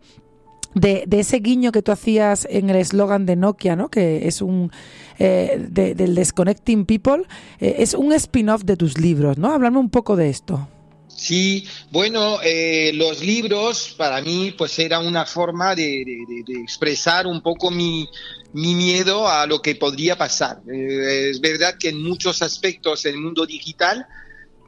de, 0.73 1.07
ese 1.11 1.39
guiño 1.39 1.71
que 1.71 1.81
tú 1.81 1.91
hacías 1.91 2.47
en 2.49 2.69
el 2.69 2.77
eslogan 2.77 3.25
de 3.25 3.35
Nokia, 3.35 3.75
¿no? 3.75 3.89
Que 3.89 4.27
es 4.27 4.41
un 4.41 4.71
eh, 5.19 5.67
del 5.69 6.15
Disconnecting 6.15 6.85
People, 6.85 7.23
eh, 7.59 7.75
es 7.79 7.93
un 7.93 8.11
spin-off 8.13 8.63
de 8.63 8.75
tus 8.75 8.97
libros, 8.97 9.37
¿no? 9.37 9.53
Háblame 9.53 9.77
un 9.77 9.89
poco 9.89 10.15
de 10.15 10.29
esto. 10.29 10.67
Sí, 11.15 11.65
bueno, 11.91 12.39
eh, 12.43 12.91
los 12.93 13.21
libros 13.21 13.95
para 13.97 14.21
mí 14.21 14.53
pues 14.57 14.77
era 14.79 14.99
una 14.99 15.25
forma 15.25 15.73
de, 15.73 16.03
expresar 16.61 17.25
un 17.25 17.41
poco 17.41 17.71
mi, 17.71 18.07
miedo 18.51 19.27
a 19.27 19.47
lo 19.47 19.61
que 19.61 19.75
podría 19.75 20.17
pasar. 20.17 20.61
Eh, 20.71 21.29
es 21.31 21.39
verdad 21.39 21.77
que 21.79 21.89
en 21.89 22.03
muchos 22.03 22.41
aspectos 22.41 23.05
el 23.05 23.17
mundo 23.17 23.45
digital 23.45 24.05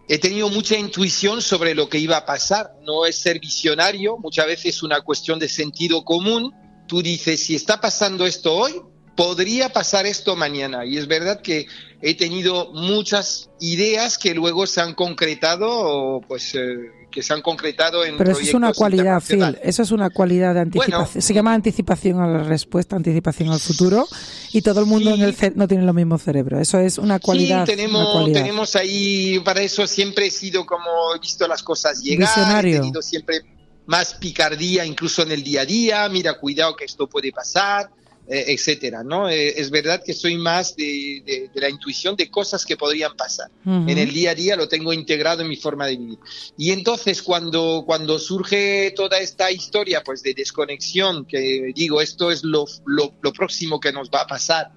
he 0.08 0.18
tenido 0.20 0.50
mucha 0.50 0.78
intuición 0.78 1.42
sobre 1.42 1.76
lo 1.76 1.90
que 1.90 2.00
iba 2.00 2.16
a 2.16 2.26
pasar. 2.26 2.72
No 2.82 3.06
es 3.06 3.18
ser 3.18 3.42
visionario, 3.42 4.18
muchas 4.18 4.46
veces 4.46 4.78
es 4.78 4.84
una 4.84 5.02
cuestión 5.02 5.40
de 5.40 5.50
sentido 5.50 6.06
común. 6.06 6.54
Tú 6.88 7.02
dices, 7.02 7.44
si 7.44 7.56
está 7.56 7.82
pasando 7.82 8.26
esto 8.26 8.54
hoy, 8.54 8.82
podría 9.18 9.70
pasar 9.70 10.06
esto 10.06 10.38
mañana. 10.38 10.86
Y 10.86 10.98
es 10.98 11.08
verdad 11.08 11.42
que 11.42 11.66
he 12.02 12.16
tenido 12.16 12.72
muchas 12.72 13.50
ideas 13.60 14.18
que 14.18 14.36
luego 14.36 14.68
se 14.68 14.80
han 14.80 14.94
concretado, 14.94 16.22
pues 16.28 16.54
eh, 16.54 17.08
que 17.12 17.24
se 17.24 17.34
han 17.34 17.42
concretado 17.42 18.06
en 18.06 18.16
Pero 18.16 18.32
eso 18.32 18.42
es 18.42 18.54
una 18.54 18.72
cualidad, 18.72 19.22
Phil, 19.28 19.58
eso 19.64 19.82
es 19.82 19.92
una 19.92 20.12
cualidad 20.12 20.54
de 20.54 20.62
anticipación. 20.62 21.22
se 21.22 21.34
llama 21.34 21.56
anticipación 21.56 22.22
a 22.22 22.28
la 22.28 22.44
respuesta, 22.44 22.96
anticipación 22.96 23.50
al 23.50 23.60
futuro, 23.60 24.08
y 24.54 24.62
todo 24.62 24.82
el 24.82 24.86
mundo 24.86 25.16
en 25.16 25.22
el 25.22 25.36
no 25.56 25.68
tiene 25.68 25.84
lo 25.84 25.94
mismo 25.94 26.20
cerebro. 26.20 26.60
Eso 26.60 26.80
es 26.80 27.00
una 27.00 27.20
cualidad. 27.20 27.66
Sí, 27.66 27.72
tenemos, 27.72 28.32
tenemos 28.32 28.76
ahí, 28.76 29.40
para 29.40 29.62
eso 29.62 29.88
siempre 29.88 30.28
he 30.28 30.32
sido 30.32 30.64
como 30.64 31.16
he 31.16 31.20
visto 31.20 31.48
las 31.48 31.64
cosas 31.64 32.04
llegar, 32.04 32.64
he 32.64 32.74
tenido 32.74 33.02
siempre 33.02 33.42
más 33.88 34.14
picardía 34.14 34.86
incluso 34.86 35.24
en 35.24 35.32
el 35.32 35.44
día 35.44 35.62
a 35.62 35.66
día, 35.66 36.10
mira, 36.10 36.38
cuidado 36.38 36.76
que 36.76 36.86
esto 36.86 37.08
puede 37.08 37.32
pasar 37.32 37.90
etcétera, 38.30 39.04
¿no? 39.04 39.30
Eh, 39.30 39.60
es 39.60 39.70
verdad 39.70 40.04
que 40.04 40.14
soy 40.14 40.38
más 40.38 40.76
de, 40.76 41.50
la 41.54 41.70
intuición 41.70 42.16
de 42.16 42.30
cosas 42.30 42.66
que 42.66 42.76
podrían 42.76 43.16
pasar. 43.16 43.50
En 43.66 43.98
el 43.98 44.14
día 44.14 44.32
a 44.32 44.36
día 44.36 44.56
lo 44.56 44.68
tengo 44.68 44.94
integrado 44.94 45.42
en 45.42 45.50
mi 45.50 45.56
forma 45.56 45.86
de 45.86 45.98
vivir. 45.98 46.20
Y 46.58 46.72
entonces 46.72 47.22
cuando, 47.22 47.84
cuando 47.86 48.20
surge 48.20 48.94
toda 48.96 49.20
esta 49.20 49.52
historia 49.52 50.04
pues 50.04 50.24
de 50.24 50.34
desconexión, 50.34 51.26
que 51.26 51.72
digo, 51.76 52.02
esto 52.02 52.32
es 52.32 52.44
lo, 52.44 52.66
lo, 52.86 53.14
lo 53.22 53.34
próximo 53.34 53.80
que 53.80 53.92
nos 53.92 54.10
va 54.10 54.22
a 54.22 54.28
pasar, 54.28 54.72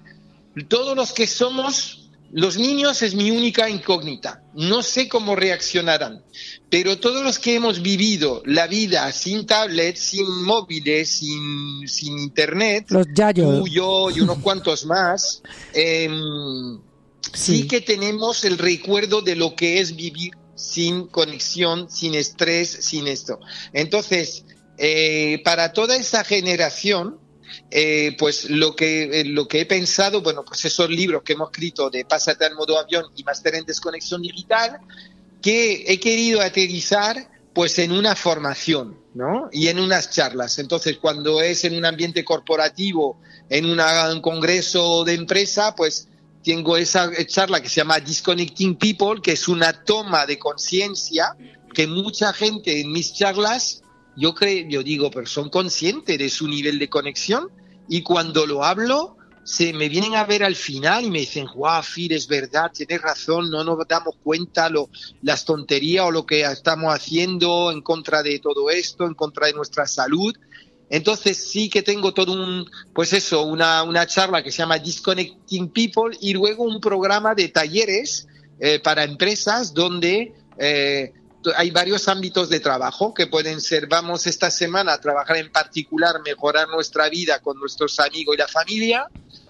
todos 0.67 0.95
los 0.95 1.13
que 1.13 1.27
somos 1.27 2.00
los 2.33 2.57
niños 2.57 3.01
es 3.01 3.13
mi 3.13 3.29
única 3.29 3.69
incógnita. 3.69 4.43
No 4.53 4.83
sé 4.83 5.09
cómo 5.09 5.35
reaccionarán. 5.35 6.23
Pero 6.69 6.97
todos 6.97 7.23
los 7.23 7.39
que 7.39 7.55
hemos 7.55 7.81
vivido 7.81 8.41
la 8.45 8.67
vida 8.67 9.11
sin 9.11 9.45
tablet, 9.45 9.97
sin 9.97 10.43
móviles, 10.43 11.09
sin, 11.09 11.87
sin 11.87 12.19
internet, 12.19 12.85
los 12.89 13.07
tú, 13.35 13.67
yo 13.67 14.09
y 14.09 14.21
unos 14.21 14.37
cuantos 14.41 14.85
más, 14.85 15.41
em, 15.73 16.79
sí. 17.33 17.67
que 17.67 17.81
tenemos 17.81 18.45
el 18.45 18.57
recuerdo 18.57 19.21
de 19.21 19.35
lo 19.35 19.55
que 19.55 19.79
es 19.79 19.95
vivir 19.95 20.31
sin 20.55 21.07
conexión, 21.07 21.89
sin 21.89 22.15
estrés, 22.15 22.69
sin 22.69 23.07
esto. 23.07 23.39
Entonces, 23.73 24.45
eh, 24.77 25.41
para 25.43 25.73
toda 25.73 25.97
esa 25.97 26.23
generación, 26.23 27.19
eh, 27.69 28.15
pues 28.17 28.49
lo 28.49 28.75
que, 28.75 29.21
eh, 29.21 29.25
lo 29.25 29.47
que 29.47 29.61
he 29.61 29.65
pensado, 29.65 30.21
bueno, 30.21 30.43
pues 30.45 30.65
esos 30.65 30.89
libros 30.89 31.23
que 31.23 31.33
hemos 31.33 31.49
escrito 31.51 31.89
de 31.89 32.05
Pásate 32.05 32.45
al 32.45 32.55
modo 32.55 32.79
avión 32.79 33.05
y 33.15 33.23
Máster 33.23 33.55
en 33.55 33.65
Desconexión 33.65 34.21
Digital, 34.21 34.79
que 35.41 35.85
he 35.87 35.99
querido 35.99 36.41
aterrizar 36.41 37.29
pues 37.53 37.79
en 37.79 37.91
una 37.91 38.15
formación, 38.15 38.97
¿no? 39.13 39.49
Y 39.51 39.67
en 39.67 39.79
unas 39.79 40.09
charlas. 40.09 40.57
Entonces, 40.59 40.97
cuando 40.97 41.41
es 41.41 41.65
en 41.65 41.75
un 41.75 41.85
ambiente 41.85 42.23
corporativo, 42.23 43.19
en 43.49 43.65
un 43.65 44.21
congreso 44.21 45.03
de 45.03 45.15
empresa, 45.15 45.75
pues 45.75 46.07
tengo 46.43 46.77
esa 46.77 47.11
charla 47.25 47.61
que 47.61 47.69
se 47.69 47.75
llama 47.75 47.99
Disconnecting 47.99 48.75
People, 48.75 49.21
que 49.21 49.33
es 49.33 49.47
una 49.47 49.83
toma 49.83 50.25
de 50.25 50.39
conciencia 50.39 51.35
que 51.73 51.87
mucha 51.87 52.33
gente 52.33 52.81
en 52.81 52.91
mis 52.91 53.13
charlas 53.13 53.80
yo 54.15 54.33
creo, 54.33 54.67
yo 54.67 54.83
digo, 54.83 55.09
pero 55.11 55.25
son 55.25 55.49
conscientes 55.49 56.17
de 56.17 56.29
su 56.29 56.47
nivel 56.47 56.79
de 56.79 56.89
conexión 56.89 57.49
y 57.87 58.03
cuando 58.03 58.45
lo 58.45 58.63
hablo 58.63 59.17
se 59.43 59.73
me 59.73 59.89
vienen 59.89 60.15
a 60.15 60.23
ver 60.23 60.43
al 60.43 60.55
final 60.55 61.05
y 61.05 61.09
me 61.09 61.19
dicen, 61.19 61.47
guau, 61.47 61.81
Fir, 61.81 62.13
es 62.13 62.27
verdad, 62.27 62.71
tienes 62.71 63.01
razón, 63.01 63.49
no 63.49 63.63
nos 63.63 63.77
damos 63.87 64.15
cuenta 64.23 64.69
lo, 64.69 64.89
las 65.23 65.45
tonterías 65.45 66.05
o 66.05 66.11
lo 66.11 66.25
que 66.25 66.41
estamos 66.41 66.93
haciendo 66.93 67.71
en 67.71 67.81
contra 67.81 68.21
de 68.21 68.39
todo 68.39 68.69
esto, 68.69 69.05
en 69.05 69.15
contra 69.15 69.47
de 69.47 69.53
nuestra 69.53 69.87
salud. 69.87 70.35
Entonces 70.89 71.49
sí 71.49 71.69
que 71.69 71.81
tengo 71.81 72.13
todo 72.13 72.33
un, 72.33 72.69
pues 72.93 73.13
eso, 73.13 73.43
una, 73.43 73.81
una 73.83 74.05
charla 74.05 74.43
que 74.43 74.51
se 74.51 74.59
llama 74.59 74.77
Disconnecting 74.77 75.69
People 75.69 76.15
y 76.19 76.33
luego 76.33 76.63
un 76.63 76.79
programa 76.79 77.33
de 77.33 77.47
talleres 77.47 78.27
eh, 78.59 78.79
para 78.79 79.03
empresas 79.03 79.73
donde 79.73 80.33
eh, 80.59 81.13
hay 81.55 81.71
varios 81.71 82.07
ámbitos 82.07 82.49
de 82.49 82.59
trabajo 82.59 83.13
que 83.13 83.27
pueden 83.27 83.61
ser, 83.61 83.87
vamos 83.87 84.27
esta 84.27 84.51
semana 84.51 84.93
a 84.93 85.01
trabajar 85.01 85.37
en 85.37 85.51
particular, 85.51 86.21
mejorar 86.23 86.67
nuestra 86.69 87.09
vida 87.09 87.39
con 87.39 87.57
nuestros 87.57 87.99
amigos 87.99 88.35
y 88.35 88.39
la 88.39 88.47
familia, 88.47 89.07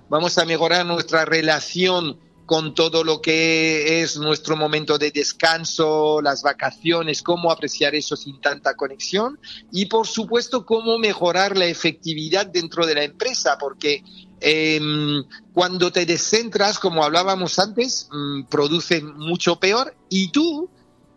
vamos 0.09 0.37
a 0.37 0.45
mejorar 0.45 0.85
nuestra 0.85 1.25
relación 1.25 2.17
con 2.45 2.75
todo 2.75 3.05
lo 3.05 3.21
que 3.21 4.01
es 4.01 4.17
nuestro 4.17 4.57
momento 4.57 4.97
de 4.97 5.11
descanso, 5.11 6.21
las 6.21 6.43
vacaciones, 6.43 7.21
cómo 7.21 7.49
apreciar 7.49 7.95
eso 7.95 8.17
sin 8.17 8.41
tanta 8.41 8.75
conexión 8.75 9.39
y 9.71 9.85
por 9.85 10.05
supuesto 10.05 10.65
cómo 10.65 10.97
mejorar 10.97 11.57
la 11.57 11.67
efectividad 11.67 12.45
dentro 12.45 12.85
de 12.85 12.95
la 12.95 13.03
empresa, 13.03 13.57
porque 13.57 14.03
em, 14.41 15.23
cuando 15.53 15.93
te 15.93 16.05
descentras, 16.05 16.77
como 16.77 17.05
hablábamos 17.05 17.57
antes, 17.57 18.09
mm, 18.11 18.43
produce 18.49 19.01
mucho 19.01 19.57
peor 19.57 19.95
y 20.09 20.29
tú 20.31 20.69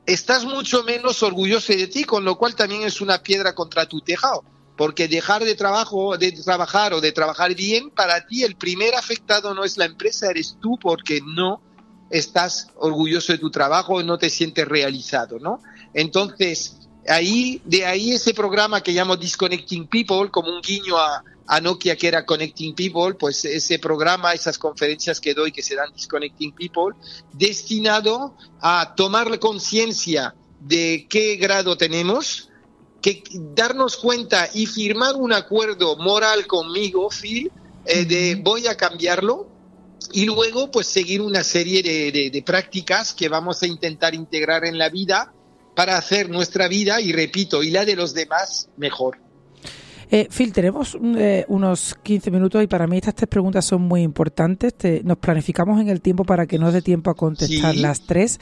estás 0.06 0.44
mucho 0.44 0.82
menos 0.82 1.22
orgulloso 1.22 1.72
de 1.72 1.86
ti, 1.86 2.04
con 2.04 2.24
lo 2.24 2.36
cual 2.36 2.54
también 2.54 2.82
es 2.82 3.00
una 3.00 3.22
piedra 3.22 3.54
contra 3.54 3.86
tu 3.86 4.00
tejado. 4.00 4.44
Porque 4.76 5.06
dejar 5.06 5.44
de 5.44 5.54
trabajo, 5.54 6.18
de 6.18 6.32
trabajar 6.32 6.94
o 6.94 7.00
de 7.00 7.12
trabajar 7.12 7.54
bien, 7.54 7.90
para 7.90 8.26
ti 8.26 8.42
el 8.42 8.56
primer 8.56 8.94
afectado 8.94 9.54
no 9.54 9.64
es 9.64 9.76
la 9.76 9.84
empresa, 9.84 10.30
eres 10.30 10.56
tú 10.60 10.78
porque 10.80 11.20
no 11.24 11.60
estás 12.10 12.68
orgulloso 12.76 13.32
de 13.32 13.38
tu 13.38 13.50
trabajo 13.50 14.02
no 14.02 14.18
te 14.18 14.30
sientes 14.30 14.66
realizado, 14.66 15.38
¿no? 15.38 15.60
Entonces, 15.94 16.76
ahí, 17.08 17.60
de 17.64 17.86
ahí 17.86 18.12
ese 18.12 18.34
programa 18.34 18.82
que 18.82 18.92
llamo 18.92 19.16
Disconnecting 19.16 19.86
People, 19.86 20.30
como 20.30 20.50
un 20.50 20.60
guiño 20.60 20.96
a, 20.98 21.22
a 21.46 21.60
Nokia 21.60 21.96
que 21.96 22.08
era 22.08 22.24
Connecting 22.24 22.74
People, 22.74 23.14
pues 23.14 23.44
ese 23.44 23.78
programa, 23.78 24.32
esas 24.32 24.58
conferencias 24.58 25.20
que 25.20 25.34
doy 25.34 25.52
que 25.52 25.62
se 25.62 25.74
dan 25.74 25.92
Disconnecting 25.92 26.52
People, 26.52 26.94
destinado 27.32 28.36
a 28.60 28.94
tomar 28.96 29.38
conciencia 29.38 30.34
de 30.60 31.06
qué 31.08 31.36
grado 31.36 31.76
tenemos, 31.76 32.50
que 33.02 33.22
darnos 33.54 33.96
cuenta 33.96 34.48
y 34.54 34.66
firmar 34.66 35.16
un 35.16 35.32
acuerdo 35.32 35.96
moral 35.96 36.46
conmigo, 36.46 37.10
Phil, 37.10 37.52
eh, 37.84 38.06
de 38.06 38.40
voy 38.42 38.66
a 38.66 38.76
cambiarlo 38.76 39.46
y 40.12 40.24
luego 40.24 40.70
pues 40.70 40.86
seguir 40.86 41.20
una 41.20 41.44
serie 41.44 41.82
de, 41.82 42.30
de 42.30 42.42
prácticas 42.42 43.12
que 43.12 43.28
vamos 43.28 43.62
a 43.62 43.66
intentar 43.66 44.14
integrar 44.14 44.64
en 44.64 44.78
la 44.78 44.88
vida 44.88 45.34
para 45.74 45.98
hacer 45.98 46.30
nuestra 46.30 46.68
vida 46.68 47.00
y 47.00 47.12
repito, 47.12 47.62
y 47.62 47.70
la 47.70 47.84
de 47.84 47.96
los 47.96 48.14
demás 48.14 48.70
mejor. 48.76 49.23
Eh, 50.10 50.28
Phil, 50.30 50.52
tenemos 50.52 50.96
eh, 51.16 51.44
unos 51.48 51.96
15 52.02 52.30
minutos 52.30 52.62
y 52.62 52.66
para 52.66 52.86
mí 52.86 52.96
estas 52.98 53.14
tres 53.14 53.28
preguntas 53.28 53.64
son 53.64 53.82
muy 53.82 54.02
importantes. 54.02 54.74
Te- 54.74 55.02
nos 55.04 55.18
planificamos 55.18 55.80
en 55.80 55.88
el 55.88 56.00
tiempo 56.00 56.24
para 56.24 56.46
que 56.46 56.58
nos 56.58 56.72
dé 56.72 56.82
tiempo 56.82 57.10
a 57.10 57.14
contestar 57.14 57.74
Sí. 57.74 57.80
las 57.80 58.02
tres. 58.02 58.38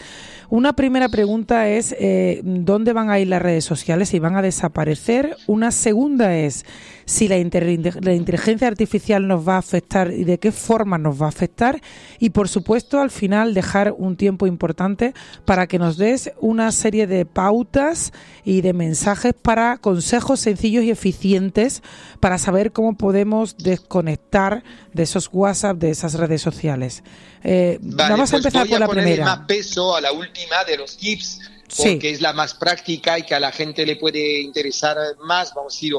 Una 0.50 0.74
primera 0.74 1.08
pregunta 1.08 1.68
es 1.68 1.94
eh, 1.98 2.40
¿dónde 2.44 2.92
van 2.92 3.10
a 3.10 3.18
ir 3.18 3.28
las 3.28 3.40
redes 3.42 3.64
sociales? 3.64 4.08
¿Si 4.10 4.18
van 4.18 4.36
a 4.36 4.42
desaparecer? 4.42 5.36
Una 5.46 5.70
segunda 5.70 6.36
es 6.36 6.64
si 7.04 7.28
la, 7.28 7.36
la 7.38 8.12
inteligencia 8.14 8.68
artificial 8.68 9.26
nos 9.26 9.46
va 9.46 9.56
a 9.56 9.58
afectar 9.58 10.12
y 10.12 10.24
de 10.24 10.38
qué 10.38 10.52
forma 10.52 10.98
nos 10.98 11.20
va 11.20 11.26
a 11.26 11.28
afectar. 11.30 11.80
Y 12.18 12.30
por 12.30 12.48
supuesto, 12.48 13.00
al 13.00 13.10
final, 13.10 13.54
dejar 13.54 13.94
un 13.96 14.16
tiempo 14.16 14.46
importante 14.46 15.14
para 15.44 15.66
que 15.66 15.78
nos 15.78 15.96
des 15.96 16.32
una 16.40 16.72
serie 16.72 17.06
de 17.06 17.24
pautas 17.26 18.12
y 18.44 18.60
de 18.60 18.72
mensajes 18.72 19.34
para 19.40 19.78
consejos 19.78 20.40
sencillos 20.40 20.84
y 20.84 20.90
eficientes 20.90 21.82
para 22.20 22.38
saber 22.38 22.72
cómo 22.72 22.96
podemos 22.96 23.56
desconectar 23.56 24.62
de 24.92 25.02
esos 25.02 25.28
WhatsApp, 25.32 25.78
de 25.78 25.90
esas 25.90 26.14
redes 26.14 26.42
sociales. 26.42 27.02
Eh, 27.44 27.78
Vale, 27.80 28.12
vamos 28.12 28.30
a 28.30 28.36
pues 28.36 28.44
empezar 28.46 28.68
por 28.68 28.80
la 28.80 28.88
primera. 28.88 29.24
más 29.24 29.46
peso 29.46 29.96
a 29.96 30.00
la 30.00 30.12
última 30.12 30.64
de 30.66 30.76
los 30.76 30.96
tips, 30.96 31.40
Sí. 31.68 31.92
porque 31.92 32.10
es 32.10 32.20
la 32.20 32.34
más 32.34 32.52
práctica 32.52 33.18
y 33.18 33.22
que 33.22 33.34
a 33.34 33.40
la 33.40 33.50
gente 33.50 33.86
le 33.86 33.96
puede 33.96 34.42
interesar 34.42 34.96
más, 35.24 35.54
vamos 35.54 35.72
a 35.72 35.76
decir, 35.76 35.94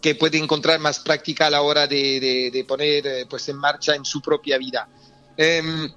que 0.00 0.14
puede 0.14 0.38
encontrar 0.38 0.78
más 0.80 0.98
práctica 1.00 1.46
a 1.46 1.50
la 1.50 1.62
hora 1.62 1.86
de, 1.86 2.20
de- 2.20 2.50
de 2.52 2.64
poner 2.64 3.06
eh, 3.06 3.26
pues 3.28 3.48
en 3.48 3.56
marcha 3.56 3.94
en 3.94 4.04
su 4.04 4.20
propia 4.20 4.58
vida. 4.58 4.88
Em, 5.36 5.90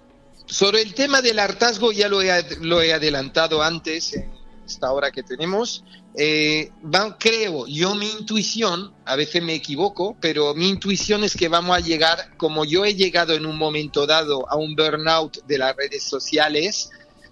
sobre 0.46 0.82
el 0.82 0.94
tema 0.94 1.22
del 1.22 1.40
hartazgo 1.40 1.92
ya 1.92 2.08
lo 2.08 2.22
he, 2.22 2.56
lo 2.62 2.82
he 2.82 2.94
adelantado 2.94 3.62
antes 3.62 4.14
en 4.14 4.32
esta 4.66 4.92
hora 4.92 5.12
que 5.12 5.24
tenemos. 5.24 5.84
Eh, 6.20 6.72
va- 6.84 7.18
creo, 7.20 7.68
yo 7.68 7.94
mi 7.96 8.10
intuición, 8.10 8.94
a 9.06 9.16
veces 9.16 9.44
me 9.44 9.54
equivoco, 9.54 10.18
pero 10.20 10.54
mi 10.56 10.70
intuición 10.70 11.24
es 11.24 11.36
que 11.36 11.48
vamos 11.48 11.76
a 11.76 11.80
llegar, 11.80 12.36
como 12.38 12.66
yo 12.66 12.86
he 12.86 12.96
llegado 12.96 13.34
en 13.34 13.46
un 13.46 13.58
momento 13.58 14.08
dado 14.08 14.50
a 14.50 14.56
un 14.58 14.76
burnout 14.76 15.38
de 15.46 15.58
las 15.60 15.76
redes 15.76 16.04
sociales, 16.04 16.90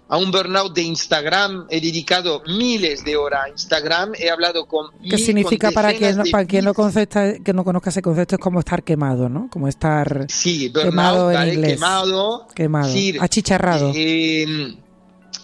a 0.08 0.16
un 0.18 0.30
burnout 0.30 0.72
de 0.74 0.82
Instagram, 0.82 1.66
he 1.68 1.80
dedicado 1.80 2.42
miles 2.46 3.04
de 3.04 3.16
horas 3.16 3.46
a 3.46 3.48
Instagram, 3.50 4.12
he 4.18 4.30
hablado 4.30 4.66
con... 4.66 4.90
¿Qué 5.02 5.16
mil- 5.16 5.18
significa 5.24 5.68
con 5.68 5.74
para 5.74 5.92
quien, 5.94 6.16
no, 6.16 6.24
para 6.30 6.44
quien 6.46 6.64
no, 6.64 6.74
concepta- 6.74 7.42
que 7.42 7.52
no 7.52 7.64
conozca 7.64 7.90
ese 7.90 8.02
concepto? 8.02 8.36
Es 8.36 8.40
como 8.40 8.60
estar 8.60 8.84
quemado, 8.84 9.28
¿no? 9.28 9.48
Como 9.50 9.66
estar 9.66 10.26
Sí, 10.28 10.68
burnout, 10.68 10.84
quemado 10.90 11.32
en 11.32 11.52
inglés. 11.54 11.72
Quemado. 11.74 12.46
Quemado. 12.54 12.94
Achicharrado. 13.20 13.92
eh, 13.96 14.76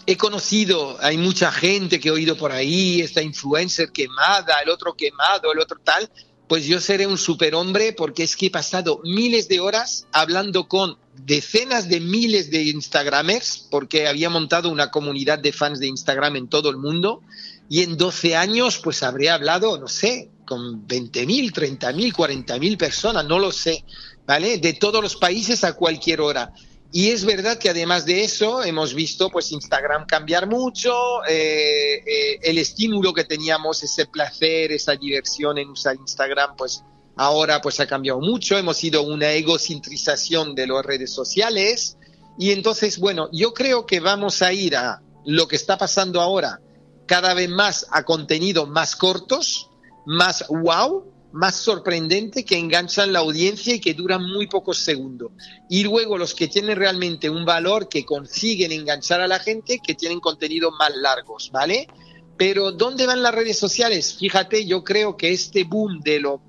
he 0.07 0.17
conocido, 0.17 0.97
hay 1.01 1.17
mucha 1.19 1.51
gente 1.53 1.99
que 2.01 2.09
he 2.09 2.13
oído 2.13 2.37
por 2.37 2.53
ahí, 2.53 3.01
esta 3.01 3.23
influencer 3.23 3.91
quemada, 3.93 4.57
el 4.65 4.71
otro 4.71 4.95
quemado, 4.95 5.53
el 5.53 5.59
otro 5.61 5.79
tal. 5.83 6.09
Pues 6.49 6.67
yo 6.67 6.81
seré 6.81 7.07
un 7.07 7.17
superhombre 7.19 7.93
porque 7.95 8.25
es 8.25 8.37
que 8.37 8.47
he 8.47 8.51
pasado 8.51 9.01
miles 9.05 9.49
de 9.49 9.61
horas 9.61 10.07
hablando 10.13 10.69
con 10.69 10.99
decenas 11.25 11.89
de 11.89 12.01
miles 12.01 12.51
de 12.51 12.63
Instagramers, 12.65 13.69
porque 13.71 14.09
había 14.09 14.31
montado 14.31 14.71
una 14.71 14.91
comunidad 14.91 15.39
de 15.39 15.53
fans 15.53 15.79
de 15.79 15.87
Instagram 15.87 16.37
en 16.37 16.49
todo 16.49 16.71
el 16.71 16.77
mundo. 16.77 17.23
Y 17.69 17.83
en 17.83 17.97
12 17.97 18.37
años, 18.37 18.79
pues 18.79 19.03
habré 19.03 19.31
hablado, 19.31 19.79
no 19.79 19.89
sé, 19.89 20.31
con 20.45 20.87
20.000, 20.87 21.53
30.000, 21.53 22.13
40.000 22.13 22.77
personas, 22.77 23.25
no 23.25 23.39
lo 23.39 23.53
sé, 23.53 23.85
¿vale? 24.27 24.59
De 24.59 24.75
todos 24.75 25.03
los 25.03 25.17
países 25.17 25.65
a 25.65 25.75
cualquier 25.75 26.21
hora. 26.21 26.53
Y 26.95 27.09
es 27.09 27.25
verdad 27.25 27.59
que 27.59 27.71
además 27.71 28.05
de 28.05 28.23
eso 28.23 28.63
hemos 28.63 28.93
visto 28.93 29.31
pues 29.31 29.51
Instagram 29.51 30.05
cambiar 30.05 30.47
mucho, 30.47 31.25
eh, 31.27 32.03
eh, 32.05 32.39
el 32.43 32.59
estímulo 32.59 33.15
que 33.15 33.25
teníamos, 33.25 33.83
ese 33.83 34.05
placer, 34.05 34.73
esa 34.73 34.95
diversión 34.97 35.57
en 35.57 35.71
usar 35.71 35.97
Instagram, 35.97 36.55
pues 36.55 36.85
ahora 37.17 37.61
pues 37.61 37.81
ha 37.81 37.87
cambiado 37.87 38.21
mucho, 38.21 38.57
hemos 38.57 38.83
ido 38.83 39.01
a 39.01 39.03
una 39.03 39.33
egocentrización 39.33 40.55
de 40.55 40.67
las 40.67 40.85
redes 40.85 41.11
sociales 41.13 41.97
y 42.39 42.53
entonces 42.53 42.99
bueno, 42.99 43.29
yo 43.33 43.53
creo 43.53 43.87
que 43.87 44.01
vamos 44.01 44.43
a 44.43 44.53
ir 44.53 44.77
a 44.77 45.03
lo 45.25 45.47
que 45.47 45.57
está 45.57 45.79
pasando 45.79 46.21
ahora 46.21 46.61
cada 47.07 47.35
vez 47.35 47.49
más 47.49 47.87
a 47.91 48.05
contenidos 48.05 48.69
más 48.69 48.97
cortos, 48.97 49.69
más 50.07 50.45
wow, 50.49 51.13
más 51.33 51.57
sorprendente, 51.57 52.45
que 52.45 52.59
enganchan 52.59 53.13
la 53.13 53.21
audiencia 53.21 53.75
y 53.75 53.81
que 53.81 53.95
duran 53.95 54.23
muy 54.23 54.47
pocos 54.47 54.79
segundos. 54.79 55.33
Y 55.69 55.85
luego 55.85 56.19
los 56.19 56.35
que 56.35 56.49
tienen 56.49 56.77
realmente 56.77 57.31
un 57.31 57.45
valor, 57.45 57.89
que 57.89 58.05
consiguen 58.05 58.73
enganchar 58.73 59.21
a 59.21 59.29
la 59.29 59.39
gente, 59.39 59.81
que 59.85 59.95
tienen 59.95 60.21
contenidos 60.21 60.73
más 60.79 60.95
largos, 60.97 61.51
¿vale? 61.53 61.89
Pero 62.37 62.73
¿dónde 62.73 63.07
van 63.07 63.23
las 63.23 63.35
redes 63.35 63.59
sociales? 63.59 64.15
Fíjate, 64.15 64.67
yo 64.67 64.85
creo 64.85 65.17
que 65.17 65.33
este 65.33 65.65
boom 65.65 66.01
de 66.01 66.21
lo 66.21 66.41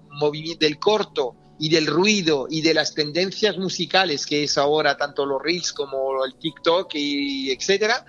del 0.60 0.80
corto 0.80 1.36
y 1.60 1.70
del 1.70 1.88
ruido 1.88 2.48
y 2.50 2.62
de 2.62 2.74
las 2.74 2.94
tendencias 2.94 3.58
musicales 3.58 4.26
que 4.26 4.44
es 4.44 4.58
ahora 4.58 4.98
tanto 4.98 5.26
los 5.26 5.42
reels 5.42 5.72
como 5.72 6.24
el 6.26 6.36
TikTok 6.36 6.94
y 6.96 7.52
etcétera, 7.52 8.06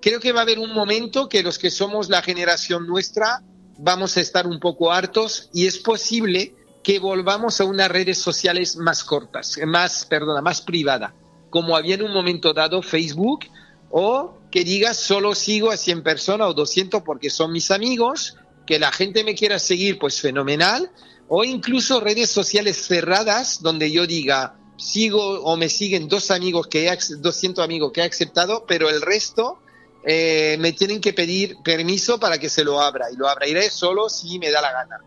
creo 0.00 0.20
que 0.20 0.32
va 0.32 0.40
a 0.40 0.42
haber 0.42 0.58
un 0.58 0.72
momento 0.72 1.28
que 1.28 1.42
los 1.42 1.58
que 1.58 1.70
somos 1.70 2.08
la 2.08 2.22
generación 2.22 2.86
nuestra 2.86 3.42
vamos 3.78 4.16
a 4.16 4.20
estar 4.20 4.46
un 4.46 4.60
poco 4.60 4.92
hartos 4.92 5.50
y 5.52 5.66
es 5.66 5.78
posible 5.78 6.54
que 6.82 6.98
volvamos 7.00 7.60
a 7.60 7.64
unas 7.64 7.90
redes 7.90 8.18
sociales 8.18 8.76
más 8.76 9.02
cortas, 9.02 9.58
más, 9.66 10.06
perdona, 10.06 10.40
más 10.40 10.62
privada, 10.62 11.14
como 11.50 11.76
había 11.76 11.96
en 11.96 12.02
un 12.02 12.12
momento 12.12 12.52
dado 12.52 12.80
Facebook, 12.80 13.46
o 13.90 14.38
que 14.52 14.62
digas 14.62 14.96
solo 14.96 15.34
sigo 15.34 15.70
a 15.72 15.76
100 15.76 16.02
personas 16.02 16.48
o 16.48 16.54
200 16.54 17.02
porque 17.02 17.28
son 17.28 17.52
mis 17.52 17.72
amigos, 17.72 18.36
que 18.66 18.78
la 18.78 18.92
gente 18.92 19.24
me 19.24 19.34
quiera 19.34 19.58
seguir, 19.58 19.98
pues 19.98 20.20
fenomenal, 20.20 20.90
o 21.28 21.44
incluso 21.44 22.00
redes 22.00 22.30
sociales 22.30 22.86
cerradas 22.86 23.62
donde 23.62 23.90
yo 23.90 24.06
diga 24.06 24.58
sigo 24.78 25.40
o 25.42 25.56
me 25.56 25.68
siguen 25.68 26.06
dos 26.08 26.30
amigos 26.30 26.66
que 26.66 26.84
he, 26.84 26.90
ac- 26.90 27.16
200 27.16 27.64
amigos 27.64 27.92
que 27.92 28.02
he 28.02 28.04
aceptado, 28.04 28.64
pero 28.66 28.90
el 28.90 29.00
resto 29.00 29.58
eh, 30.04 30.56
me 30.60 30.72
tienen 30.72 31.00
que 31.00 31.12
pedir 31.12 31.56
permiso 31.64 32.20
para 32.20 32.38
que 32.38 32.48
se 32.48 32.62
lo 32.62 32.80
abra 32.80 33.10
y 33.10 33.16
lo 33.16 33.28
abriré 33.28 33.70
solo 33.70 34.08
si 34.08 34.38
me 34.38 34.50
da 34.50 34.60
la 34.60 34.72
gana. 34.72 34.98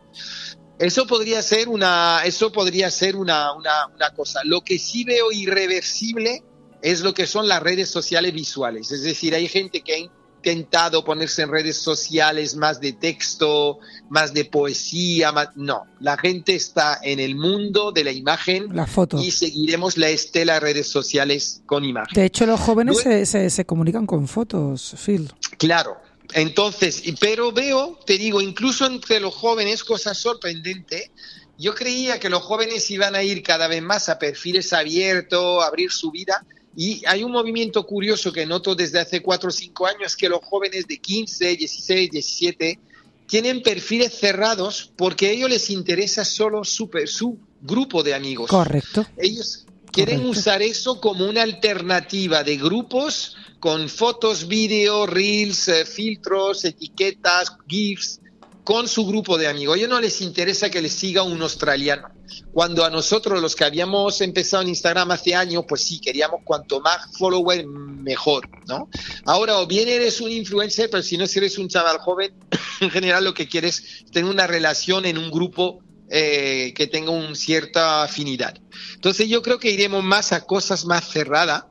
Eso 0.80 1.06
podría 1.06 1.42
ser 1.44 1.70
una, 1.70 2.22
eso 2.26 2.52
podría 2.52 2.90
ser 2.90 3.16
una, 3.16 3.54
una, 3.54 3.90
cosa. 4.16 4.42
Lo 4.44 4.62
que 4.62 4.80
sí 4.80 5.04
veo 5.04 5.32
irreversible 5.32 6.44
es 6.82 7.02
lo 7.02 7.14
que 7.14 7.28
son 7.28 7.48
las 7.48 7.62
redes 7.62 7.90
sociales 7.90 8.34
visuales. 8.34 8.92
Es 8.92 9.04
decir, 9.04 9.36
hay 9.36 9.48
gente 9.48 9.82
que 9.82 9.94
intentado 10.40 11.04
ponerse 11.04 11.42
en 11.42 11.52
redes 11.52 11.78
sociales 11.78 12.56
más 12.56 12.80
de 12.80 12.94
texto, 12.94 13.80
más 14.10 14.34
de 14.34 14.46
poesía, 14.46 15.32
más... 15.32 15.50
no, 15.56 15.86
la 16.00 16.18
gente 16.18 16.56
está 16.56 17.00
en 17.04 17.20
el 17.20 17.36
mundo 17.36 17.92
de 17.92 18.06
la 18.06 18.12
imagen 18.12 18.68
La 18.74 18.88
foto. 18.88 19.22
y 19.22 19.32
seguiremos 19.32 19.98
la 19.98 20.10
estela 20.10 20.56
de 20.56 20.60
redes 20.62 20.88
sociales 20.88 21.62
con 21.66 21.84
imagen. 21.84 22.14
De 22.16 22.26
hecho, 22.26 22.46
los 22.46 22.60
jóvenes 22.60 23.00
se, 23.00 23.26
se, 23.26 23.50
se 23.50 23.66
comunican 23.66 24.06
con 24.06 24.28
fotos, 24.28 24.96
Phil. 25.06 25.32
Claro. 25.58 25.98
Entonces, 26.34 27.04
pero 27.20 27.52
veo, 27.52 28.00
te 28.06 28.18
digo, 28.18 28.40
incluso 28.40 28.86
entre 28.86 29.20
los 29.20 29.34
jóvenes, 29.34 29.84
cosa 29.84 30.14
sorprendente, 30.14 31.12
yo 31.58 31.74
creía 31.76 32.20
que 32.20 32.30
los 32.30 32.44
jóvenes 32.44 32.90
iban 32.92 33.16
a 33.16 33.24
ir 33.24 33.44
cada 33.44 33.68
vez 33.68 33.82
más 33.82 34.10
a 34.10 34.20
perfiles 34.20 34.72
abiertos, 34.72 35.64
a 35.64 35.68
abrir 35.68 35.92
su 35.92 36.12
vida, 36.12 36.46
y 36.76 37.02
hay 37.06 37.24
un 37.24 37.32
movimiento 37.32 37.86
curioso 37.86 38.32
que 38.32 38.46
noto 38.46 38.76
desde 38.76 39.00
hace 39.00 39.22
cuatro 39.22 39.50
o 39.50 39.52
cinco 39.52 39.88
años, 39.88 40.16
que 40.16 40.30
los 40.30 40.40
jóvenes 40.44 40.88
de 40.88 40.98
15, 41.00 41.56
16, 41.56 42.12
17 42.12 42.80
tienen 43.28 43.62
perfiles 43.62 44.14
cerrados 44.14 44.92
porque 44.96 45.28
a 45.28 45.32
ellos 45.32 45.50
les 45.50 45.70
interesa 45.70 46.26
solo 46.26 46.64
su, 46.64 46.90
su 47.06 47.38
grupo 47.62 48.04
de 48.04 48.14
amigos. 48.14 48.50
Correcto. 48.50 49.06
Ellos 49.18 49.66
quieren 49.92 50.18
Correcto. 50.18 50.40
usar 50.40 50.62
eso 50.62 51.00
como 51.00 51.26
una 51.26 51.44
alternativa 51.44 52.44
de 52.44 52.58
grupos 52.58 53.36
con 53.60 53.90
fotos, 53.90 54.48
vídeo, 54.48 55.06
reels, 55.06 55.68
eh, 55.68 55.86
filtros, 55.86 56.64
etiquetas, 56.66 57.58
GIFs, 57.68 58.22
con 58.64 58.88
su 58.88 59.06
grupo 59.06 59.38
de 59.38 59.48
amigos. 59.48 59.76
A 59.76 59.78
ellos 59.80 59.90
no 59.90 60.00
les 60.00 60.22
interesa 60.22 60.70
que 60.70 60.82
les 60.82 60.94
siga 60.94 61.24
un 61.24 61.42
australiano. 61.42 62.10
Cuando 62.54 62.84
a 62.86 62.90
nosotros, 62.90 63.42
los 63.42 63.56
que 63.56 63.64
habíamos 63.66 64.22
empezado 64.22 64.64
en 64.64 64.70
Instagram 64.70 65.12
hace 65.12 65.36
años, 65.36 65.66
pues 65.68 65.82
sí, 65.84 66.00
queríamos 66.00 66.42
cuanto 66.44 66.80
más 66.82 67.16
followers, 67.18 67.66
mejor, 67.68 68.48
¿no? 68.68 68.90
Ahora, 69.26 69.58
o 69.60 69.68
bien 69.68 69.88
eres 69.88 70.20
un 70.22 70.32
influencer, 70.32 70.90
pero 70.90 71.04
si 71.04 71.18
no, 71.18 71.28
si 71.28 71.40
eres 71.40 71.58
un 71.58 71.68
chaval 71.68 71.98
joven, 72.00 72.34
en 72.82 72.90
general 72.90 73.24
lo 73.24 73.34
que 73.34 73.48
quieres 73.48 73.80
es 74.06 74.12
tener 74.12 74.30
una 74.30 74.48
relación 74.48 75.06
en 75.06 75.18
un 75.18 75.30
grupo 75.32 75.80
eh, 76.10 76.74
que 76.76 76.88
tenga 76.88 77.12
una 77.12 77.36
cierta 77.36 78.04
afinidad. 78.04 78.56
Entonces 78.96 79.28
yo 79.28 79.42
creo 79.42 79.60
que 79.60 79.70
iremos 79.72 80.04
más 80.04 80.32
a 80.34 80.46
cosas 80.46 80.86
más 80.86 81.08
cerradas. 81.10 81.66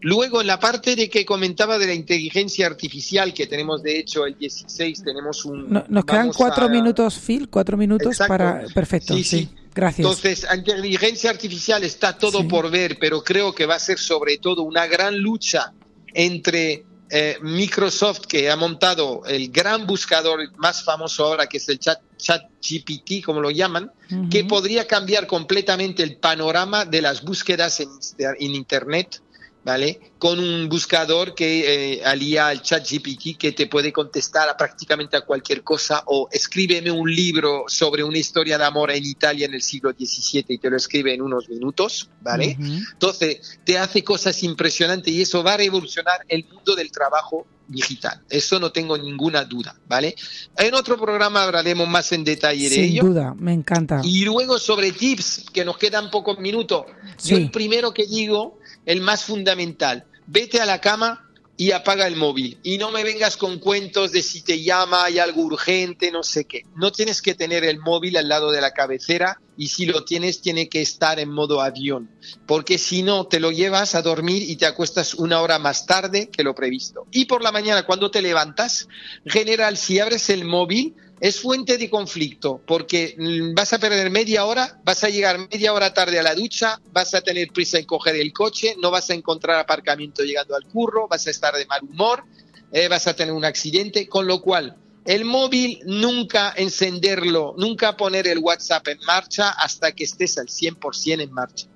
Luego, 0.00 0.40
en 0.40 0.48
la 0.48 0.58
parte 0.58 0.96
de 0.96 1.08
que 1.08 1.24
comentaba 1.24 1.78
de 1.78 1.86
la 1.86 1.94
inteligencia 1.94 2.66
artificial, 2.66 3.32
que 3.32 3.46
tenemos 3.46 3.82
de 3.84 3.98
hecho 4.00 4.26
el 4.26 4.36
16, 4.36 5.02
tenemos 5.04 5.44
un... 5.44 5.70
No- 5.72 5.84
nos 5.88 6.04
quedan 6.04 6.32
cuatro 6.32 6.64
a- 6.66 6.68
minutos, 6.68 7.18
Phil, 7.18 7.48
cuatro 7.48 7.76
minutos 7.76 8.08
Exacto. 8.12 8.28
para... 8.28 8.64
Perfecto, 8.74 9.14
sí, 9.14 9.22
Sí, 9.24 9.38
sí. 9.38 9.48
Gracias. 9.74 10.06
Entonces, 10.06 10.46
inteligencia 10.54 11.30
artificial 11.30 11.82
está 11.84 12.16
todo 12.16 12.40
Sí. 12.40 12.44
por 12.48 12.70
ver, 12.70 12.98
pero 13.00 13.22
creo 13.22 13.54
que 13.54 13.66
va 13.66 13.76
a 13.76 13.78
ser 13.78 13.98
sobre 13.98 14.38
todo 14.38 14.62
una 14.62 14.86
gran 14.86 15.18
lucha 15.18 15.72
entre 16.14 16.84
eh, 17.12 17.38
Microsoft, 17.42 18.20
que 18.28 18.48
ha 18.50 18.56
montado 18.56 19.22
el 19.26 19.50
gran 19.50 19.84
buscador 19.84 20.48
más 20.58 20.84
famoso 20.84 21.24
ahora, 21.24 21.48
que 21.48 21.56
es 21.56 21.68
el 21.68 21.80
chat, 21.80 21.98
chat 22.16 22.42
GPT, 22.62 23.24
como 23.24 23.40
lo 23.40 23.50
llaman, 23.50 23.90
que 24.30 24.44
podría 24.44 24.86
cambiar 24.86 25.26
completamente 25.26 26.04
el 26.04 26.18
panorama 26.18 26.84
de 26.84 27.02
las 27.02 27.24
búsquedas 27.24 27.80
en, 27.80 27.88
en 28.18 28.54
Internet 28.54 29.22
¿vale? 29.64 30.00
Con 30.18 30.38
un 30.38 30.68
buscador 30.68 31.34
que 31.34 31.94
eh, 31.94 32.04
alía 32.04 32.48
al 32.48 32.62
chat 32.62 32.86
GPT 32.88 33.38
que 33.38 33.52
te 33.52 33.66
puede 33.66 33.92
contestar 33.92 34.48
a 34.48 34.56
prácticamente 34.56 35.16
a 35.16 35.22
cualquier 35.22 35.62
cosa 35.62 36.02
o 36.06 36.28
escríbeme 36.32 36.90
un 36.90 37.12
libro 37.12 37.64
sobre 37.68 38.02
una 38.02 38.18
historia 38.18 38.58
de 38.58 38.64
amor 38.64 38.90
en 38.90 39.04
Italia 39.04 39.46
en 39.46 39.54
el 39.54 39.62
siglo 39.62 39.92
XVII 39.92 40.44
y 40.48 40.58
te 40.58 40.70
lo 40.70 40.76
escribe 40.76 41.14
en 41.14 41.22
unos 41.22 41.48
minutos, 41.48 42.08
¿vale? 42.20 42.56
Entonces, 42.58 43.60
te 43.64 43.78
hace 43.78 44.02
cosas 44.02 44.42
impresionantes 44.42 45.12
y 45.12 45.22
eso 45.22 45.42
va 45.42 45.54
a 45.54 45.56
revolucionar 45.56 46.24
el 46.28 46.46
mundo 46.46 46.74
del 46.74 46.90
trabajo 46.90 47.46
digital. 47.70 48.20
Eso 48.28 48.58
no 48.58 48.72
tengo 48.72 48.98
ninguna 48.98 49.44
duda, 49.44 49.74
¿vale? 49.86 50.14
En 50.56 50.74
otro 50.74 50.98
programa 50.98 51.44
hablaremos 51.44 51.88
más 51.88 52.10
en 52.12 52.24
detalle 52.24 52.68
de 52.68 52.84
ello. 52.84 53.02
Sin 53.02 53.12
duda, 53.12 53.34
me 53.38 53.52
encanta. 53.52 54.00
Y 54.02 54.24
luego 54.24 54.58
sobre 54.58 54.92
tips, 54.92 55.46
que 55.52 55.64
nos 55.64 55.78
quedan 55.78 56.10
pocos 56.10 56.38
minutos. 56.38 56.86
Yo 57.24 57.36
el 57.36 57.50
primero 57.50 57.92
que 57.94 58.06
digo 58.06 58.58
el 58.90 59.00
más 59.02 59.24
fundamental. 59.24 60.04
Vete 60.26 60.60
a 60.60 60.66
la 60.66 60.80
cama 60.80 61.30
y 61.56 61.70
apaga 61.70 62.08
el 62.08 62.16
móvil. 62.16 62.58
Y 62.64 62.76
no 62.76 62.90
me 62.90 63.04
vengas 63.04 63.36
con 63.36 63.60
cuentos 63.60 64.10
de 64.10 64.20
si 64.20 64.42
te 64.42 64.60
llama, 64.60 65.04
hay 65.04 65.20
algo 65.20 65.42
urgente, 65.42 66.10
no 66.10 66.24
sé 66.24 66.44
qué. 66.44 66.64
No 66.74 66.90
tienes 66.90 67.22
que 67.22 67.34
tener 67.34 67.62
el 67.62 67.78
móvil 67.78 68.16
al 68.16 68.28
lado 68.28 68.50
de 68.50 68.60
la 68.60 68.72
cabecera 68.72 69.40
y 69.56 69.68
si 69.68 69.86
lo 69.86 70.04
tienes 70.04 70.40
tiene 70.40 70.68
que 70.68 70.82
estar 70.82 71.20
en 71.20 71.30
modo 71.30 71.60
avión, 71.60 72.10
porque 72.46 72.78
si 72.78 73.04
no 73.04 73.26
te 73.26 73.38
lo 73.38 73.52
llevas 73.52 73.94
a 73.94 74.02
dormir 74.02 74.42
y 74.42 74.56
te 74.56 74.66
acuestas 74.66 75.14
una 75.14 75.40
hora 75.40 75.60
más 75.60 75.86
tarde 75.86 76.28
que 76.28 76.42
lo 76.42 76.56
previsto. 76.56 77.06
Y 77.12 77.26
por 77.26 77.44
la 77.44 77.52
mañana 77.52 77.84
cuando 77.84 78.10
te 78.10 78.22
levantas, 78.22 78.88
general, 79.24 79.76
si 79.76 80.00
abres 80.00 80.30
el 80.30 80.44
móvil, 80.44 80.96
es 81.20 81.40
fuente 81.40 81.76
de 81.76 81.90
conflicto 81.90 82.62
porque 82.66 83.14
vas 83.54 83.72
a 83.72 83.78
perder 83.78 84.10
media 84.10 84.46
hora, 84.46 84.80
vas 84.84 85.04
a 85.04 85.10
llegar 85.10 85.38
media 85.38 85.72
hora 85.72 85.92
tarde 85.92 86.18
a 86.18 86.22
la 86.22 86.34
ducha, 86.34 86.80
vas 86.92 87.14
a 87.14 87.20
tener 87.20 87.48
prisa 87.52 87.78
en 87.78 87.84
coger 87.84 88.16
el 88.16 88.32
coche, 88.32 88.74
no 88.80 88.90
vas 88.90 89.10
a 89.10 89.14
encontrar 89.14 89.58
aparcamiento 89.58 90.22
llegando 90.22 90.56
al 90.56 90.64
curro, 90.64 91.06
vas 91.08 91.26
a 91.26 91.30
estar 91.30 91.54
de 91.54 91.66
mal 91.66 91.82
humor, 91.82 92.24
eh, 92.72 92.88
vas 92.88 93.06
a 93.06 93.14
tener 93.14 93.34
un 93.34 93.44
accidente, 93.44 94.08
con 94.08 94.26
lo 94.26 94.40
cual 94.40 94.76
el 95.04 95.24
móvil 95.24 95.80
nunca 95.84 96.54
encenderlo, 96.56 97.54
nunca 97.58 97.96
poner 97.96 98.26
el 98.26 98.38
WhatsApp 98.38 98.88
en 98.88 98.98
marcha 99.06 99.50
hasta 99.50 99.92
que 99.92 100.04
estés 100.04 100.38
al 100.38 100.46
100% 100.48 101.20
en 101.20 101.32
marcha. 101.32 101.66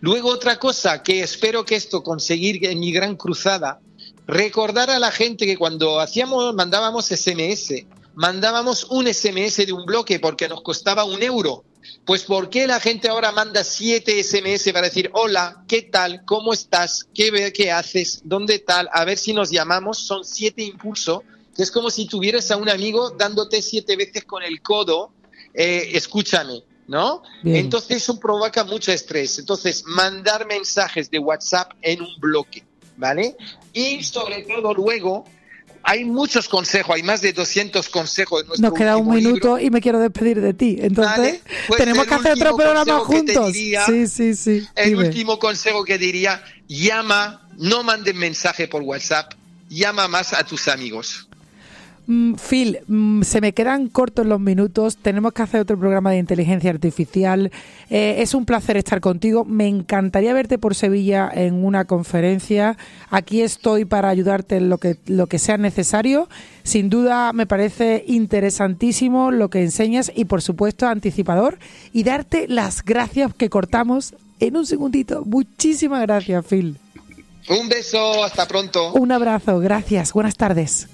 Luego 0.00 0.28
otra 0.28 0.58
cosa 0.58 1.02
que 1.02 1.20
espero 1.20 1.64
que 1.64 1.76
esto 1.76 2.02
conseguir 2.02 2.64
en 2.66 2.78
mi 2.78 2.92
gran 2.92 3.16
cruzada, 3.16 3.80
recordar 4.26 4.90
a 4.90 4.98
la 4.98 5.10
gente 5.10 5.46
que 5.46 5.56
cuando 5.56 6.00
hacíamos, 6.00 6.54
mandábamos 6.54 7.06
SMS, 7.06 7.86
mandábamos 8.14 8.84
un 8.84 9.12
SMS 9.12 9.66
de 9.66 9.72
un 9.72 9.84
bloque 9.84 10.20
porque 10.20 10.48
nos 10.48 10.62
costaba 10.62 11.04
un 11.04 11.22
euro. 11.22 11.64
Pues 12.04 12.24
¿por 12.24 12.50
qué 12.50 12.66
la 12.66 12.80
gente 12.80 13.08
ahora 13.08 13.32
manda 13.32 13.64
siete 13.64 14.22
SMS 14.22 14.72
para 14.72 14.88
decir, 14.88 15.10
hola, 15.14 15.64
¿qué 15.68 15.82
tal? 15.82 16.24
¿Cómo 16.24 16.52
estás? 16.52 17.06
¿Qué, 17.14 17.52
qué 17.52 17.72
haces? 17.72 18.20
¿Dónde 18.24 18.58
tal? 18.58 18.88
A 18.92 19.04
ver 19.04 19.18
si 19.18 19.32
nos 19.32 19.50
llamamos. 19.50 19.98
Son 19.98 20.24
siete 20.24 20.62
impulsos, 20.62 21.20
que 21.56 21.62
es 21.62 21.70
como 21.70 21.90
si 21.90 22.06
tuvieras 22.06 22.50
a 22.50 22.56
un 22.56 22.68
amigo 22.68 23.10
dándote 23.10 23.62
siete 23.62 23.96
veces 23.96 24.24
con 24.24 24.42
el 24.42 24.60
codo, 24.60 25.12
eh, 25.54 25.90
escúchame, 25.92 26.62
¿no? 26.88 27.22
Entonces 27.44 27.98
eso 27.98 28.18
provoca 28.18 28.64
mucho 28.64 28.92
estrés. 28.92 29.38
Entonces, 29.38 29.84
mandar 29.86 30.46
mensajes 30.46 31.10
de 31.10 31.18
WhatsApp 31.18 31.72
en 31.80 32.02
un 32.02 32.18
bloque, 32.18 32.64
¿vale? 32.96 33.36
Y 33.72 34.02
sobre 34.02 34.42
todo 34.42 34.74
luego 34.74 35.24
hay 35.84 36.04
muchos 36.06 36.48
consejos, 36.48 36.96
hay 36.96 37.02
más 37.02 37.20
de 37.20 37.32
200 37.32 37.88
consejos. 37.90 38.44
Nos 38.58 38.72
queda 38.72 38.96
un 38.96 39.14
minuto 39.14 39.58
y 39.58 39.70
me 39.70 39.82
quiero 39.82 40.00
despedir 40.00 40.40
de 40.40 40.54
ti. 40.54 40.78
Entonces, 40.80 41.40
pues 41.68 41.78
tenemos 41.78 42.06
que 42.06 42.14
hacer 42.14 42.32
otro 42.32 42.56
programa 42.56 43.00
juntos. 43.00 43.52
sí, 43.52 44.06
sí, 44.06 44.34
sí. 44.34 44.66
El 44.74 44.96
último 44.96 45.38
consejo 45.38 45.84
que 45.84 45.98
diría, 45.98 46.42
llama, 46.66 47.46
no 47.58 47.82
mandes 47.82 48.14
mensaje 48.14 48.66
por 48.66 48.82
WhatsApp, 48.82 49.34
llama 49.68 50.08
más 50.08 50.32
a 50.32 50.44
tus 50.44 50.68
amigos. 50.68 51.28
Mm, 52.06 52.34
Phil, 52.34 52.80
mm, 52.86 53.22
se 53.22 53.40
me 53.40 53.52
quedan 53.52 53.88
cortos 53.88 54.26
los 54.26 54.40
minutos. 54.40 54.96
Tenemos 54.96 55.32
que 55.32 55.42
hacer 55.42 55.60
otro 55.60 55.78
programa 55.78 56.10
de 56.10 56.18
inteligencia 56.18 56.70
artificial. 56.70 57.50
Eh, 57.88 58.16
es 58.18 58.34
un 58.34 58.44
placer 58.44 58.76
estar 58.76 59.00
contigo. 59.00 59.44
Me 59.44 59.66
encantaría 59.66 60.34
verte 60.34 60.58
por 60.58 60.74
Sevilla 60.74 61.30
en 61.32 61.64
una 61.64 61.86
conferencia. 61.86 62.76
Aquí 63.10 63.40
estoy 63.40 63.84
para 63.84 64.10
ayudarte 64.10 64.56
en 64.56 64.68
lo 64.68 64.78
que, 64.78 64.98
lo 65.06 65.26
que 65.26 65.38
sea 65.38 65.56
necesario. 65.56 66.28
Sin 66.62 66.90
duda 66.90 67.32
me 67.32 67.46
parece 67.46 68.04
interesantísimo 68.06 69.30
lo 69.30 69.48
que 69.48 69.62
enseñas 69.62 70.12
y 70.14 70.26
por 70.26 70.42
supuesto 70.42 70.86
anticipador. 70.86 71.58
Y 71.92 72.04
darte 72.04 72.48
las 72.48 72.84
gracias 72.84 73.32
que 73.34 73.48
cortamos 73.48 74.14
en 74.40 74.56
un 74.56 74.66
segundito. 74.66 75.24
Muchísimas 75.24 76.02
gracias, 76.02 76.44
Phil. 76.46 76.76
Un 77.48 77.68
beso, 77.68 78.24
hasta 78.24 78.46
pronto. 78.46 78.92
Un 78.94 79.12
abrazo, 79.12 79.58
gracias. 79.58 80.12
Buenas 80.12 80.36
tardes. 80.36 80.88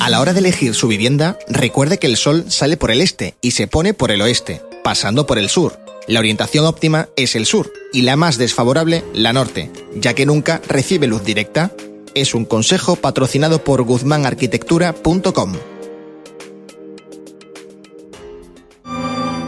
A 0.00 0.08
la 0.08 0.20
hora 0.20 0.32
de 0.32 0.40
elegir 0.40 0.74
su 0.74 0.88
vivienda, 0.88 1.38
recuerde 1.46 1.98
que 1.98 2.06
el 2.06 2.16
sol 2.16 2.46
sale 2.48 2.78
por 2.78 2.90
el 2.90 3.02
este 3.02 3.34
y 3.42 3.50
se 3.50 3.66
pone 3.66 3.92
por 3.92 4.10
el 4.10 4.22
oeste, 4.22 4.62
pasando 4.82 5.26
por 5.26 5.38
el 5.38 5.50
sur. 5.50 5.78
La 6.08 6.20
orientación 6.20 6.64
óptima 6.64 7.10
es 7.16 7.36
el 7.36 7.44
sur 7.44 7.70
y 7.92 8.00
la 8.02 8.16
más 8.16 8.38
desfavorable 8.38 9.04
la 9.12 9.34
norte, 9.34 9.70
ya 9.94 10.14
que 10.14 10.24
nunca 10.24 10.62
recibe 10.66 11.06
luz 11.06 11.22
directa. 11.22 11.70
Es 12.14 12.34
un 12.34 12.46
consejo 12.46 12.96
patrocinado 12.96 13.62
por 13.62 13.82
guzmanarquitectura.com. 13.82 15.52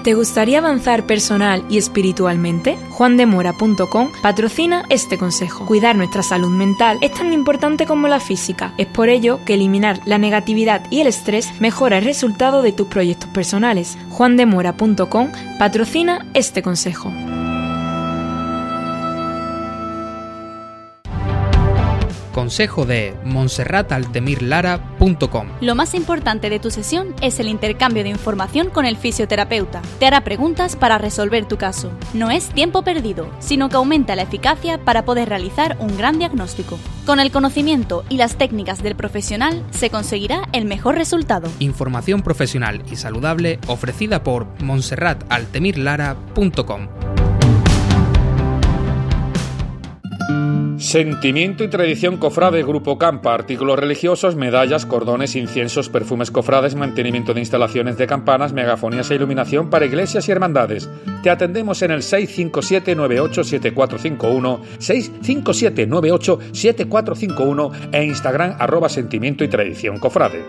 ¿Te 0.02 0.14
gustaría 0.14 0.58
avanzar 0.58 1.06
personal 1.06 1.64
y 1.68 1.78
espiritualmente? 1.78 2.76
juandemora.com 2.90 4.10
patrocina 4.20 4.84
este 4.88 5.16
consejo. 5.16 5.64
Cuidar 5.64 5.94
nuestra 5.94 6.24
salud 6.24 6.50
mental 6.50 6.98
es 7.02 7.12
tan 7.12 7.32
importante 7.32 7.86
como 7.86 8.08
la 8.08 8.18
física. 8.18 8.74
Es 8.78 8.88
por 8.88 9.08
ello 9.08 9.38
que 9.44 9.54
eliminar 9.54 10.00
la 10.04 10.18
negatividad 10.18 10.82
y 10.90 11.02
el 11.02 11.06
estrés 11.06 11.60
mejora 11.60 11.98
el 11.98 12.04
resultado 12.04 12.62
de 12.62 12.72
tus 12.72 12.88
proyectos 12.88 13.30
personales. 13.30 13.96
juandemora.com 14.10 15.30
patrocina 15.60 16.26
este 16.34 16.62
consejo. 16.62 17.12
Consejo 22.32 22.86
de 22.86 23.14
monserrataltemirlara.com. 23.24 25.48
Lo 25.60 25.74
más 25.74 25.92
importante 25.94 26.48
de 26.50 26.58
tu 26.58 26.70
sesión 26.70 27.14
es 27.20 27.38
el 27.38 27.48
intercambio 27.48 28.02
de 28.02 28.08
información 28.08 28.70
con 28.70 28.86
el 28.86 28.96
fisioterapeuta. 28.96 29.82
Te 29.98 30.06
hará 30.06 30.24
preguntas 30.24 30.76
para 30.76 30.96
resolver 30.98 31.46
tu 31.46 31.58
caso. 31.58 31.92
No 32.14 32.30
es 32.30 32.48
tiempo 32.48 32.82
perdido, 32.82 33.28
sino 33.38 33.68
que 33.68 33.76
aumenta 33.76 34.16
la 34.16 34.22
eficacia 34.22 34.78
para 34.78 35.04
poder 35.04 35.28
realizar 35.28 35.76
un 35.78 35.94
gran 35.96 36.18
diagnóstico. 36.18 36.78
Con 37.06 37.20
el 37.20 37.30
conocimiento 37.30 38.04
y 38.08 38.16
las 38.16 38.36
técnicas 38.36 38.82
del 38.82 38.96
profesional 38.96 39.64
se 39.70 39.90
conseguirá 39.90 40.48
el 40.52 40.64
mejor 40.64 40.96
resultado. 40.96 41.50
Información 41.58 42.22
profesional 42.22 42.82
y 42.90 42.96
saludable 42.96 43.58
ofrecida 43.66 44.22
por 44.22 44.46
monserrataltemirlara.com. 44.62 47.31
Sentimiento 50.82 51.62
y 51.62 51.68
tradición 51.68 52.16
cofrade 52.16 52.64
Grupo 52.64 52.98
Campa, 52.98 53.32
artículos 53.32 53.78
religiosos, 53.78 54.34
medallas, 54.34 54.84
cordones, 54.84 55.36
inciensos, 55.36 55.88
perfumes 55.88 56.32
cofrades, 56.32 56.74
mantenimiento 56.74 57.32
de 57.32 57.38
instalaciones 57.38 57.96
de 57.98 58.08
campanas, 58.08 58.52
megafonías 58.52 59.08
e 59.12 59.14
iluminación 59.14 59.70
para 59.70 59.86
iglesias 59.86 60.28
y 60.28 60.32
hermandades. 60.32 60.90
Te 61.22 61.30
atendemos 61.30 61.82
en 61.82 61.92
el 61.92 62.00
657-987451, 62.00 64.58
657-987451 64.80 67.72
e 67.92 68.04
Instagram 68.04 68.56
arroba 68.58 68.88
sentimiento 68.88 69.44
y 69.44 69.48
tradición 69.48 70.00
cofrade. 70.00 70.42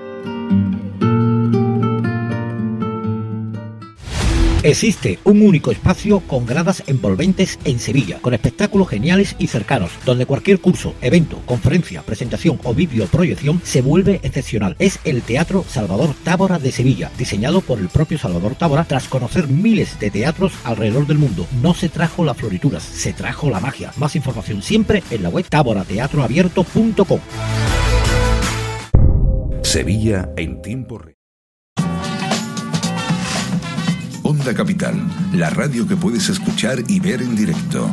Existe 4.64 5.20
un 5.26 5.42
único 5.42 5.72
espacio 5.72 6.22
con 6.22 6.46
gradas 6.46 6.84
envolventes 6.88 7.60
en 7.66 7.80
Sevilla, 7.80 8.20
con 8.22 8.34
espectáculos 8.34 8.88
geniales 8.88 9.36
y 9.38 9.48
cercanos, 9.48 9.92
donde 10.06 10.26
cualquier 10.26 10.62
curso, 10.62 10.96
evento, 11.02 11.42
conferencia, 11.46 12.02
presentación 12.02 12.62
o 12.64 12.74
vídeo 12.74 13.06
proyección 13.08 13.60
se 13.66 13.82
vuelve 13.82 14.22
excepcional. 14.24 14.78
Es 14.80 15.00
el 15.04 15.22
Teatro 15.22 15.66
Salvador 15.68 16.16
Tábora 16.24 16.60
de 16.60 16.72
Sevilla, 16.72 17.12
diseñado 17.18 17.60
por 17.60 17.78
el 17.78 17.90
propio 17.90 18.18
Salvador 18.18 18.56
Tábora 18.56 18.86
tras 18.86 19.10
conocer 19.10 19.50
miles 19.50 20.00
de 20.00 20.10
teatros 20.10 20.54
alrededor 20.64 21.08
del 21.08 21.18
mundo. 21.18 21.46
No 21.62 21.74
se 21.74 21.90
trajo 21.90 22.24
las 22.24 22.38
florituras, 22.38 22.84
se 22.84 23.12
trajo 23.12 23.50
la 23.50 23.60
magia. 23.60 23.92
Más 23.98 24.16
información 24.16 24.62
siempre 24.62 25.04
en 25.12 25.24
la 25.24 25.30
web 25.30 25.46
taborateatroabierto.com. 25.50 27.20
Sevilla 29.62 30.30
en 30.38 30.62
tiempo 30.62 31.00
real. 31.00 31.13
Onda 34.24 34.54
Capital, 34.54 34.96
la 35.34 35.50
radio 35.50 35.88
que 35.88 35.96
puedes 35.96 36.30
escuchar 36.30 36.80
y 36.88 37.00
ver 37.00 37.22
en 37.22 37.36
directo. 37.36 37.90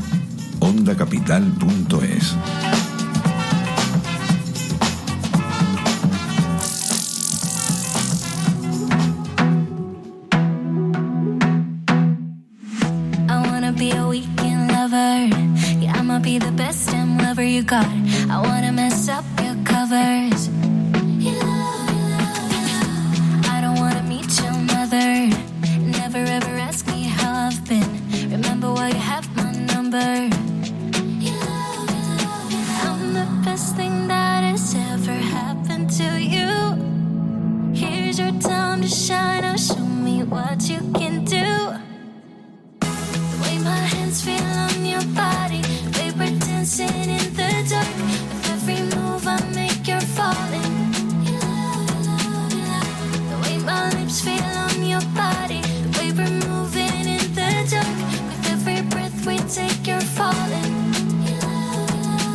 OndaCapital.es 0.61 2.37
I 18.31 18.41
wanna 18.43 18.72
mess 18.72 19.09
up 19.09 19.24
your 19.43 19.57
cover. 19.64 20.30